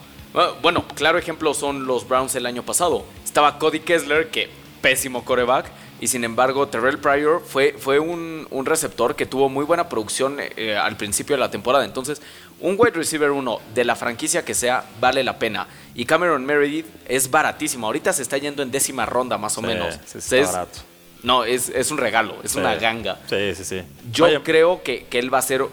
Bueno, 0.62 0.86
claro 0.96 1.18
ejemplo 1.18 1.54
son 1.54 1.88
los 1.88 2.08
Browns 2.08 2.36
el 2.36 2.46
año 2.46 2.64
pasado. 2.64 3.06
Estaba 3.24 3.58
Cody 3.58 3.80
Kessler, 3.80 4.30
que 4.30 4.50
pésimo 4.82 5.26
coreback, 5.26 5.72
y 6.00 6.08
sin 6.08 6.24
embargo 6.24 6.68
Terrell 6.68 7.00
Pryor 7.00 7.42
fue, 7.44 7.76
fue 7.78 8.00
un, 8.00 8.48
un 8.52 8.66
receptor 8.66 9.16
que 9.16 9.26
tuvo 9.26 9.50
muy 9.50 9.66
buena 9.66 9.90
producción 9.90 10.38
eh, 10.40 10.78
al 10.78 10.96
principio 10.96 11.36
de 11.36 11.40
la 11.40 11.50
temporada. 11.50 11.86
Entonces, 11.86 12.22
un 12.60 12.76
wide 12.78 12.92
receiver 12.92 13.32
uno 13.32 13.60
de 13.74 13.84
la 13.84 13.96
franquicia 13.96 14.46
que 14.46 14.54
sea 14.54 14.84
vale 15.00 15.24
la 15.24 15.40
pena. 15.40 15.68
Y 15.96 16.06
Cameron 16.06 16.46
Meredith 16.46 16.86
es 17.08 17.32
baratísimo. 17.32 17.88
Ahorita 17.88 18.14
se 18.14 18.22
está 18.22 18.38
yendo 18.38 18.62
en 18.62 18.70
décima 18.70 19.06
ronda 19.06 19.38
más 19.38 19.58
o 19.58 19.62
menos. 19.62 20.00
Sí, 20.06 20.40
barato. 20.42 20.80
No, 21.24 21.44
es, 21.44 21.70
es, 21.70 21.90
un 21.90 21.98
regalo, 21.98 22.36
es 22.44 22.56
una 22.56 22.76
ganga. 22.76 23.18
Sí, 23.28 23.56
sí, 23.56 23.64
sí. 23.64 23.82
Yo 24.12 24.44
creo 24.44 24.84
que, 24.84 25.06
que, 25.06 25.18
él 25.18 25.34
va 25.34 25.40
a 25.40 25.42
ser 25.42 25.66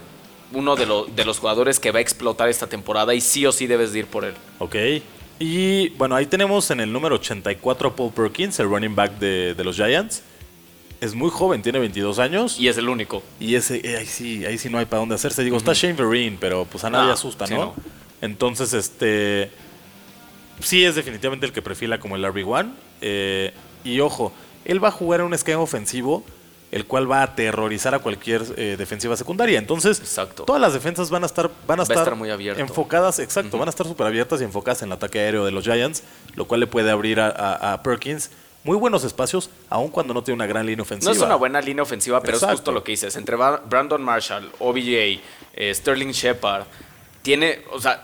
uno 0.52 0.76
de, 0.76 0.86
de 1.14 1.24
los 1.24 1.38
jugadores 1.38 1.80
que 1.80 1.90
va 1.90 1.98
a 1.98 2.02
explotar 2.02 2.48
esta 2.48 2.66
temporada 2.66 3.14
y 3.14 3.20
sí 3.20 3.46
o 3.46 3.52
sí 3.52 3.66
debes 3.66 3.94
ir 3.94 4.06
por 4.06 4.24
él. 4.24 4.34
Ok. 4.58 4.76
Y 5.38 5.88
bueno, 5.90 6.14
ahí 6.14 6.26
tenemos 6.26 6.70
en 6.70 6.80
el 6.80 6.92
número 6.92 7.16
84 7.16 7.88
a 7.88 7.96
Paul 7.96 8.12
Perkins, 8.12 8.58
el 8.60 8.68
running 8.68 8.94
back 8.94 9.18
de, 9.18 9.54
de 9.54 9.64
los 9.64 9.76
Giants 9.76 10.22
es 11.04 11.14
muy 11.14 11.30
joven, 11.30 11.62
tiene 11.62 11.78
22 11.78 12.18
años. 12.18 12.58
Y 12.58 12.68
es 12.68 12.78
el 12.78 12.88
único. 12.88 13.22
Y 13.38 13.54
ese, 13.54 13.80
eh, 13.84 13.98
ahí 13.98 14.06
sí, 14.06 14.44
ahí 14.44 14.58
sí 14.58 14.70
no 14.70 14.78
hay 14.78 14.86
para 14.86 15.00
dónde 15.00 15.14
hacerse. 15.14 15.44
Digo, 15.44 15.56
está 15.56 15.72
Shane 15.74 15.94
Vereen, 15.94 16.38
pero 16.40 16.64
pues 16.64 16.82
a 16.84 16.90
nadie 16.90 17.10
ah, 17.10 17.14
asusta, 17.14 17.46
¿no? 17.46 17.74
Entonces, 18.20 18.72
este. 18.72 19.50
Sí 20.60 20.84
es 20.84 20.94
definitivamente 20.94 21.46
el 21.46 21.52
que 21.52 21.62
perfila 21.62 21.98
como 21.98 22.16
el 22.16 22.24
RB1. 22.24 22.72
Eh, 23.00 23.52
y 23.84 24.00
ojo, 24.00 24.32
él 24.64 24.82
va 24.82 24.88
a 24.88 24.92
jugar 24.92 25.20
en 25.20 25.26
un 25.26 25.34
esquema 25.34 25.60
ofensivo 25.60 26.24
el 26.74 26.86
cual 26.86 27.10
va 27.10 27.20
a 27.20 27.22
aterrorizar 27.22 27.94
a 27.94 28.00
cualquier 28.00 28.42
eh, 28.56 28.74
defensiva 28.76 29.16
secundaria. 29.16 29.58
Entonces, 29.58 30.02
todas 30.44 30.60
las 30.60 30.74
defensas 30.74 31.08
van 31.08 31.22
a 31.22 31.26
estar, 31.26 31.50
van 31.66 31.80
a, 31.80 31.84
estar, 31.84 32.14
muy 32.16 32.30
enfocadas, 32.30 33.18
exacto, 33.20 33.56
van 33.58 33.68
a 33.68 33.70
estar 33.70 33.86
súper 33.86 34.06
abiertas 34.06 34.40
y 34.40 34.44
enfocadas 34.44 34.82
en 34.82 34.88
el 34.88 34.94
ataque 34.94 35.20
aéreo 35.20 35.44
de 35.44 35.52
los 35.52 35.64
Giants, 35.64 36.02
lo 36.34 36.46
cual 36.46 36.60
le 36.60 36.66
puede 36.66 36.90
abrir 36.90 37.20
a 37.20 37.80
Perkins 37.82 38.30
muy 38.64 38.78
buenos 38.78 39.04
espacios, 39.04 39.50
aun 39.68 39.90
cuando 39.90 40.14
no 40.14 40.24
tiene 40.24 40.36
una 40.36 40.46
gran 40.46 40.66
línea 40.66 40.82
ofensiva. 40.82 41.12
No 41.12 41.16
es 41.16 41.22
una 41.22 41.36
buena 41.36 41.60
línea 41.60 41.82
ofensiva, 41.82 42.20
pero 42.22 42.38
es 42.38 42.44
justo 42.44 42.72
lo 42.72 42.82
que 42.82 42.92
dices. 42.92 43.14
Entre 43.16 43.36
Brandon 43.36 44.02
Marshall, 44.02 44.50
OBJ, 44.58 45.20
eh, 45.52 45.74
Sterling 45.74 46.12
Shepard, 46.12 46.64
tiene, 47.20 47.60
o 47.72 47.80
sea, 47.80 48.00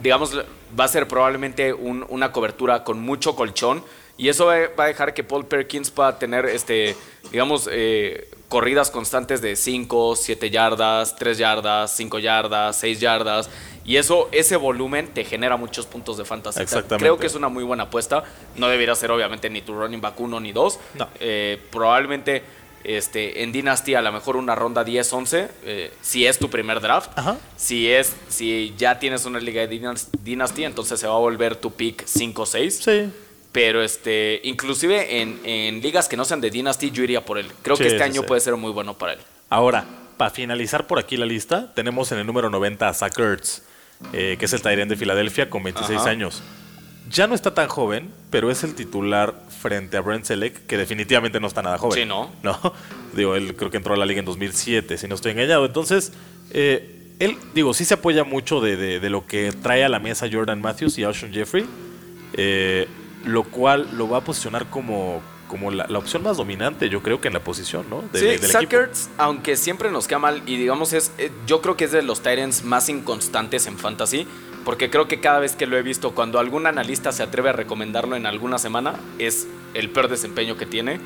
digamos, 0.00 0.36
va 0.78 0.84
a 0.84 0.88
ser 0.88 1.06
probablemente 1.06 1.72
una 1.72 2.32
cobertura 2.32 2.82
con 2.82 2.98
mucho 3.00 3.36
colchón. 3.36 3.84
Y 4.20 4.28
eso 4.28 4.44
va 4.44 4.54
a 4.76 4.86
dejar 4.86 5.14
que 5.14 5.24
Paul 5.24 5.46
Perkins 5.46 5.90
pueda 5.90 6.18
tener, 6.18 6.44
este, 6.44 6.94
digamos, 7.32 7.66
eh, 7.72 8.28
corridas 8.50 8.90
constantes 8.90 9.40
de 9.40 9.56
5, 9.56 10.14
7 10.14 10.50
yardas, 10.50 11.16
3 11.16 11.38
yardas, 11.38 11.96
5 11.96 12.18
yardas, 12.18 12.76
6 12.76 13.00
yardas. 13.00 13.48
Y 13.82 13.96
eso, 13.96 14.28
ese 14.30 14.56
volumen 14.56 15.08
te 15.08 15.24
genera 15.24 15.56
muchos 15.56 15.86
puntos 15.86 16.18
de 16.18 16.26
fantasía. 16.26 16.66
Creo 16.98 17.16
que 17.16 17.28
es 17.28 17.34
una 17.34 17.48
muy 17.48 17.64
buena 17.64 17.84
apuesta. 17.84 18.22
No 18.56 18.68
debería 18.68 18.94
ser 18.94 19.10
obviamente 19.10 19.48
ni 19.48 19.62
tu 19.62 19.72
running 19.72 20.02
back 20.02 20.20
1 20.20 20.38
ni 20.38 20.52
2. 20.52 20.78
Eh, 21.20 21.58
probablemente 21.70 22.42
este, 22.84 23.42
en 23.42 23.52
Dynasty 23.52 23.94
a 23.94 24.02
lo 24.02 24.12
mejor 24.12 24.36
una 24.36 24.54
ronda 24.54 24.84
10-11, 24.84 25.48
eh, 25.64 25.92
si 26.02 26.26
es 26.26 26.38
tu 26.38 26.50
primer 26.50 26.82
draft. 26.82 27.10
Si, 27.56 27.90
es, 27.90 28.14
si 28.28 28.74
ya 28.76 28.98
tienes 28.98 29.24
una 29.24 29.40
liga 29.40 29.66
de 29.66 29.98
Dynasty, 30.22 30.64
entonces 30.64 31.00
se 31.00 31.06
va 31.06 31.14
a 31.14 31.18
volver 31.20 31.56
tu 31.56 31.72
pick 31.72 32.04
5-6. 32.04 32.70
Sí. 32.70 33.12
Pero 33.52 33.82
este, 33.82 34.40
inclusive 34.44 35.20
en, 35.20 35.82
ligas 35.82 36.08
que 36.08 36.16
no 36.16 36.24
sean 36.24 36.40
de 36.40 36.50
Dynasty, 36.50 36.90
yo 36.90 37.02
iría 37.02 37.24
por 37.24 37.38
él. 37.38 37.50
Creo 37.62 37.76
que 37.76 37.88
este 37.88 38.02
año 38.02 38.22
puede 38.22 38.40
ser 38.40 38.56
muy 38.56 38.70
bueno 38.70 38.96
para 38.96 39.14
él. 39.14 39.18
Ahora, 39.48 39.84
para 40.16 40.30
finalizar 40.30 40.86
por 40.86 40.98
aquí 40.98 41.16
la 41.16 41.26
lista, 41.26 41.72
tenemos 41.74 42.12
en 42.12 42.18
el 42.18 42.26
número 42.26 42.48
90 42.50 42.88
a 42.88 42.94
Zach 42.94 43.18
Ertz. 43.18 43.62
Eh, 44.12 44.36
que 44.38 44.46
es 44.46 44.52
el 44.52 44.62
Tyrant 44.62 44.90
de 44.90 44.96
Filadelfia 44.96 45.50
con 45.50 45.62
26 45.62 46.00
años. 46.02 46.42
Ya 47.10 47.26
no 47.26 47.34
está 47.34 47.54
tan 47.54 47.68
joven, 47.68 48.10
pero 48.30 48.50
es 48.50 48.64
el 48.64 48.74
titular 48.74 49.34
frente 49.60 49.96
a 49.96 50.00
Brent 50.00 50.24
Selleck, 50.24 50.66
que 50.66 50.78
definitivamente 50.78 51.40
no 51.40 51.48
está 51.48 51.60
nada 51.60 51.76
joven. 51.76 51.98
Sí, 51.98 52.04
¿no? 52.06 52.30
No, 52.42 52.58
digo, 53.14 53.34
él 53.34 53.54
creo 53.56 53.70
que 53.70 53.76
entró 53.76 53.94
a 53.94 53.96
la 53.96 54.06
liga 54.06 54.20
en 54.20 54.26
2007, 54.26 54.96
si 54.96 55.08
no 55.08 55.16
estoy 55.16 55.32
engañado. 55.32 55.66
Entonces, 55.66 56.12
eh, 56.50 57.14
él, 57.18 57.36
digo, 57.52 57.74
sí 57.74 57.84
se 57.84 57.94
apoya 57.94 58.24
mucho 58.24 58.60
de, 58.60 59.00
lo 59.10 59.26
que 59.26 59.52
trae 59.52 59.84
a 59.84 59.88
la 59.88 59.98
mesa 59.98 60.28
Jordan 60.32 60.60
Matthews 60.60 60.98
y 60.98 61.04
Alshon 61.04 61.32
Jeffrey, 61.32 61.66
eh, 62.34 62.88
lo 63.24 63.44
cual 63.44 63.88
lo 63.96 64.08
va 64.08 64.18
a 64.18 64.20
posicionar 64.22 64.66
como, 64.70 65.20
como 65.48 65.70
la, 65.70 65.86
opción 65.98 66.22
más 66.22 66.36
dominante, 66.36 66.88
yo 66.88 67.02
creo 67.02 67.20
que 67.20 67.28
en 67.28 67.34
la 67.34 67.42
posición, 67.42 67.86
¿no? 67.90 68.02
sí, 68.12 68.38
Sackers, 68.38 69.10
aunque 69.18 69.56
siempre 69.56 69.90
nos 69.90 70.06
queda 70.06 70.18
mal, 70.18 70.42
y 70.46 70.56
digamos, 70.56 70.92
es 70.92 71.12
eh, 71.18 71.30
yo 71.46 71.60
creo 71.60 71.76
que 71.76 71.84
es 71.84 71.92
de 71.92 72.02
los 72.02 72.20
Tyrants 72.22 72.64
más 72.64 72.88
inconstantes 72.88 73.66
en 73.66 73.76
Fantasy, 73.76 74.26
porque 74.64 74.90
creo 74.90 75.08
que 75.08 75.20
cada 75.20 75.40
vez 75.40 75.56
que 75.56 75.66
lo 75.66 75.76
he 75.76 75.82
visto, 75.82 76.12
cuando 76.12 76.38
algún 76.38 76.66
analista 76.66 77.12
se 77.12 77.22
atreve 77.22 77.50
a 77.50 77.52
recomendarlo 77.52 78.16
en 78.16 78.26
alguna 78.26 78.58
semana, 78.58 78.94
es 79.18 79.48
el 79.74 79.90
peor 79.90 80.08
desempeño 80.08 80.56
que 80.56 80.66
tiene. 80.66 81.00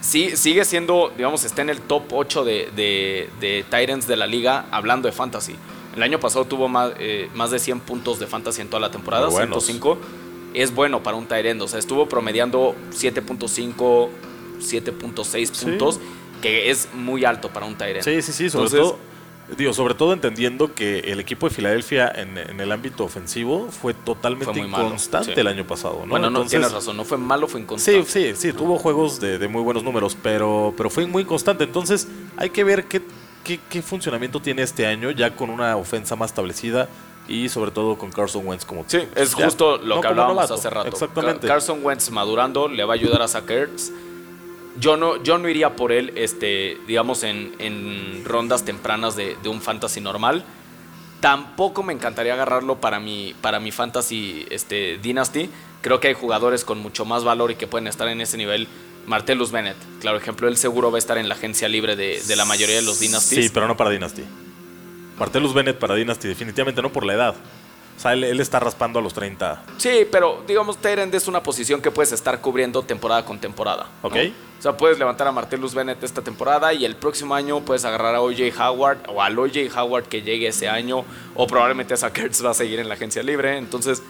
Sí, 0.00 0.34
sigue 0.36 0.64
siendo, 0.64 1.12
digamos, 1.14 1.44
está 1.44 1.60
en 1.60 1.68
el 1.68 1.80
top 1.80 2.04
8 2.10 2.42
de, 2.42 2.70
de, 2.74 3.28
de 3.38 3.64
Tyrants 3.68 4.06
de 4.06 4.16
la 4.16 4.26
liga 4.26 4.64
hablando 4.70 5.06
de 5.06 5.12
Fantasy. 5.12 5.56
El 5.94 6.02
año 6.02 6.18
pasado 6.18 6.46
tuvo 6.46 6.68
más, 6.68 6.92
eh, 6.98 7.28
más 7.34 7.50
de 7.50 7.58
100 7.58 7.80
puntos 7.80 8.18
de 8.18 8.26
Fantasy 8.26 8.62
en 8.62 8.68
toda 8.68 8.80
la 8.80 8.90
temporada, 8.90 9.30
105 9.30 9.98
es 10.54 10.74
bueno 10.74 11.02
para 11.02 11.16
un 11.16 11.26
Tyrend. 11.26 11.62
O 11.62 11.68
sea, 11.68 11.78
estuvo 11.78 12.08
promediando 12.08 12.74
7.5, 12.90 14.08
7.6 14.60 15.64
puntos, 15.64 16.00
que 16.42 16.70
es 16.70 16.88
muy 16.94 17.24
alto 17.24 17.50
para 17.50 17.66
un 17.66 17.76
Tyrend. 17.76 18.02
Sí, 18.02 18.22
sí, 18.22 18.32
sí, 18.32 18.50
sobre 18.50 18.70
todo. 18.70 19.10
Digo, 19.56 19.72
sobre 19.72 19.94
todo 19.94 20.12
entendiendo 20.12 20.74
que 20.74 21.00
el 21.00 21.18
equipo 21.18 21.48
de 21.48 21.54
Filadelfia 21.54 22.08
en, 22.14 22.38
el 22.38 22.70
ámbito 22.70 23.02
ofensivo 23.02 23.68
fue 23.70 23.94
totalmente 23.94 24.60
inconstante 24.60 25.40
el 25.40 25.46
año 25.48 25.66
pasado. 25.66 26.02
¿no? 26.02 26.06
Bueno, 26.06 26.30
no 26.30 26.44
tienes 26.44 26.70
razón, 26.70 26.96
no 26.96 27.04
fue 27.04 27.18
malo, 27.18 27.48
fue 27.48 27.60
inconstante. 27.60 28.04
Sí, 28.04 28.28
sí, 28.28 28.36
sí, 28.36 28.52
tuvo 28.52 28.78
juegos 28.78 29.18
de, 29.18 29.48
muy 29.48 29.62
buenos 29.62 29.82
números, 29.82 30.16
pero, 30.22 30.72
pero 30.76 30.88
fue 30.88 31.04
muy 31.06 31.24
constante. 31.24 31.64
Entonces 31.64 32.06
hay 32.36 32.50
que 32.50 32.62
ver 32.62 32.84
qué, 32.84 33.02
qué, 33.42 33.58
qué 33.68 33.82
funcionamiento 33.82 34.40
tiene 34.40 34.62
este 34.62 34.86
año 34.86 35.10
ya 35.10 35.34
con 35.34 35.50
una 35.50 35.76
ofensa 35.76 36.14
más 36.14 36.30
establecida 36.30 36.88
y 37.28 37.48
sobre 37.48 37.70
todo 37.70 37.96
con 37.96 38.10
Carson 38.10 38.46
Wentz 38.46 38.64
como 38.64 38.84
Sí, 38.86 38.98
es 39.14 39.34
justo 39.34 39.78
lo 39.78 40.00
que 40.00 40.08
hablábamos 40.08 40.50
hace 40.50 40.68
rato. 40.68 40.88
Exactamente. 40.88 41.46
Carson 41.46 41.80
Wentz 41.82 42.10
madurando 42.10 42.68
le 42.68 42.84
va 42.84 42.94
a 42.94 42.96
ayudar 42.96 43.22
a 43.22 43.28
Sackers. 43.28 43.92
Yo 44.78 44.96
no, 44.96 45.22
yo 45.22 45.38
no 45.38 45.48
iría 45.48 45.76
por 45.76 45.92
él, 45.92 46.12
este, 46.16 46.78
digamos, 46.86 47.22
en, 47.22 47.54
en 47.58 48.24
rondas 48.24 48.64
tempranas 48.64 49.16
de, 49.16 49.36
de, 49.42 49.48
un 49.48 49.60
fantasy 49.60 50.00
normal. 50.00 50.44
Tampoco 51.20 51.82
me 51.82 51.92
encantaría 51.92 52.34
agarrarlo 52.34 52.80
para 52.80 52.98
mi, 53.00 53.34
para 53.40 53.60
mi 53.60 53.72
fantasy 53.72 54.46
este, 54.50 54.98
dynasty. 54.98 55.50
Creo 55.82 56.00
que 56.00 56.08
hay 56.08 56.14
jugadores 56.14 56.64
con 56.64 56.78
mucho 56.78 57.04
más 57.04 57.24
valor 57.24 57.50
y 57.50 57.56
que 57.56 57.66
pueden 57.66 57.88
estar 57.88 58.08
en 58.08 58.20
ese 58.20 58.36
nivel. 58.36 58.68
Martellus 59.06 59.50
Bennett, 59.50 59.76
claro 60.00 60.18
ejemplo, 60.18 60.46
él 60.46 60.56
seguro 60.56 60.90
va 60.90 60.98
a 60.98 61.00
estar 61.00 61.18
en 61.18 61.28
la 61.28 61.34
agencia 61.34 61.68
libre 61.68 61.96
de, 61.96 62.22
de 62.22 62.36
la 62.36 62.44
mayoría 62.44 62.76
de 62.76 62.82
los 62.82 63.00
dynasties. 63.00 63.46
Sí, 63.46 63.50
pero 63.52 63.66
no 63.66 63.76
para 63.76 63.90
dynasty. 63.90 64.22
Martellus 65.20 65.52
Bennett 65.52 65.78
para 65.78 65.94
Dynasty, 65.94 66.28
definitivamente 66.28 66.80
no 66.80 66.90
por 66.90 67.04
la 67.04 67.12
edad. 67.12 67.34
O 67.34 68.00
sea, 68.00 68.14
él, 68.14 68.40
está 68.40 68.58
raspando 68.58 68.98
a 68.98 69.02
los 69.02 69.12
30. 69.12 69.64
Sí, 69.76 70.08
pero 70.10 70.42
digamos, 70.48 70.78
Tyrend 70.78 71.14
es 71.14 71.28
una 71.28 71.42
posición 71.42 71.82
que 71.82 71.90
puedes 71.90 72.12
estar 72.12 72.40
cubriendo 72.40 72.82
temporada 72.82 73.22
con 73.26 73.38
temporada. 73.38 73.86
Ok. 74.00 74.16
O 74.58 74.62
sea, 74.62 74.78
puedes 74.78 74.98
levantar 74.98 75.26
a 75.26 75.32
Martellus 75.32 75.74
Bennett 75.74 76.02
esta 76.02 76.22
temporada 76.22 76.72
y 76.72 76.86
el 76.86 76.96
próximo 76.96 77.34
año 77.34 77.60
puedes 77.60 77.84
agarrar 77.84 78.14
a 78.14 78.22
OJ 78.22 78.58
Howard 78.58 79.00
o 79.08 79.20
al 79.20 79.38
OJ 79.38 79.76
Howard 79.76 80.04
que 80.04 80.22
llegue 80.22 80.48
ese 80.48 80.70
año 80.70 81.04
o 81.34 81.46
probablemente 81.46 81.92
a 81.92 82.10
Kurtz 82.10 82.42
va 82.42 82.52
a 82.52 82.54
seguir 82.54 82.80
en 82.80 82.88
la 82.88 82.94
agencia 82.94 83.22
libre. 83.22 83.58
Entonces, 83.58 84.02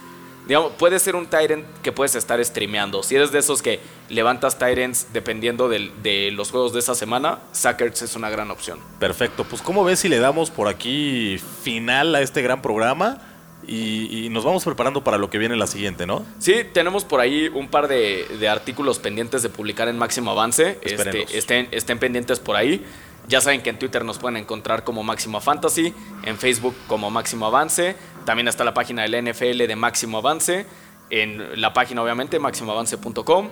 digamos, 0.47 0.73
puede 0.73 0.99
ser 0.99 1.15
un 1.15 1.27
Tyrant 1.27 1.65
que 1.81 1.91
puedes 1.91 2.15
estar 2.15 2.43
streameando. 2.43 3.03
Si 3.03 3.15
eres 3.15 3.31
de 3.31 3.39
esos 3.39 3.61
que 3.61 3.79
levantas 4.09 4.57
Tyrants 4.57 5.07
dependiendo 5.13 5.69
de, 5.69 6.31
los 6.33 6.51
juegos 6.51 6.73
de 6.73 6.79
esa 6.79 6.95
semana, 6.95 7.39
Sackers 7.51 8.01
es 8.01 8.15
una 8.15 8.29
gran 8.29 8.51
opción. 8.51 8.79
Perfecto, 8.99 9.43
pues 9.43 9.61
¿cómo 9.61 9.83
ves 9.83 9.99
si 9.99 10.09
le 10.09 10.19
damos 10.19 10.49
por 10.49 10.67
aquí 10.67 11.39
final 11.63 12.15
a 12.15 12.21
este 12.21 12.41
gran 12.41 12.61
programa? 12.61 13.21
Y, 13.67 14.27
nos 14.31 14.43
vamos 14.43 14.63
preparando 14.63 15.03
para 15.03 15.17
lo 15.19 15.29
que 15.29 15.37
viene 15.37 15.55
la 15.55 15.67
siguiente, 15.67 16.07
¿no? 16.07 16.25
Sí, 16.39 16.55
tenemos 16.73 17.05
por 17.05 17.19
ahí 17.19 17.47
un 17.53 17.69
par 17.69 17.87
de, 17.87 18.49
artículos 18.49 18.97
pendientes 18.97 19.43
de 19.43 19.49
publicar 19.49 19.87
en 19.87 19.97
Máximo 19.97 20.31
Avance. 20.31 20.79
Este, 20.81 21.37
estén, 21.37 21.67
estén 21.71 21.99
pendientes 21.99 22.39
por 22.39 22.55
ahí. 22.55 22.83
Ya 23.27 23.39
saben 23.39 23.61
que 23.61 23.69
en 23.69 23.79
Twitter 23.79 24.03
nos 24.03 24.17
pueden 24.17 24.37
encontrar 24.37 24.83
como 24.83 25.03
Máximo 25.03 25.39
Fantasy, 25.39 25.93
en 26.23 26.37
Facebook 26.37 26.75
como 26.87 27.09
Máximo 27.11 27.45
Avance. 27.45 27.95
También 28.25 28.47
está 28.47 28.63
la 28.63 28.73
página 28.73 29.03
del 29.03 29.31
NFL 29.31 29.65
de 29.67 29.75
Máximo 29.75 30.19
Avance, 30.19 30.65
en 31.09 31.59
la 31.59 31.73
página 31.73 32.01
obviamente 32.03 32.39
máximoavance.com. 32.39 33.49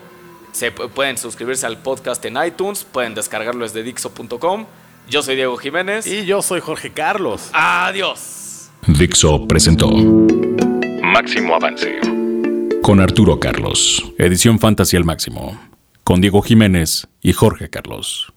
Se 0.52 0.72
pueden 0.72 1.18
suscribirse 1.18 1.66
al 1.66 1.78
podcast 1.78 2.24
en 2.26 2.38
iTunes, 2.44 2.84
pueden 2.84 3.14
descargarlo 3.14 3.64
desde 3.64 3.84
dixo.com. 3.84 4.66
Yo 5.10 5.22
soy 5.22 5.36
Diego 5.36 5.58
Jiménez. 5.58 6.08
Y 6.08 6.26
yo 6.26 6.42
soy 6.42 6.60
Jorge 6.60 6.92
Carlos. 6.92 7.50
Adiós. 7.54 8.70
Dixo 8.88 9.48
presentó 9.48 9.90
Máximo 9.90 11.56
Avance 11.56 12.00
con 12.90 13.00
Arturo 13.02 13.40
Carlos. 13.40 14.04
Edición 14.18 14.58
Fantasy 14.58 14.98
al 14.98 15.04
máximo. 15.04 15.60
Con 16.04 16.22
Diego 16.22 16.42
Jiménez 16.42 17.08
y 17.22 17.34
Jorge 17.34 17.70
Carlos. 17.70 18.34